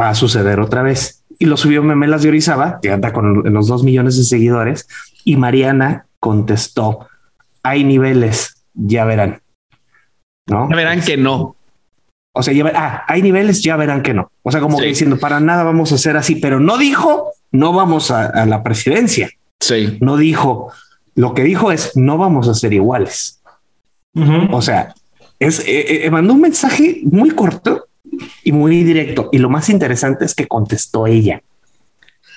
Va 0.00 0.10
a 0.10 0.14
suceder 0.14 0.60
otra 0.60 0.82
vez. 0.82 1.24
Y 1.38 1.46
lo 1.46 1.56
subió 1.56 1.82
Memelas 1.82 2.22
de 2.22 2.28
Orizaba, 2.28 2.78
que 2.80 2.90
anda 2.90 3.12
con 3.12 3.42
los 3.52 3.66
dos 3.66 3.82
millones 3.82 4.16
de 4.16 4.24
seguidores, 4.24 4.88
y 5.24 5.36
Mariana 5.36 6.06
contestó, 6.20 7.08
hay 7.62 7.84
niveles, 7.84 8.64
ya 8.74 9.04
verán. 9.04 9.40
¿No? 10.46 10.68
Ya 10.70 10.76
verán 10.76 11.00
que 11.00 11.16
no. 11.16 11.56
O 12.32 12.42
sea, 12.42 12.52
ya 12.52 12.70
ah, 12.74 13.04
hay 13.08 13.22
niveles, 13.22 13.62
ya 13.62 13.76
verán 13.76 14.02
que 14.02 14.14
no. 14.14 14.30
O 14.42 14.50
sea, 14.50 14.60
como 14.60 14.80
diciendo, 14.80 15.18
para 15.18 15.40
nada 15.40 15.64
vamos 15.64 15.92
a 15.92 15.94
hacer 15.94 16.16
así, 16.16 16.36
pero 16.36 16.60
no 16.60 16.76
dijo, 16.78 17.32
no 17.50 17.72
vamos 17.72 18.10
a, 18.10 18.44
la 18.46 18.62
presidencia. 18.62 19.30
Sí. 19.60 19.98
No 20.00 20.16
dijo, 20.16 20.70
lo 21.14 21.34
que 21.34 21.42
dijo 21.44 21.72
es, 21.72 21.96
no 21.96 22.18
vamos 22.18 22.48
a 22.48 22.54
ser 22.54 22.72
iguales. 22.72 23.40
O 24.50 24.62
sea, 24.62 24.94
es, 25.38 25.60
eh, 25.60 26.06
eh, 26.06 26.10
mandó 26.10 26.34
un 26.34 26.40
mensaje 26.40 27.00
muy 27.04 27.30
corto 27.30 27.86
y 28.44 28.52
muy 28.52 28.84
directo. 28.84 29.28
Y 29.32 29.38
lo 29.38 29.48
más 29.48 29.68
interesante 29.68 30.24
es 30.24 30.34
que 30.34 30.46
contestó 30.46 31.06
ella. 31.06 31.42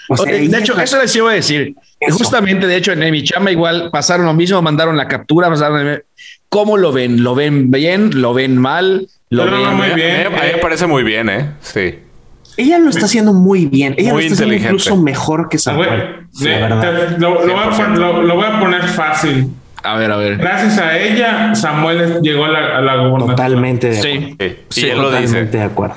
O 0.09 0.17
sea, 0.17 0.33
de 0.33 0.57
hecho, 0.57 0.79
eso 0.79 0.99
les 0.99 1.15
iba 1.15 1.29
a 1.29 1.33
decir. 1.35 1.75
Justamente, 2.09 2.65
de 2.65 2.75
hecho, 2.75 2.93
en 2.93 3.11
mi 3.11 3.23
chama 3.23 3.51
igual 3.51 3.89
pasaron 3.91 4.25
lo 4.25 4.33
mismo, 4.33 4.61
mandaron 4.61 4.97
la 4.97 5.07
captura, 5.07 5.49
pasaron. 5.49 6.01
¿Cómo 6.49 6.77
lo 6.77 6.91
ven? 6.91 7.23
¿Lo 7.23 7.35
ven 7.35 7.69
bien? 7.69 8.21
¿Lo 8.21 8.33
ven 8.33 8.57
mal? 8.57 9.07
Lo 9.29 9.45
muy 9.45 9.89
bien. 9.89 10.27
A 10.27 10.29
mí, 10.29 10.35
me 10.53 10.57
parece 10.57 10.87
muy 10.87 11.03
bien, 11.03 11.29
¿eh? 11.29 11.51
Sí. 11.61 11.99
Ella 12.57 12.79
lo 12.79 12.89
está 12.89 13.05
haciendo 13.05 13.33
muy 13.33 13.67
bien. 13.67 13.93
Ella 13.97 14.13
lo 14.13 14.19
está 14.19 14.33
haciendo 14.33 14.55
incluso 14.55 14.97
mejor 14.97 15.47
que 15.47 15.59
Samuel. 15.59 16.27
lo, 17.19 18.35
voy 18.35 18.45
a 18.45 18.59
poner 18.59 18.83
fácil. 18.87 19.49
A 19.83 19.97
ver, 19.97 20.11
a 20.11 20.17
ver. 20.17 20.37
Gracias 20.37 20.77
a 20.77 20.97
ella, 20.97 21.55
Samuel 21.55 22.21
llegó 22.21 22.45
a 22.45 22.49
la, 22.49 22.93
a 22.93 23.17
Totalmente 23.19 23.89
de 23.89 23.99
acuerdo. 23.99 24.35
Sí, 24.39 24.55
sí, 24.69 24.81
sí 24.81 24.91
lo 24.93 25.11
dice. 25.11 25.45
de 25.45 25.61
acuerdo. 25.61 25.95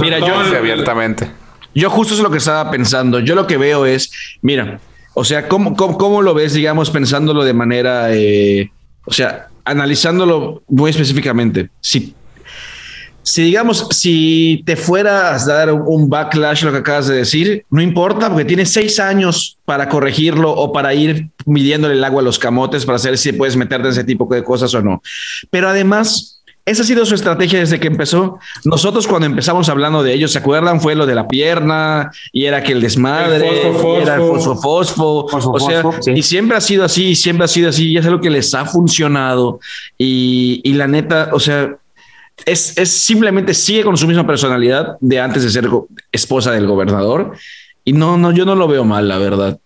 mira, 0.00 0.18
yo 0.18 0.34
abiertamente. 0.34 1.30
Yo 1.74 1.90
justo 1.90 2.14
es 2.14 2.20
lo 2.20 2.30
que 2.30 2.38
estaba 2.38 2.70
pensando. 2.70 3.20
Yo 3.20 3.34
lo 3.34 3.46
que 3.46 3.58
veo 3.58 3.84
es, 3.84 4.38
mira, 4.40 4.80
o 5.12 5.24
sea, 5.24 5.46
¿cómo, 5.46 5.76
cómo, 5.76 6.22
lo 6.22 6.32
ves, 6.32 6.54
digamos, 6.54 6.90
pensándolo 6.90 7.44
de 7.44 7.52
manera, 7.52 8.14
eh, 8.14 8.70
o 9.04 9.12
sea, 9.12 9.48
analizándolo 9.64 10.62
muy 10.68 10.90
específicamente? 10.90 11.68
Si 11.80 12.14
si 13.26 13.42
digamos, 13.42 13.88
si 13.90 14.62
te 14.64 14.76
fueras 14.76 15.48
a 15.48 15.52
dar 15.52 15.72
un 15.72 16.08
backlash, 16.08 16.62
lo 16.62 16.70
que 16.70 16.78
acabas 16.78 17.08
de 17.08 17.16
decir, 17.16 17.64
no 17.70 17.82
importa, 17.82 18.28
porque 18.28 18.44
tienes 18.44 18.72
seis 18.72 19.00
años 19.00 19.58
para 19.64 19.88
corregirlo 19.88 20.52
o 20.52 20.72
para 20.72 20.94
ir 20.94 21.30
midiéndole 21.44 21.94
el 21.94 22.04
agua 22.04 22.20
a 22.20 22.24
los 22.24 22.38
camotes 22.38 22.86
para 22.86 22.98
saber 22.98 23.18
si 23.18 23.32
puedes 23.32 23.56
meterte 23.56 23.88
en 23.88 23.92
ese 23.92 24.04
tipo 24.04 24.32
de 24.32 24.44
cosas 24.44 24.72
o 24.74 24.80
no. 24.80 25.02
Pero 25.50 25.68
además, 25.68 26.40
esa 26.64 26.84
ha 26.84 26.86
sido 26.86 27.04
su 27.04 27.16
estrategia 27.16 27.58
desde 27.58 27.80
que 27.80 27.88
empezó. 27.88 28.38
Nosotros 28.64 29.08
cuando 29.08 29.26
empezamos 29.26 29.68
hablando 29.68 30.04
de 30.04 30.12
ellos, 30.12 30.30
¿se 30.30 30.38
acuerdan? 30.38 30.80
Fue 30.80 30.94
lo 30.94 31.04
de 31.04 31.16
la 31.16 31.26
pierna 31.26 32.12
y 32.32 32.44
era 32.44 32.62
que 32.62 32.70
el 32.72 32.80
desmadre, 32.80 33.44
era 34.02 34.14
el 34.14 34.22
fosfo, 34.22 35.26
o 35.32 35.60
sea, 35.60 35.82
y 36.14 36.22
siempre 36.22 36.56
ha 36.56 36.60
sido 36.60 36.84
así, 36.84 37.16
siempre 37.16 37.46
ha 37.46 37.48
sido 37.48 37.70
así, 37.70 37.88
y 37.90 37.96
es 37.96 38.06
algo 38.06 38.20
que 38.20 38.30
les 38.30 38.54
ha 38.54 38.66
funcionado. 38.66 39.58
Y, 39.98 40.60
y 40.62 40.74
la 40.74 40.86
neta, 40.86 41.30
o 41.32 41.40
sea, 41.40 41.76
es, 42.44 42.74
simplemente 42.90 43.54
sigue 43.54 43.84
con 43.84 43.96
su 43.96 44.06
misma 44.06 44.26
personalidad 44.26 44.96
de 45.00 45.20
antes 45.20 45.42
de 45.42 45.50
ser 45.50 45.68
esposa 46.12 46.52
del 46.52 46.66
gobernador. 46.66 47.32
Y 47.84 47.92
no, 47.92 48.18
no, 48.18 48.32
yo 48.32 48.44
no 48.44 48.54
lo 48.54 48.68
veo 48.68 48.84
mal, 48.84 49.08
la 49.08 49.18
verdad. 49.18 49.58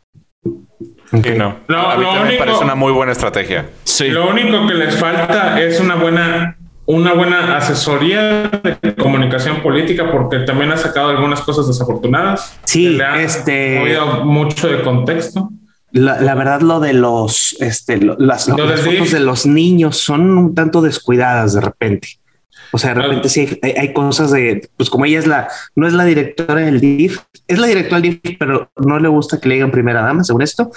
no. 1.13 1.57
a 1.69 1.97
mí 1.97 2.33
me 2.33 2.37
parece 2.37 2.63
una 2.63 2.75
muy 2.75 2.93
buena 2.93 3.13
estrategia. 3.13 3.69
Sí. 3.85 4.09
Lo 4.09 4.29
único 4.29 4.67
que 4.67 4.75
les 4.75 4.97
falta 4.97 5.61
es 5.61 5.81
una 5.81 5.97
buena, 5.97 6.59
una 6.87 7.15
buena 7.15 7.57
asesoría 7.57 8.49
de 8.63 8.95
comunicación 8.95 9.63
política, 9.63 10.11
porque 10.13 10.41
también 10.41 10.71
ha 10.71 10.77
sacado 10.77 11.09
algunas 11.09 11.41
cosas 11.41 11.67
desafortunadas. 11.67 12.59
Sí, 12.65 12.91
le 12.91 13.25
este. 13.25 13.99
mucho 14.25 14.69
de 14.69 14.83
contexto. 14.83 15.51
La, 15.93 16.37
verdad, 16.37 16.61
lo 16.61 16.79
de 16.79 16.93
los, 16.93 17.57
este, 17.59 17.99
las, 17.99 18.47
las 18.47 18.85
fotos 18.85 19.11
de 19.11 19.19
los 19.19 19.45
niños 19.45 19.97
son 19.99 20.39
un 20.39 20.55
tanto 20.55 20.83
descuidadas 20.83 21.55
de 21.55 21.63
repente. 21.63 22.21
O 22.73 22.79
sea, 22.79 22.95
de 22.95 23.03
repente 23.03 23.29
sí 23.29 23.59
hay, 23.63 23.93
cosas 23.93 24.31
de, 24.31 24.69
pues 24.77 24.91
como 24.91 25.05
ella 25.05 25.19
es 25.19 25.27
la, 25.27 25.49
no 25.75 25.87
es 25.87 25.93
la 25.93 26.05
directora 26.05 26.57
del 26.57 26.81
DIF, 26.81 27.19
es 27.49 27.59
la 27.59 27.67
directora 27.67 28.01
del 28.01 28.21
DIF, 28.23 28.37
pero 28.39 28.71
no 28.77 28.99
le 28.99 29.09
gusta 29.09 29.41
que 29.41 29.49
le 29.49 29.57
digan 29.57 29.71
primera 29.71 30.03
dama, 30.03 30.25
según 30.25 30.43
esto. 30.43 30.71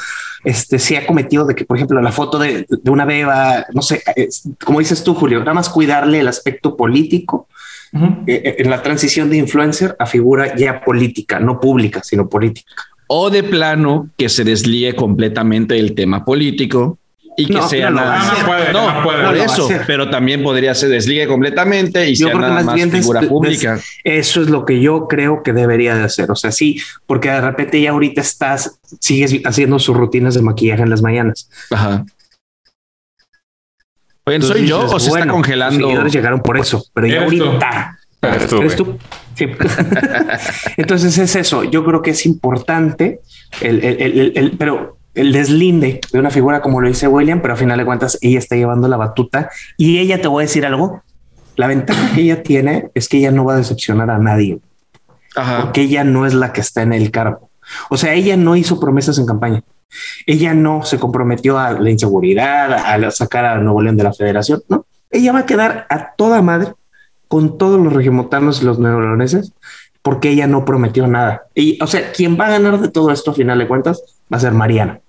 Este 0.43 0.79
sí 0.79 0.95
ha 0.95 1.05
cometido 1.05 1.45
de 1.45 1.55
que, 1.55 1.65
por 1.65 1.77
ejemplo, 1.77 2.01
la 2.01 2.11
foto 2.11 2.39
de, 2.39 2.65
una 2.85 3.05
beba, 3.05 3.65
no 3.73 3.81
sé, 3.81 4.01
como 4.63 4.79
dices 4.79 5.03
tú, 5.03 5.13
Julio, 5.13 5.39
nada 5.39 5.53
más 5.53 5.69
cuidarle 5.69 6.19
el 6.19 6.27
aspecto 6.27 6.75
político 6.75 7.47
eh, 7.93 8.21
eh, 8.27 8.55
en 8.57 8.69
la 8.71 8.81
transición 8.81 9.29
de 9.29 9.37
influencer 9.37 9.95
a 9.99 10.07
figura 10.07 10.55
ya 10.55 10.83
política, 10.83 11.39
no 11.39 11.59
pública, 11.59 12.01
sino 12.03 12.27
política. 12.27 12.73
O 13.07 13.29
de 13.29 13.43
plano 13.43 14.09
que 14.17 14.29
se 14.29 14.43
desligue 14.43 14.95
completamente 14.95 15.77
el 15.77 15.93
tema 15.93 16.25
político 16.25 16.97
y 17.37 17.47
que 17.47 17.61
sea 17.63 17.89
no, 17.89 19.03
por 19.03 19.35
eso, 19.35 19.69
pero 19.87 20.09
también 20.09 20.43
podría 20.43 20.75
ser 20.75 20.89
desligue 20.89 21.27
completamente 21.27 22.09
y 22.09 22.15
sea 22.15 22.33
nada 22.33 22.63
más, 22.63 22.81
figura 22.89 23.21
pública. 23.21 23.79
eso 24.03 24.41
es 24.41 24.49
lo 24.49 24.65
que 24.65 24.81
yo 24.81 25.07
creo 25.07 25.43
que 25.43 25.53
debería 25.53 25.95
de 25.95 26.03
hacer. 26.03 26.29
O 26.31 26.35
sea, 26.35 26.51
sí, 26.51 26.79
porque 27.05 27.29
de 27.29 27.41
repente 27.41 27.81
ya 27.81 27.91
ahorita 27.91 28.21
estás, 28.21 28.79
sigues 28.99 29.33
haciendo 29.45 29.79
sus 29.79 29.95
rutinas 29.95 30.33
de 30.35 30.41
maquillaje 30.41 30.83
en 30.83 30.89
las 30.89 31.01
mañanas. 31.01 31.49
Ajá. 31.71 32.05
¿soy 34.41 34.67
yo 34.67 34.85
o 34.85 34.99
se 34.99 35.09
está 35.09 35.27
congelando? 35.27 35.79
Los 35.79 35.87
seguidores 35.87 36.13
llegaron 36.13 36.41
por 36.41 36.57
eso, 36.57 36.85
pero 36.93 37.07
ya 37.07 37.23
ahorita. 37.23 37.99
¿Eres 38.21 38.75
tú? 38.75 38.97
Sí. 39.35 39.47
Entonces 40.77 41.17
es 41.17 41.35
eso. 41.35 41.63
Yo 41.63 41.83
creo 41.83 42.01
que 42.01 42.11
es 42.11 42.25
importante 42.25 43.19
el, 43.61 43.83
el, 43.83 44.31
el, 44.35 44.51
pero 44.57 44.97
el 45.15 45.31
deslinde 45.31 46.01
de 46.11 46.19
una 46.19 46.31
figura 46.31 46.61
como 46.61 46.81
lo 46.81 46.87
dice 46.87 47.07
William, 47.07 47.41
pero 47.41 47.53
a 47.53 47.57
final 47.57 47.77
de 47.77 47.85
cuentas 47.85 48.17
ella 48.21 48.39
está 48.39 48.55
llevando 48.55 48.87
la 48.87 48.97
batuta 48.97 49.49
y 49.77 49.99
ella 49.99 50.21
te 50.21 50.27
voy 50.27 50.43
a 50.43 50.47
decir 50.47 50.65
algo. 50.65 51.03
La 51.55 51.67
ventaja 51.67 52.15
que 52.15 52.21
ella 52.21 52.41
tiene 52.41 52.89
es 52.95 53.07
que 53.07 53.17
ella 53.17 53.31
no 53.31 53.45
va 53.45 53.53
a 53.53 53.57
decepcionar 53.57 54.09
a 54.09 54.17
nadie, 54.17 54.59
porque 55.61 55.81
ella 55.81 56.03
no 56.03 56.25
es 56.25 56.33
la 56.33 56.51
que 56.51 56.61
está 56.61 56.81
en 56.81 56.93
el 56.93 57.11
cargo. 57.11 57.49
O 57.89 57.97
sea, 57.97 58.13
ella 58.13 58.35
no 58.37 58.55
hizo 58.55 58.79
promesas 58.79 59.19
en 59.19 59.25
campaña. 59.25 59.63
Ella 60.25 60.55
no 60.55 60.83
se 60.83 60.97
comprometió 60.97 61.59
a 61.59 61.73
la 61.73 61.91
inseguridad, 61.91 62.73
a 62.73 63.11
sacar 63.11 63.45
a 63.45 63.57
Nuevo 63.59 63.81
León 63.83 63.97
de 63.97 64.03
la 64.03 64.13
federación. 64.13 64.63
No, 64.67 64.87
ella 65.11 65.31
va 65.31 65.39
a 65.39 65.45
quedar 65.45 65.85
a 65.89 66.13
toda 66.13 66.41
madre 66.41 66.73
con 67.27 67.59
todos 67.59 67.79
los 67.79 67.93
regimotanos 67.93 68.61
y 68.61 68.65
los 68.65 68.79
neoloneses 68.79 69.53
porque 70.03 70.29
ella 70.29 70.45
no 70.45 70.65
prometió 70.65 71.07
nada. 71.07 71.43
Y, 71.55 71.81
o 71.81 71.87
sea, 71.87 72.11
quien 72.11 72.37
va 72.37 72.47
a 72.47 72.51
ganar 72.51 72.79
de 72.79 72.89
todo 72.89 73.09
esto 73.11 73.31
a 73.31 73.33
final 73.33 73.57
de 73.57 73.67
cuentas 73.67 74.03
va 74.31 74.37
a 74.37 74.41
ser 74.41 74.51
Mariana. 74.51 74.99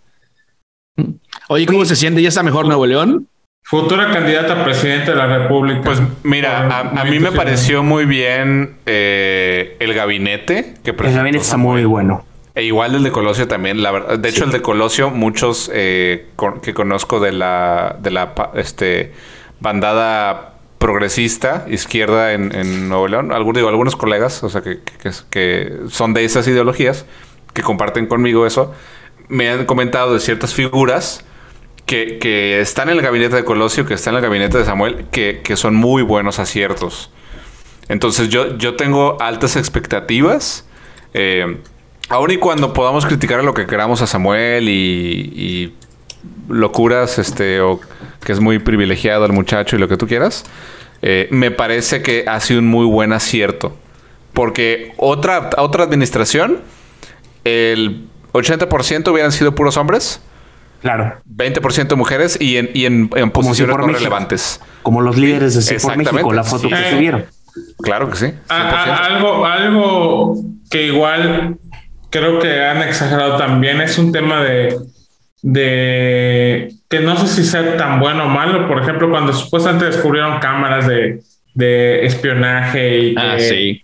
Oye, 1.49 1.67
¿cómo 1.67 1.85
se 1.85 1.97
siente? 1.97 2.23
¿Ya 2.23 2.29
está 2.29 2.43
mejor 2.43 2.67
Nuevo 2.67 2.87
León? 2.87 3.29
Futura 3.63 4.13
candidata 4.13 4.61
a 4.61 4.65
presidente 4.65 5.11
de 5.11 5.17
la 5.17 5.27
República. 5.27 5.81
Pues 5.83 6.01
mira, 6.23 6.69
a, 6.81 7.05
mí 7.05 7.19
me 7.19 7.33
pareció 7.33 7.83
muy 7.83 8.05
bien 8.05 8.77
eh, 8.85 9.77
el 9.81 9.95
gabinete 9.95 10.75
que 10.85 10.91
El 10.91 11.15
gabinete 11.15 11.43
está 11.43 11.57
muy 11.57 11.85
bueno. 11.85 12.25
E 12.55 12.63
igual 12.63 12.95
el 12.95 13.03
de 13.03 13.11
Colosio 13.11 13.49
también, 13.49 13.83
la 13.83 13.91
verdad. 13.91 14.19
De 14.19 14.29
hecho, 14.29 14.45
el 14.45 14.53
de 14.53 14.63
Colosio, 14.63 15.11
muchos 15.11 15.71
eh, 15.73 16.27
que 16.63 16.75
conozco 16.75 17.19
de 17.21 17.33
la, 17.33 17.97
de 18.01 18.11
la 18.11 18.35
este, 18.55 19.13
bandada 19.61 20.59
progresista, 20.79 21.65
izquierda 21.69 22.35
en, 22.35 22.89
Nuevo 22.89 23.09
León, 23.09 23.33
algunos, 23.33 23.57
digo, 23.57 23.71
algunos 23.71 23.97
colegas, 23.97 24.45
o 24.45 24.51
sea, 24.51 24.61
que, 24.61 24.81
que 25.31 25.73
son 25.89 26.13
de 26.13 26.25
esas 26.25 26.47
ideologías, 26.47 27.07
que 27.55 27.63
comparten 27.63 28.07
conmigo 28.07 28.47
eso, 28.47 28.75
me 29.29 29.49
han 29.49 29.65
comentado 29.67 30.15
de 30.15 30.21
ciertas 30.21 30.55
figuras 30.55 31.25
que, 31.87 32.61
están 32.61 32.89
en 32.89 32.97
el 32.97 33.03
gabinete 33.03 33.37
de 33.37 33.45
Colosio, 33.45 33.87
que 33.87 33.95
están 33.95 34.15
en 34.15 34.19
el 34.19 34.23
gabinete 34.23 34.59
de 34.59 34.65
Samuel, 34.65 35.07
que, 35.11 35.57
son 35.57 35.75
muy 35.75 36.03
buenos 36.03 36.39
aciertos. 36.39 37.11
Entonces 37.89 38.29
yo, 38.29 38.57
yo 38.57 38.77
tengo 38.77 39.21
altas 39.21 39.57
expectativas. 39.57 40.67
Eh, 41.13 41.59
aun 42.09 42.31
y 42.31 42.39
cuando 42.39 42.73
podamos 42.73 43.05
criticar 43.05 43.45
lo 43.45 43.55
que 43.55 43.67
queramos 43.67 44.01
a 44.03 44.07
Samuel 44.07 44.69
y, 44.69 45.75
locuras, 46.49 47.19
este, 47.19 47.61
o 47.61 47.81
que 48.25 48.33
es 48.33 48.41
muy 48.41 48.59
privilegiado 48.59 49.27
el 49.27 49.33
muchacho 49.33 49.77
y 49.77 49.79
lo 49.79 49.89
que 49.89 49.97
tú 49.97 50.07
quieras, 50.07 50.45
eh, 51.03 51.29
me 51.31 51.51
parece 51.51 52.03
que 52.03 52.25
ha 52.27 52.41
sido 52.41 52.61
un 52.61 52.69
muy 52.69 52.87
buen 52.87 53.13
acierto. 53.13 53.77
Porque 54.33 54.95
otra, 54.97 55.51
otra 55.59 55.85
administración, 55.85 56.61
el 57.45 58.09
80% 58.35 59.11
hubieran 59.11 59.33
sido 59.33 59.55
puros 59.55 59.77
hombres. 59.77 60.21
Claro. 60.83 61.23
20% 61.35 61.97
mujeres 61.97 62.37
y 62.39 62.59
en, 62.59 62.71
y 62.75 62.85
en, 62.85 63.09
posiciones 63.31 63.75
no 63.75 63.87
relevantes. 63.87 64.61
Como 64.83 65.01
los 65.01 65.17
líderes 65.17 65.55
de 65.55 65.63
Sí 65.63 65.77
por 65.83 65.97
México, 65.97 66.33
la 66.33 66.45
foto 66.45 66.69
que 66.69 66.77
tuvieron. 66.95 67.25
Claro 67.83 68.11
que 68.11 68.17
sí. 68.17 68.35
algo, 68.49 69.47
algo 69.47 70.37
que 70.71 70.89
igual 70.89 71.57
creo 72.11 72.39
que 72.39 72.63
han 72.63 72.83
exagerado 72.83 73.37
también 73.37 73.81
es 73.81 73.97
un 73.97 74.13
tema 74.13 74.43
de, 74.43 74.77
de 75.41 76.75
que 76.91 77.01
no 77.01 77.17
sé 77.17 77.29
si 77.29 77.45
sea 77.45 77.77
tan 77.77 78.01
bueno 78.01 78.25
o 78.25 78.29
malo. 78.29 78.69
Por 78.69 78.83
ejemplo, 78.83 79.09
cuando 79.09 79.33
supuestamente 79.33 79.87
descubrieron 79.87 80.39
cámaras 80.41 80.87
de, 80.87 81.23
de 81.55 82.05
espionaje 82.05 82.99
y 82.99 83.15
ah, 83.17 83.37
sí. 83.39 83.84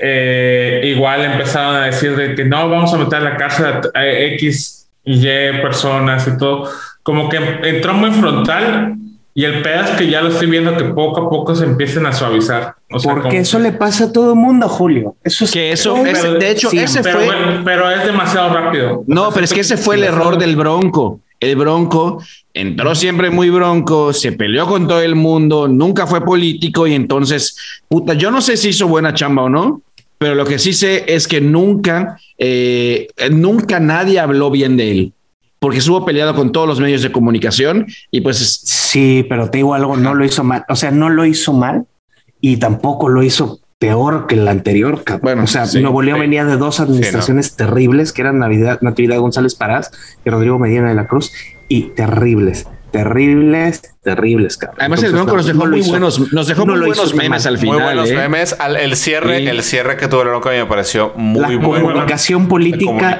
Eh, 0.00 0.82
igual 0.84 1.24
empezaron 1.24 1.76
a 1.76 1.86
decir 1.86 2.14
de 2.16 2.34
que 2.34 2.44
no, 2.44 2.68
vamos 2.68 2.92
a 2.92 2.98
meter 2.98 3.16
a 3.16 3.20
la 3.20 3.36
cárcel 3.36 3.66
a, 3.94 4.06
X 4.06 4.88
y 5.04 5.26
Y 5.26 5.62
personas 5.62 6.26
y 6.28 6.36
todo. 6.36 6.70
Como 7.02 7.28
que 7.28 7.38
entró 7.62 7.94
muy 7.94 8.10
frontal 8.10 8.96
y 9.34 9.44
el 9.44 9.62
pedazo 9.62 9.92
es 9.92 9.98
que 9.98 10.10
ya 10.10 10.22
lo 10.22 10.30
estoy 10.30 10.48
viendo 10.48 10.76
que 10.76 10.84
poco 10.84 11.20
a 11.20 11.30
poco 11.30 11.54
se 11.54 11.64
empiecen 11.64 12.06
a 12.06 12.12
suavizar. 12.12 12.74
Porque 12.88 13.38
eso 13.38 13.58
le 13.58 13.72
pasa 13.72 14.04
a 14.04 14.12
todo 14.12 14.32
el 14.32 14.38
mundo, 14.38 14.68
Julio. 14.68 15.16
Eso 15.22 15.44
es 15.44 15.52
que 15.52 15.72
eso, 15.72 15.94
de 15.94 16.50
hecho, 16.50 16.70
ese 16.72 17.02
pero, 17.02 17.20
fue. 17.20 17.34
Pero 17.64 17.90
es 17.90 18.04
demasiado 18.04 18.54
rápido. 18.54 19.04
No, 19.06 19.30
pero 19.32 19.44
es 19.44 19.52
que 19.52 19.60
ese 19.60 19.76
fue 19.76 19.96
el 19.96 20.04
error 20.04 20.38
del 20.38 20.56
Bronco. 20.56 21.20
El 21.38 21.56
Bronco 21.56 22.22
entró 22.54 22.94
siempre 22.94 23.28
muy 23.28 23.50
bronco, 23.50 24.14
se 24.14 24.32
peleó 24.32 24.66
con 24.66 24.88
todo 24.88 25.02
el 25.02 25.14
mundo, 25.14 25.68
nunca 25.68 26.06
fue 26.06 26.24
político 26.24 26.86
y 26.86 26.94
entonces, 26.94 27.56
puta, 27.88 28.14
yo 28.14 28.30
no 28.30 28.40
sé 28.40 28.56
si 28.56 28.70
hizo 28.70 28.88
buena 28.88 29.12
chamba 29.12 29.42
o 29.42 29.50
no, 29.50 29.82
pero 30.18 30.34
lo 30.34 30.44
que 30.44 30.58
sí 30.58 30.72
sé 30.72 31.04
es 31.08 31.28
que 31.28 31.40
nunca, 31.40 32.18
eh, 32.38 33.08
nunca 33.30 33.80
nadie 33.80 34.18
habló 34.18 34.50
bien 34.50 34.76
de 34.76 34.90
él 34.90 35.12
porque 35.58 35.78
estuvo 35.78 36.04
peleado 36.04 36.34
con 36.34 36.52
todos 36.52 36.68
los 36.68 36.80
medios 36.80 37.02
de 37.02 37.10
comunicación 37.10 37.86
y 38.10 38.20
pues... 38.20 38.60
Sí, 38.62 39.26
pero 39.28 39.50
te 39.50 39.58
digo 39.58 39.74
algo, 39.74 39.96
no 39.96 40.14
lo 40.14 40.24
hizo 40.24 40.44
mal, 40.44 40.64
o 40.68 40.76
sea, 40.76 40.90
no 40.90 41.10
lo 41.10 41.24
hizo 41.24 41.52
mal 41.52 41.86
y 42.40 42.58
tampoco 42.58 43.08
lo 43.08 43.22
hizo 43.22 43.60
peor 43.78 44.26
que 44.26 44.36
el 44.36 44.48
anterior. 44.48 45.02
Bueno, 45.22 45.44
o 45.44 45.46
sea, 45.46 45.66
Nuevo 45.80 46.02
León 46.02 46.20
venía 46.20 46.44
de 46.44 46.56
dos 46.56 46.80
administraciones 46.80 47.56
terribles, 47.56 48.12
que 48.12 48.22
eran 48.22 48.38
Navidad, 48.38 48.78
Natividad 48.80 49.18
González 49.18 49.54
Parás 49.54 49.90
y 50.24 50.30
Rodrigo 50.30 50.58
Medina 50.58 50.88
de 50.88 50.94
la 50.94 51.06
Cruz, 51.06 51.32
y 51.68 51.88
terribles 51.90 52.66
terribles, 52.96 53.82
terribles, 54.02 54.56
cabrón. 54.56 54.78
Además, 54.80 55.02
el 55.02 55.12
Bronco 55.12 55.36
nos 55.36 55.46
dejó 55.46 55.66
muy 55.66 55.82
buenos, 55.82 56.32
nos 56.32 56.46
dejó 56.46 56.64
muy 56.64 56.78
buenos 56.78 57.14
memes 57.14 57.44
al 57.46 57.58
final. 57.58 57.76
Muy 57.76 57.84
buenos 57.84 58.10
¿eh? 58.10 58.16
memes. 58.16 58.56
el 58.80 58.96
cierre, 58.96 59.50
el 59.50 59.62
cierre 59.62 59.96
que 59.98 60.08
tuvo 60.08 60.22
el 60.22 60.28
Bronco 60.28 60.48
a 60.48 60.52
mí 60.52 60.58
me 60.58 60.66
pareció 60.66 61.12
muy 61.16 61.56
bueno. 61.56 61.74
La 61.74 61.80
comunicación 61.82 62.48
política 62.48 63.18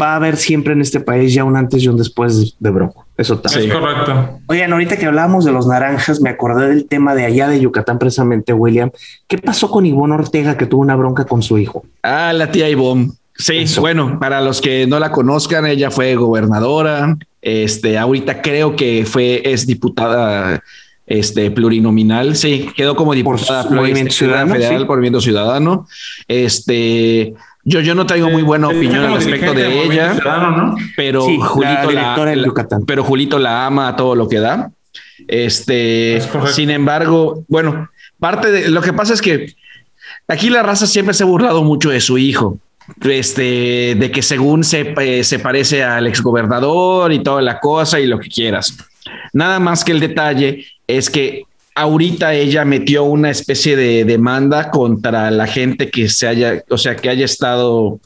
va 0.00 0.12
a 0.12 0.16
haber 0.16 0.36
siempre 0.36 0.72
en 0.72 0.80
este 0.80 0.98
país 0.98 1.32
ya 1.32 1.44
un 1.44 1.56
antes 1.56 1.82
y 1.82 1.88
un 1.88 1.96
después 1.96 2.56
de 2.58 2.70
Bronco. 2.70 3.06
Eso 3.16 3.38
también. 3.38 3.70
Es 3.70 3.76
correcto. 3.76 4.40
Oigan, 4.46 4.72
ahorita 4.72 4.96
que 4.96 5.06
hablábamos 5.06 5.44
de 5.44 5.52
los 5.52 5.68
naranjas, 5.68 6.20
me 6.20 6.30
acordé 6.30 6.68
del 6.68 6.86
tema 6.86 7.14
de 7.14 7.24
allá 7.24 7.48
de 7.48 7.60
Yucatán, 7.60 7.98
precisamente, 7.98 8.52
William. 8.52 8.90
¿Qué 9.28 9.38
pasó 9.38 9.70
con 9.70 9.86
Ivonne 9.86 10.14
Ortega 10.14 10.56
que 10.56 10.66
tuvo 10.66 10.82
una 10.82 10.96
bronca 10.96 11.24
con 11.26 11.42
su 11.42 11.58
hijo? 11.58 11.84
Ah, 12.02 12.32
la 12.32 12.50
tía 12.50 12.68
Ivonne. 12.68 13.12
Sí, 13.36 13.64
bueno, 13.78 14.18
para 14.18 14.40
los 14.40 14.60
que 14.60 14.86
no 14.86 14.98
la 14.98 15.10
conozcan, 15.10 15.66
ella 15.66 15.90
fue 15.90 16.14
gobernadora. 16.16 17.16
Este, 17.42 17.98
ahorita 17.98 18.40
creo 18.40 18.76
que 18.76 19.04
fue, 19.04 19.42
es 19.44 19.66
diputada 19.66 20.62
este, 21.06 21.50
plurinominal. 21.50 22.36
Sí, 22.36 22.70
quedó 22.76 22.94
como 22.96 23.14
diputada 23.14 23.64
por 23.64 23.72
Movimiento 23.72 24.12
Ciudadano, 24.12 24.54
Federal 24.54 24.86
por 24.86 24.96
Movimiento 24.96 25.20
Ciudadano. 25.20 25.86
Este, 26.28 27.34
yo, 27.64 27.80
yo 27.80 27.94
no 27.94 28.06
traigo 28.06 28.30
muy 28.30 28.42
buena 28.42 28.68
opinión 28.68 29.04
al 29.04 29.14
respecto 29.14 29.52
de 29.52 29.84
ella, 29.84 30.16
pero 30.96 31.22
Julito 31.22 31.90
la, 31.90 32.36
pero 32.86 33.04
Julito 33.04 33.38
la 33.38 33.66
ama 33.66 33.88
a 33.88 33.96
todo 33.96 34.14
lo 34.14 34.28
que 34.28 34.38
da. 34.38 34.70
Este, 35.26 36.20
sin 36.52 36.70
embargo, 36.70 37.44
bueno, 37.48 37.90
parte 38.18 38.50
de 38.50 38.70
lo 38.70 38.82
que 38.82 38.92
pasa 38.92 39.14
es 39.14 39.22
que 39.22 39.54
aquí 40.28 40.48
la 40.48 40.62
raza 40.62 40.86
siempre 40.86 41.14
se 41.14 41.24
ha 41.24 41.26
burlado 41.26 41.62
mucho 41.64 41.90
de 41.90 42.00
su 42.00 42.18
hijo 42.18 42.58
este, 43.02 43.96
de 43.98 44.10
que 44.12 44.22
según 44.22 44.64
se, 44.64 44.94
eh, 45.00 45.24
se 45.24 45.38
parece 45.38 45.82
al 45.82 46.06
exgobernador 46.06 47.12
y 47.12 47.22
toda 47.22 47.42
la 47.42 47.60
cosa 47.60 48.00
y 48.00 48.06
lo 48.06 48.18
que 48.18 48.28
quieras. 48.28 48.76
Nada 49.32 49.58
más 49.58 49.84
que 49.84 49.92
el 49.92 50.00
detalle 50.00 50.66
es 50.86 51.10
que 51.10 51.44
ahorita 51.74 52.34
ella 52.34 52.64
metió 52.64 53.04
una 53.04 53.30
especie 53.30 53.76
de 53.76 54.04
demanda 54.04 54.70
contra 54.70 55.30
la 55.30 55.46
gente 55.46 55.90
que 55.90 56.08
se 56.08 56.26
haya, 56.26 56.62
o 56.68 56.78
sea, 56.78 56.96
que 56.96 57.08
haya 57.08 57.24
estado. 57.24 58.00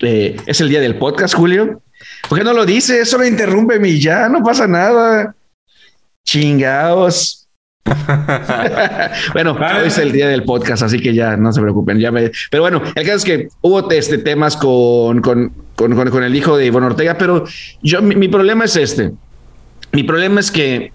Eh, 0.00 0.36
es 0.46 0.60
el 0.60 0.68
día 0.68 0.80
del 0.80 0.96
podcast, 0.96 1.34
Julio. 1.34 1.82
¿Por 2.28 2.38
qué 2.38 2.44
no 2.44 2.52
lo 2.52 2.66
dice? 2.66 3.00
Eso 3.00 3.18
lo 3.18 3.26
interrumpe 3.26 3.78
mi 3.78 4.00
ya, 4.00 4.28
no 4.28 4.42
pasa 4.42 4.66
nada. 4.66 5.34
Chingaos. 6.24 7.41
bueno, 9.32 9.52
hoy 9.52 9.86
es 9.86 9.98
el 9.98 10.12
día 10.12 10.28
del 10.28 10.44
podcast, 10.44 10.82
así 10.84 11.00
que 11.00 11.14
ya 11.14 11.36
no 11.36 11.52
se 11.52 11.60
preocupen. 11.60 11.98
Ya 11.98 12.12
Pero 12.12 12.62
bueno, 12.62 12.82
el 12.94 13.04
caso 13.04 13.16
es 13.18 13.24
que 13.24 13.48
hubo 13.60 13.90
este, 13.90 14.18
temas 14.18 14.56
con, 14.56 15.20
con, 15.20 15.52
con, 15.74 16.22
el 16.22 16.36
hijo 16.36 16.56
de 16.56 16.66
Ivonne 16.66 16.86
Ortega, 16.86 17.16
pero 17.18 17.44
yo, 17.82 18.00
mi, 18.02 18.28
problema 18.28 18.64
es 18.64 18.76
este. 18.76 19.12
Mi 19.92 20.04
problema 20.04 20.40
es 20.40 20.50
que 20.50 20.92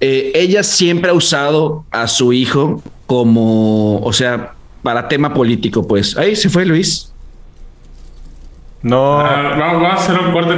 eh, 0.00 0.32
ella 0.34 0.62
siempre 0.62 1.10
ha 1.10 1.14
usado 1.14 1.84
a 1.90 2.06
su 2.06 2.32
hijo 2.32 2.82
como, 3.06 3.98
o 4.00 4.12
sea, 4.12 4.52
para 4.82 5.08
tema 5.08 5.34
político, 5.34 5.86
pues. 5.86 6.16
Ahí 6.16 6.36
se 6.36 6.48
fue 6.48 6.64
Luis. 6.64 7.12
No. 8.82 9.20
Ah, 9.20 9.56
vamos 9.58 9.90
a 9.90 9.94
hacer 9.94 10.18
un 10.18 10.32
corte. 10.32 10.54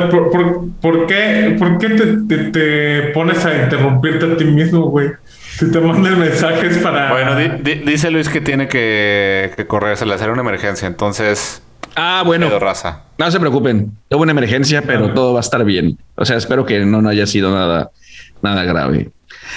¿Por, 0.81 1.07
qué, 1.07 1.57
por 1.59 1.79
qué 1.79 1.89
te, 1.91 2.37
te, 2.51 3.03
pones 3.13 3.45
a 3.45 3.65
interrumpirte 3.65 4.27
a 4.27 4.37
ti 4.37 4.45
mismo, 4.45 4.83
güey? 4.91 5.11
Si 5.63 5.71
te 5.71 5.81
mandan 5.81 6.19
mensajes 6.19 6.79
para. 6.79 7.13
Bueno, 7.13 7.37
dice 7.63 8.11
Luis 8.11 8.29
que 8.29 8.41
tiene 8.41 8.67
que, 8.67 9.53
que 9.57 9.65
correr, 9.65 9.97
se 9.97 10.05
le 10.05 10.15
hace 10.15 10.29
una 10.29 10.41
emergencia, 10.41 10.89
entonces. 10.89 11.63
Ah, 11.95 12.25
bueno. 12.27 12.59
Raza. 12.59 13.05
No 13.17 13.31
se 13.31 13.39
preocupen. 13.39 13.93
Tuvo 14.09 14.23
una 14.23 14.33
emergencia, 14.33 14.83
pero 14.83 15.15
todo 15.15 15.35
va 15.35 15.39
a 15.39 15.43
estar 15.43 15.65
bien. 15.65 15.99
O 16.17 16.25
sea, 16.25 16.37
espero 16.37 16.67
que 16.67 16.81
no, 16.81 17.01
no 17.01 17.09
haya 17.09 17.29
sido 17.29 17.55
nada, 17.55 17.93
nada 18.41 18.65
grave. 18.65 19.13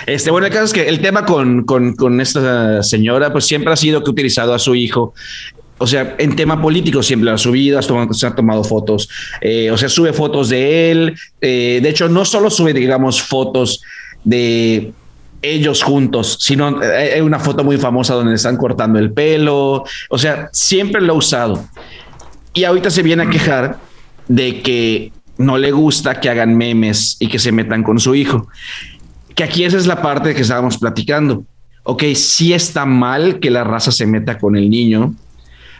Este, 0.05 0.29
bueno, 0.29 0.45
el 0.45 0.53
caso 0.53 0.65
es 0.65 0.73
que 0.73 0.87
el 0.87 0.99
tema 0.99 1.25
con, 1.25 1.63
con, 1.63 1.95
con 1.95 2.21
esta 2.21 2.83
señora, 2.83 3.31
pues 3.31 3.45
siempre 3.45 3.73
ha 3.73 3.75
sido 3.75 4.03
que 4.03 4.09
ha 4.09 4.11
utilizado 4.11 4.53
a 4.53 4.59
su 4.59 4.75
hijo 4.75 5.15
o 5.77 5.87
sea, 5.87 6.15
en 6.19 6.35
tema 6.35 6.61
político 6.61 7.03
siempre 7.03 7.31
ha 7.31 7.37
subido, 7.37 7.81
se 7.81 8.27
ha 8.27 8.33
tomado 8.33 8.63
fotos, 8.63 9.09
eh, 9.41 9.69
o 9.71 9.77
sea, 9.77 9.89
sube 9.89 10.13
fotos 10.13 10.47
de 10.47 10.91
él. 10.91 11.15
Eh, 11.41 11.79
de 11.83 11.89
hecho, 11.89 12.07
no 12.07 12.23
solo 12.23 12.49
sube, 12.49 12.73
digamos, 12.73 13.21
fotos 13.21 13.81
de 14.23 14.93
ellos 15.53 15.83
juntos, 15.83 16.37
sino 16.41 16.81
eh, 16.81 17.13
hay 17.15 17.21
una 17.21 17.39
foto 17.39 17.63
muy 17.63 17.77
famosa 17.77 18.13
donde 18.13 18.35
están 18.35 18.57
cortando 18.57 18.99
el 18.99 19.11
pelo, 19.11 19.83
o 20.09 20.17
sea, 20.17 20.49
siempre 20.51 21.01
lo 21.01 21.13
ha 21.13 21.17
usado. 21.17 21.65
Y 22.53 22.63
ahorita 22.63 22.89
se 22.89 23.03
viene 23.03 23.23
a 23.23 23.29
quejar 23.29 23.79
de 24.27 24.61
que 24.61 25.11
no 25.37 25.57
le 25.57 25.71
gusta 25.71 26.19
que 26.19 26.29
hagan 26.29 26.55
memes 26.55 27.17
y 27.19 27.27
que 27.27 27.39
se 27.39 27.51
metan 27.51 27.83
con 27.83 27.99
su 27.99 28.15
hijo. 28.15 28.47
Que 29.35 29.43
aquí 29.43 29.65
esa 29.65 29.77
es 29.77 29.85
la 29.85 30.01
parte 30.01 30.33
que 30.33 30.41
estábamos 30.41 30.77
platicando. 30.77 31.43
Ok, 31.83 32.03
sí 32.15 32.53
está 32.53 32.85
mal 32.85 33.39
que 33.39 33.51
la 33.51 33.63
raza 33.63 33.91
se 33.91 34.07
meta 34.07 34.39
con 34.39 34.55
el 34.55 34.69
niño, 34.69 35.13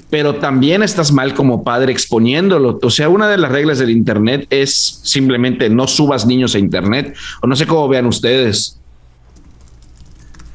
pero 0.10 0.36
también 0.36 0.84
estás 0.84 1.12
mal 1.12 1.34
como 1.34 1.64
padre 1.64 1.92
exponiéndolo. 1.92 2.80
O 2.82 2.90
sea, 2.90 3.10
una 3.10 3.28
de 3.28 3.38
las 3.38 3.52
reglas 3.52 3.80
del 3.80 3.90
Internet 3.90 4.46
es 4.50 5.00
simplemente 5.04 5.70
no 5.70 5.88
subas 5.88 6.28
niños 6.28 6.54
a 6.54 6.60
Internet, 6.60 7.16
o 7.42 7.48
no 7.48 7.56
sé 7.56 7.66
cómo 7.66 7.88
vean 7.88 8.06
ustedes. 8.06 8.80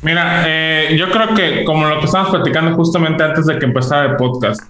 Mira, 0.02 0.44
eh, 0.46 0.96
yo 0.98 1.10
creo 1.10 1.34
que 1.34 1.64
como 1.64 1.86
lo 1.86 1.98
que 2.00 2.06
estábamos 2.06 2.34
platicando 2.34 2.74
justamente 2.74 3.22
antes 3.22 3.46
de 3.46 3.58
que 3.58 3.66
empezara 3.66 4.10
el 4.10 4.16
podcast, 4.16 4.62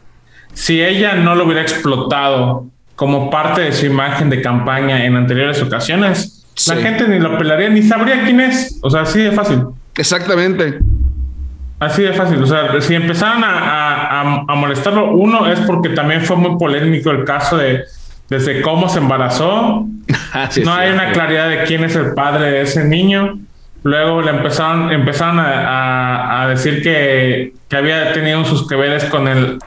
si 0.52 0.82
ella 0.82 1.14
no 1.14 1.34
lo 1.34 1.44
hubiera 1.44 1.62
explotado 1.62 2.66
como 2.96 3.30
parte 3.30 3.62
de 3.62 3.72
su 3.72 3.86
imagen 3.86 4.28
de 4.28 4.42
campaña 4.42 5.04
en 5.04 5.16
anteriores 5.16 5.62
ocasiones, 5.62 6.46
la 6.66 6.76
gente 6.76 7.08
ni 7.08 7.18
lo 7.18 7.38
pelaría 7.38 7.68
ni 7.70 7.82
sabría 7.82 8.24
quién 8.24 8.40
es. 8.40 8.78
O 8.82 8.90
sea, 8.90 9.02
así 9.02 9.20
de 9.20 9.32
fácil. 9.32 9.64
Exactamente. 9.96 10.78
Así 11.78 12.02
de 12.02 12.12
fácil. 12.12 12.42
O 12.42 12.46
sea, 12.46 12.78
si 12.80 12.94
empezaron 12.94 13.42
a, 13.44 14.44
molestarlo, 14.54 15.12
uno 15.12 15.50
es 15.50 15.60
porque 15.60 15.90
también 15.90 16.22
fue 16.22 16.36
muy 16.36 16.58
polémico 16.58 17.10
el 17.10 17.24
caso 17.24 17.56
de 17.56 17.84
desde 18.28 18.60
cómo 18.62 18.88
se 18.88 18.98
embarazó. 18.98 19.86
No 20.64 20.74
hay 20.74 20.90
una 20.90 21.12
claridad 21.12 21.48
de 21.48 21.62
quién 21.64 21.84
es 21.84 21.94
el 21.94 22.14
padre 22.14 22.50
de 22.50 22.60
ese 22.62 22.84
niño. 22.84 23.38
Luego 23.82 24.20
le 24.20 24.30
empezaron, 24.30 24.92
empezaron 24.92 25.38
a, 25.40 26.46
decir 26.48 26.82
que, 26.82 27.52
había 27.74 28.12
tenido 28.12 28.44
sus 28.44 28.66
que 28.68 28.76
con 29.10 29.28
el, 29.28 29.58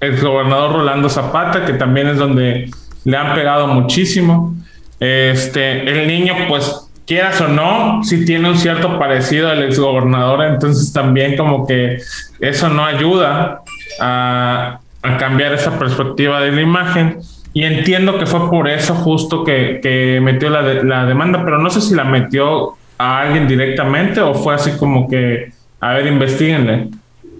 el 0.00 0.20
gobernador 0.20 0.72
Rolando 0.72 1.08
Zapata, 1.08 1.64
que 1.64 1.72
también 1.72 2.08
es 2.08 2.18
donde 2.18 2.70
le 3.04 3.16
han 3.16 3.34
pegado 3.34 3.66
muchísimo. 3.66 4.54
Este, 5.00 5.88
el 5.88 6.06
niño, 6.06 6.34
pues, 6.48 6.88
quieras 7.06 7.40
o 7.40 7.48
no, 7.48 8.02
si 8.04 8.24
tiene 8.24 8.50
un 8.50 8.56
cierto 8.56 8.98
parecido 8.98 9.48
al 9.48 9.62
exgobernador, 9.62 10.44
entonces 10.44 10.92
también 10.92 11.36
como 11.36 11.66
que 11.66 11.98
eso 12.40 12.68
no 12.68 12.84
ayuda 12.84 13.62
a, 14.00 14.80
cambiar 15.20 15.52
esa 15.54 15.78
perspectiva 15.78 16.40
de 16.40 16.50
la 16.52 16.60
imagen. 16.60 17.18
Y 17.52 17.64
entiendo 17.64 18.18
que 18.18 18.26
fue 18.26 18.50
por 18.50 18.68
eso 18.68 18.94
justo 18.94 19.44
que, 19.44 20.18
metió 20.22 20.50
la, 20.50 20.62
la 20.62 21.06
demanda, 21.06 21.42
pero 21.44 21.58
no 21.58 21.70
sé 21.70 21.80
si 21.80 21.94
la 21.94 22.04
metió 22.04 22.76
a 22.98 23.20
alguien 23.20 23.46
directamente 23.46 24.20
o 24.20 24.34
fue 24.34 24.54
así 24.54 24.72
como 24.72 25.08
que, 25.08 25.52
a 25.80 25.94
ver, 25.94 26.06
investiguenle? 26.06 26.88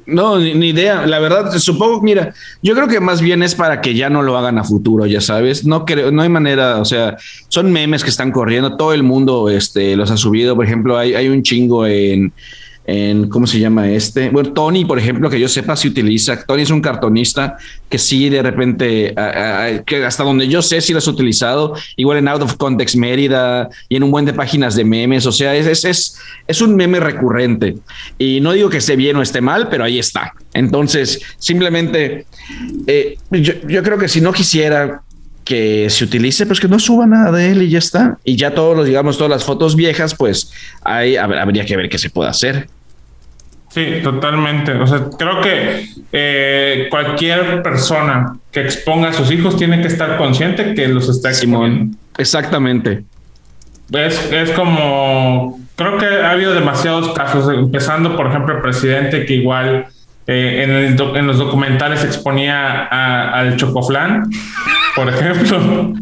No, 0.06 0.38
ni, 0.38 0.68
idea. 0.68 1.04
La 1.04 1.18
verdad, 1.18 1.50
supongo, 1.58 2.00
mira, 2.00 2.32
yo 2.62 2.74
creo 2.74 2.86
que 2.86 3.00
más 3.00 3.20
bien 3.20 3.42
es 3.42 3.56
para 3.56 3.80
que 3.80 3.94
ya 3.94 4.08
no 4.08 4.22
lo 4.22 4.38
hagan 4.38 4.56
a 4.56 4.64
futuro, 4.64 5.04
ya 5.06 5.20
sabes. 5.20 5.66
No 5.66 5.84
creo, 5.84 6.12
no 6.12 6.22
hay 6.22 6.28
manera, 6.28 6.78
o 6.78 6.84
sea, 6.84 7.16
son 7.48 7.72
memes 7.72 8.04
que 8.04 8.10
están 8.10 8.30
corriendo, 8.30 8.76
todo 8.76 8.92
el 8.92 9.02
mundo 9.02 9.50
este, 9.50 9.96
los 9.96 10.12
ha 10.12 10.16
subido. 10.16 10.54
Por 10.54 10.64
ejemplo, 10.64 10.96
hay, 10.96 11.14
hay 11.14 11.28
un 11.28 11.42
chingo 11.42 11.86
en, 11.86 12.32
en, 12.86 13.28
¿cómo 13.28 13.46
se 13.48 13.58
llama 13.58 13.90
este? 13.90 14.30
Bueno, 14.30 14.52
Tony, 14.52 14.84
por 14.84 14.98
ejemplo, 14.98 15.28
que 15.28 15.40
yo 15.40 15.48
sepa 15.48 15.74
si 15.74 15.88
utiliza, 15.88 16.40
Tony 16.44 16.62
es 16.62 16.70
un 16.70 16.80
cartonista 16.80 17.56
que 17.88 17.98
sí 17.98 18.28
de 18.28 18.42
repente, 18.42 19.12
que 19.84 20.04
hasta 20.04 20.22
donde 20.22 20.46
yo 20.46 20.62
sé 20.62 20.80
si 20.80 20.92
lo 20.92 20.98
has 20.98 21.08
utilizado, 21.08 21.74
igual 21.96 22.18
en 22.18 22.28
Out 22.28 22.42
of 22.42 22.56
Context 22.56 22.94
Mérida 22.94 23.68
y 23.88 23.96
en 23.96 24.04
un 24.04 24.12
buen 24.12 24.24
de 24.24 24.32
páginas 24.32 24.76
de 24.76 24.84
memes, 24.84 25.26
o 25.26 25.32
sea, 25.32 25.56
es, 25.56 25.84
es, 25.84 26.16
es, 26.46 26.60
un 26.60 26.76
meme 26.76 27.00
recurrente. 27.00 27.76
Y 28.18 28.40
no 28.40 28.52
digo 28.52 28.70
que 28.70 28.78
esté 28.78 28.94
bien 28.94 29.16
o 29.16 29.22
esté 29.22 29.40
mal, 29.40 29.68
pero 29.68 29.82
ahí 29.82 29.98
está. 29.98 30.32
Entonces, 30.54 31.20
simplemente, 31.38 32.26
eh, 32.86 33.18
yo, 33.32 33.54
yo 33.68 33.82
creo 33.82 33.98
que 33.98 34.08
si 34.08 34.20
no 34.20 34.32
quisiera 34.32 35.02
que 35.46 35.88
se 35.90 36.02
utilice, 36.02 36.44
pues 36.44 36.58
que 36.58 36.66
no 36.66 36.80
suba 36.80 37.06
nada 37.06 37.30
de 37.30 37.52
él 37.52 37.62
y 37.62 37.70
ya 37.70 37.78
está. 37.78 38.18
Y 38.24 38.36
ya 38.36 38.52
todos 38.52 38.76
los, 38.76 38.84
digamos, 38.84 39.16
todas 39.16 39.30
las 39.30 39.44
fotos 39.44 39.76
viejas, 39.76 40.14
pues 40.14 40.50
ahí 40.82 41.16
habría 41.16 41.64
que 41.64 41.76
ver 41.76 41.88
qué 41.88 41.98
se 41.98 42.10
puede 42.10 42.28
hacer. 42.28 42.68
Sí, 43.76 44.00
totalmente. 44.02 44.72
O 44.72 44.86
sea, 44.86 45.02
creo 45.18 45.42
que 45.42 45.86
eh, 46.10 46.86
cualquier 46.88 47.62
persona 47.62 48.38
que 48.50 48.62
exponga 48.62 49.10
a 49.10 49.12
sus 49.12 49.30
hijos 49.30 49.58
tiene 49.58 49.82
que 49.82 49.88
estar 49.88 50.16
consciente 50.16 50.72
que 50.72 50.88
los 50.88 51.10
está 51.10 51.28
exponiendo. 51.28 51.94
exactamente. 52.16 53.04
Es, 53.92 54.32
es 54.32 54.50
como, 54.52 55.60
creo 55.74 55.98
que 55.98 56.06
ha 56.06 56.30
habido 56.30 56.54
demasiados 56.54 57.12
casos, 57.12 57.52
empezando 57.52 58.16
por 58.16 58.28
ejemplo 58.28 58.56
el 58.56 58.62
presidente 58.62 59.26
que 59.26 59.34
igual 59.34 59.84
eh, 60.26 60.62
en, 60.64 60.70
el 60.70 61.16
en, 61.16 61.26
los 61.26 61.36
documentales 61.36 62.02
exponía 62.02 62.84
al 62.84 63.58
chocoflán, 63.58 64.30
por 64.94 65.10
ejemplo. 65.10 65.92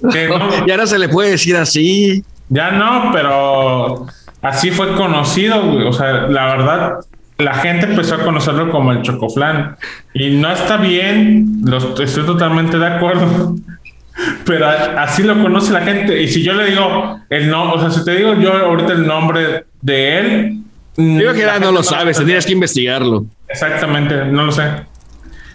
ya 0.66 0.78
no 0.78 0.86
se 0.86 0.98
le 0.98 1.10
puede 1.10 1.32
decir 1.32 1.56
así. 1.56 2.24
Ya 2.48 2.70
no, 2.70 3.10
pero 3.12 4.06
así 4.40 4.70
fue 4.70 4.94
conocido, 4.94 5.86
O 5.86 5.92
sea, 5.92 6.26
la 6.28 6.46
verdad, 6.46 7.00
la 7.38 7.54
gente 7.54 7.86
empezó 7.86 8.16
a 8.16 8.24
conocerlo 8.24 8.70
como 8.70 8.92
el 8.92 9.02
chocoflán. 9.02 9.76
Y 10.12 10.30
no 10.36 10.50
está 10.50 10.76
bien, 10.76 11.62
estoy 12.00 12.26
totalmente 12.26 12.78
de 12.78 12.86
acuerdo. 12.86 13.54
Pero 14.44 14.66
así 14.98 15.22
lo 15.22 15.40
conoce 15.40 15.72
la 15.72 15.82
gente. 15.82 16.20
Y 16.20 16.28
si 16.28 16.42
yo 16.42 16.52
le 16.52 16.70
digo 16.70 17.20
el 17.30 17.48
no, 17.48 17.72
o 17.72 17.80
sea, 17.80 17.90
si 17.90 18.04
te 18.04 18.16
digo 18.16 18.34
yo 18.34 18.52
ahorita 18.52 18.92
el 18.92 19.06
nombre 19.06 19.66
de 19.80 20.18
él. 20.18 20.62
Digo 20.96 21.32
que 21.32 21.46
no 21.60 21.70
lo 21.70 21.84
sabes, 21.84 22.16
tendrías 22.16 22.44
que 22.44 22.52
investigarlo. 22.52 23.26
Exactamente, 23.46 24.24
no 24.24 24.46
lo 24.46 24.52
sé. 24.52 24.64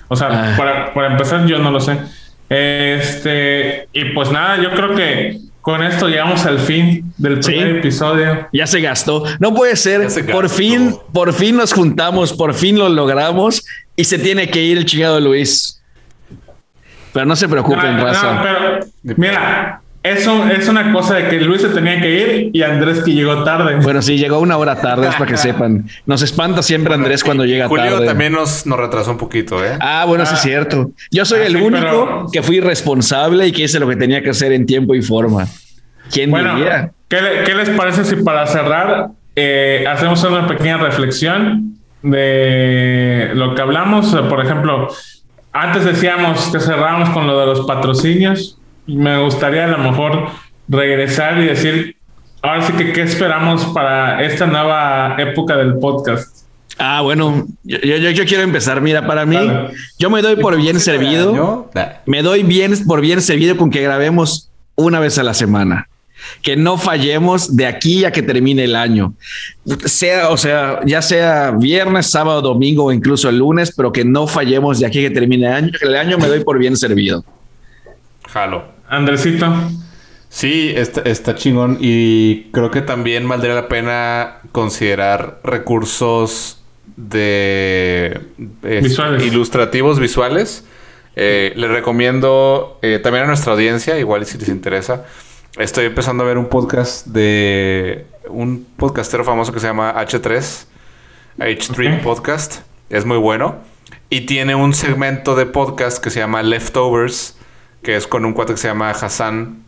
O 0.07 0.15
sea, 0.15 0.29
ah. 0.31 0.55
para, 0.57 0.93
para, 0.93 1.11
empezar, 1.11 1.45
yo 1.45 1.59
no 1.59 1.69
lo 1.69 1.81
sé. 1.81 1.97
Este, 2.49 3.89
y 3.91 4.05
pues 4.13 4.31
nada, 4.31 4.61
yo 4.61 4.71
creo 4.71 4.95
que 4.95 5.42
con 5.63 5.81
esto 5.81 6.09
llegamos 6.09 6.45
al 6.45 6.59
fin 6.59 7.13
del 7.17 7.39
primer 7.39 7.77
episodio. 7.77 8.49
Ya 8.51 8.67
se 8.67 8.81
gastó. 8.81 9.23
No 9.39 9.53
puede 9.53 9.77
ser. 9.77 10.09
Por 10.29 10.49
fin, 10.49 10.93
por 11.13 11.31
fin 11.31 11.55
nos 11.55 11.71
juntamos, 11.71 12.33
por 12.33 12.53
fin 12.53 12.77
lo 12.77 12.89
logramos 12.89 13.65
y 13.95 14.03
se 14.03 14.19
tiene 14.19 14.49
que 14.49 14.61
ir 14.61 14.77
el 14.77 14.83
chingado 14.83 15.21
Luis. 15.21 15.81
Pero 17.13 17.25
no 17.25 17.37
se 17.37 17.47
preocupen, 17.47 17.97
raza. 17.97 18.41
mira, 19.03 19.81
eso 20.03 20.45
es 20.49 20.67
una 20.67 20.91
cosa 20.91 21.15
de 21.15 21.29
que 21.29 21.39
Luis 21.39 21.61
se 21.61 21.69
tenía 21.69 22.01
que 22.01 22.11
ir 22.11 22.49
y 22.51 22.61
Andrés 22.61 22.99
que 23.03 23.13
llegó 23.13 23.45
tarde. 23.45 23.77
Bueno, 23.77 24.01
sí, 24.01 24.17
llegó 24.17 24.39
una 24.39 24.57
hora 24.57 24.75
tarde, 24.75 25.07
es 25.07 25.15
para 25.15 25.27
que 25.27 25.37
sepan. 25.37 25.87
Nos 26.05 26.21
espanta 26.21 26.61
siempre 26.61 26.93
Andrés 26.93 27.23
cuando 27.23 27.45
llega 27.45 27.69
tarde. 27.69 27.89
Julio 27.89 28.05
también 28.05 28.33
nos, 28.33 28.65
nos 28.65 28.77
retrasó 28.77 29.11
un 29.11 29.17
poquito, 29.17 29.63
¿eh? 29.63 29.77
Ah, 29.79 30.03
bueno, 30.05 30.25
sí 30.25 30.33
es 30.33 30.41
ah. 30.41 30.43
cierto. 30.43 30.91
Yo 31.09 31.23
soy 31.23 31.39
ah, 31.39 31.45
el 31.45 31.55
único 31.55 32.29
que 32.33 32.43
fui 32.43 32.59
responsable 32.59 33.47
y 33.47 33.53
que 33.53 33.63
hice 33.63 33.79
lo 33.79 33.87
que 33.87 33.95
tenía 33.95 34.21
que 34.21 34.31
hacer 34.31 34.51
en 34.51 34.65
tiempo 34.65 34.93
y 34.93 35.01
forma. 35.01 35.47
¿Quién 36.11 36.29
bueno, 36.29 36.55
diría? 36.57 36.91
¿qué, 37.07 37.55
les 37.55 37.69
parece 37.69 38.03
si 38.03 38.17
para 38.17 38.45
cerrar 38.45 39.07
eh, 39.37 39.85
hacemos 39.89 40.21
una 40.25 40.45
pequeña 40.47 40.79
reflexión 40.79 41.77
de 42.01 43.31
lo 43.35 43.55
que 43.55 43.61
hablamos? 43.61 44.13
Por 44.29 44.43
ejemplo, 44.43 44.89
antes 45.53 45.85
decíamos 45.85 46.49
que 46.51 46.59
cerramos 46.59 47.09
con 47.11 47.25
lo 47.25 47.39
de 47.39 47.45
los 47.45 47.61
patrocinios 47.61 48.59
me 48.85 49.21
gustaría 49.23 49.65
a 49.65 49.67
lo 49.67 49.77
mejor 49.77 50.29
regresar 50.67 51.39
y 51.39 51.45
decir, 51.45 51.97
ahora 52.41 52.61
sí 52.63 52.73
que 52.73 52.93
qué 52.93 53.01
esperamos 53.01 53.65
para 53.67 54.23
esta 54.23 54.45
nueva 54.45 55.15
época 55.19 55.57
del 55.57 55.77
podcast. 55.77 56.43
Ah, 56.77 57.01
bueno, 57.01 57.45
yo, 57.63 57.77
yo, 57.79 58.25
quiero 58.25 58.43
empezar. 58.43 58.81
Mira, 58.81 59.05
para 59.05 59.25
mí, 59.25 59.37
yo 59.99 60.09
me 60.09 60.21
doy 60.21 60.35
por 60.37 60.57
bien 60.57 60.79
servido. 60.79 61.69
Me 62.05 62.23
doy 62.23 62.43
bien 62.43 62.73
por 62.85 63.01
bien 63.01 63.21
servido 63.21 63.57
con 63.57 63.69
que 63.69 63.81
grabemos 63.81 64.49
una 64.75 64.99
vez 64.99 65.17
a 65.17 65.23
la 65.23 65.33
semana. 65.33 65.87
Que 66.41 66.55
no 66.55 66.77
fallemos 66.77 67.55
de 67.55 67.67
aquí 67.67 68.05
a 68.05 68.11
que 68.11 68.23
termine 68.23 68.63
el 68.63 68.75
año. 68.75 69.13
Sea, 69.85 70.29
o 70.29 70.37
sea, 70.37 70.79
ya 70.85 71.01
sea 71.01 71.51
viernes, 71.51 72.09
sábado, 72.09 72.41
domingo 72.41 72.85
o 72.85 72.91
incluso 72.91 73.29
el 73.29 73.37
lunes, 73.37 73.73
pero 73.75 73.91
que 73.91 74.05
no 74.05 74.25
fallemos 74.25 74.79
de 74.79 74.87
aquí 74.87 74.99
a 74.99 75.09
que 75.09 75.13
termine 75.13 75.47
el 75.47 75.53
año. 75.53 75.71
El 75.81 75.95
año 75.95 76.17
me 76.17 76.27
doy 76.27 76.43
por 76.43 76.57
bien 76.57 76.75
servido. 76.75 77.23
Jalo. 78.33 78.63
Andresito. 78.89 79.45
Sí, 80.27 80.73
está, 80.75 81.35
chingón. 81.35 81.77
Y 81.79 82.45
creo 82.51 82.71
que 82.71 82.81
también 82.81 83.27
valdría 83.27 83.53
la 83.53 83.67
pena 83.67 84.39
considerar 84.51 85.39
recursos 85.43 86.59
de 86.95 88.19
ilustrativos 89.21 89.99
visuales. 89.99 90.65
Eh, 91.15 91.53
les 91.55 91.69
recomiendo 91.69 92.79
eh, 92.81 92.97
también 92.97 93.25
a 93.25 93.27
nuestra 93.27 93.53
audiencia, 93.53 93.99
igual 93.99 94.25
si 94.25 94.39
les 94.39 94.49
interesa. 94.49 95.05
Estoy 95.59 95.85
empezando 95.85 96.23
a 96.23 96.27
ver 96.27 96.39
un 96.39 96.49
podcast 96.49 97.05
de 97.05 98.07
un 98.27 98.65
podcastero 98.77 99.23
famoso 99.23 99.53
que 99.53 99.59
se 99.59 99.67
llama 99.67 99.93
H3, 99.95 100.65
H3 101.37 102.01
Podcast. 102.01 102.61
Es 102.89 103.05
muy 103.05 103.17
bueno. 103.17 103.57
Y 104.09 104.21
tiene 104.21 104.55
un 104.55 104.73
segmento 104.73 105.35
de 105.35 105.45
podcast 105.45 106.03
que 106.03 106.09
se 106.09 106.19
llama 106.19 106.41
Leftovers 106.41 107.37
que 107.83 107.95
es 107.97 108.07
con 108.07 108.25
un 108.25 108.33
cuate 108.33 108.53
que 108.53 108.57
se 108.57 108.67
llama 108.67 108.89
Hassan 108.89 109.63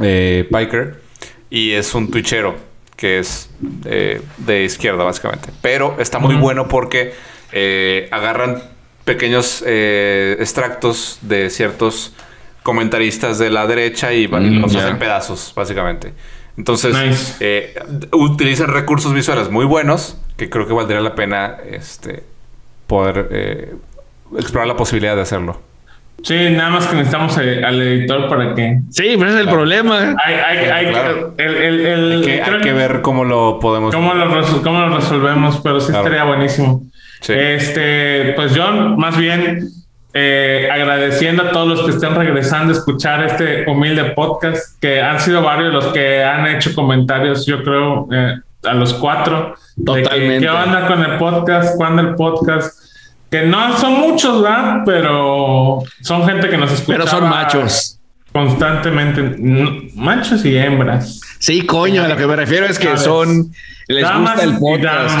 eh, 0.00 0.46
Piker 0.50 1.00
y 1.50 1.72
es 1.72 1.94
un 1.94 2.10
twitchero 2.10 2.54
que 2.94 3.18
es 3.18 3.50
eh, 3.84 4.20
de 4.36 4.64
izquierda 4.64 5.04
básicamente. 5.04 5.48
Pero 5.62 5.96
está 5.98 6.18
muy 6.18 6.34
bueno 6.36 6.68
porque 6.68 7.14
eh, 7.52 8.08
agarran 8.10 8.62
pequeños 9.04 9.62
extractos 9.66 11.18
de 11.22 11.50
ciertos 11.50 12.14
comentaristas 12.62 13.38
de 13.38 13.50
la 13.50 13.66
derecha 13.66 14.12
y, 14.12 14.26
mm, 14.28 14.60
los 14.60 14.74
hacen 14.74 14.98
pedazos 14.98 15.52
básicamente. 15.54 16.12
Entonces 16.56 17.36
utilizan 18.12 18.68
recursos 18.68 19.12
visuales 19.12 19.50
muy 19.50 19.66
buenos 19.66 20.18
que 20.36 20.50
creo 20.50 20.66
que 20.66 20.72
valdría 20.72 21.00
la 21.00 21.14
pena 21.14 21.56
este, 21.70 22.22
poder 22.86 23.76
explorar 24.36 24.66
la 24.66 24.76
posibilidad 24.76 25.14
de 25.16 25.22
hacerlo. 25.22 25.60
Sí, 26.22 26.50
nada 26.50 26.70
más 26.70 26.86
que 26.86 26.96
necesitamos 26.96 27.38
eh, 27.38 27.62
al 27.64 27.80
editor 27.80 28.28
para 28.28 28.54
que. 28.54 28.80
Sí, 28.90 29.14
pero 29.18 29.30
es 29.30 29.36
el 29.36 29.48
problema. 29.48 30.16
Hay, 30.24 30.34
hay, 30.34 30.92
que, 32.62 32.72
ver 32.72 33.00
cómo 33.02 33.24
lo 33.24 33.60
podemos. 33.60 33.94
Cómo 33.94 34.14
lo, 34.14 34.62
cómo 34.62 34.80
lo 34.80 34.96
resolvemos, 34.96 35.60
pero 35.62 35.80
sí 35.80 35.92
estaría 35.92 36.24
buenísimo. 36.24 36.82
Este, 37.28 38.32
pues 38.34 38.52
John, 38.56 38.96
más 38.98 39.16
bien 39.16 39.68
eh, 40.18 40.68
agradeciendo 40.72 41.42
a 41.42 41.50
todos 41.50 41.68
los 41.68 41.82
que 41.82 41.90
estén 41.90 42.14
regresando 42.14 42.72
a 42.72 42.76
escuchar 42.76 43.22
este 43.24 43.70
humilde 43.70 44.04
podcast, 44.12 44.80
que 44.80 45.02
han 45.02 45.20
sido 45.20 45.42
varios 45.42 45.74
los 45.74 45.86
que 45.88 46.24
han 46.24 46.46
hecho 46.46 46.74
comentarios, 46.74 47.44
yo 47.44 47.62
creo, 47.62 48.08
eh, 48.10 48.36
a 48.64 48.74
los 48.74 48.94
cuatro. 48.94 49.54
Totalmente. 49.84 50.40
¿Qué 50.40 50.48
onda 50.48 50.86
con 50.86 51.02
el 51.04 51.18
podcast? 51.18 51.76
¿Cuándo 51.76 52.00
el 52.02 52.14
podcast? 52.14 52.85
Que 53.30 53.42
no 53.42 53.76
son 53.78 54.00
muchos, 54.00 54.42
¿verdad? 54.42 54.82
Pero 54.84 55.82
son 56.02 56.26
gente 56.26 56.48
que 56.48 56.56
nos 56.56 56.72
escucha. 56.72 56.98
Pero 56.98 57.06
son 57.06 57.28
machos. 57.28 57.98
Constantemente, 58.32 59.36
machos 59.94 60.44
y 60.44 60.56
hembras. 60.56 61.20
Sí, 61.38 61.64
coño, 61.64 62.02
a 62.04 62.08
lo 62.08 62.16
que 62.16 62.26
me 62.26 62.36
refiero 62.36 62.66
es 62.66 62.78
que 62.78 62.96
son. 62.96 63.52
Les 63.88 64.04
gusta 64.04 64.42
el 64.42 64.58
podcast. 64.58 65.18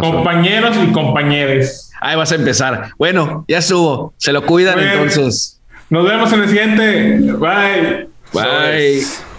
Compañeros 0.00 0.76
y 0.82 0.92
compañeros. 0.92 1.90
Ahí 2.00 2.16
vas 2.16 2.32
a 2.32 2.34
empezar. 2.34 2.90
Bueno, 2.98 3.44
ya 3.46 3.62
subo. 3.62 4.12
Se 4.16 4.32
lo 4.32 4.44
cuidan 4.44 4.78
entonces. 4.78 5.60
Nos 5.88 6.04
vemos 6.04 6.32
en 6.32 6.42
el 6.42 6.48
siguiente. 6.48 7.18
Bye. 7.38 8.08
Bye. 8.32 9.29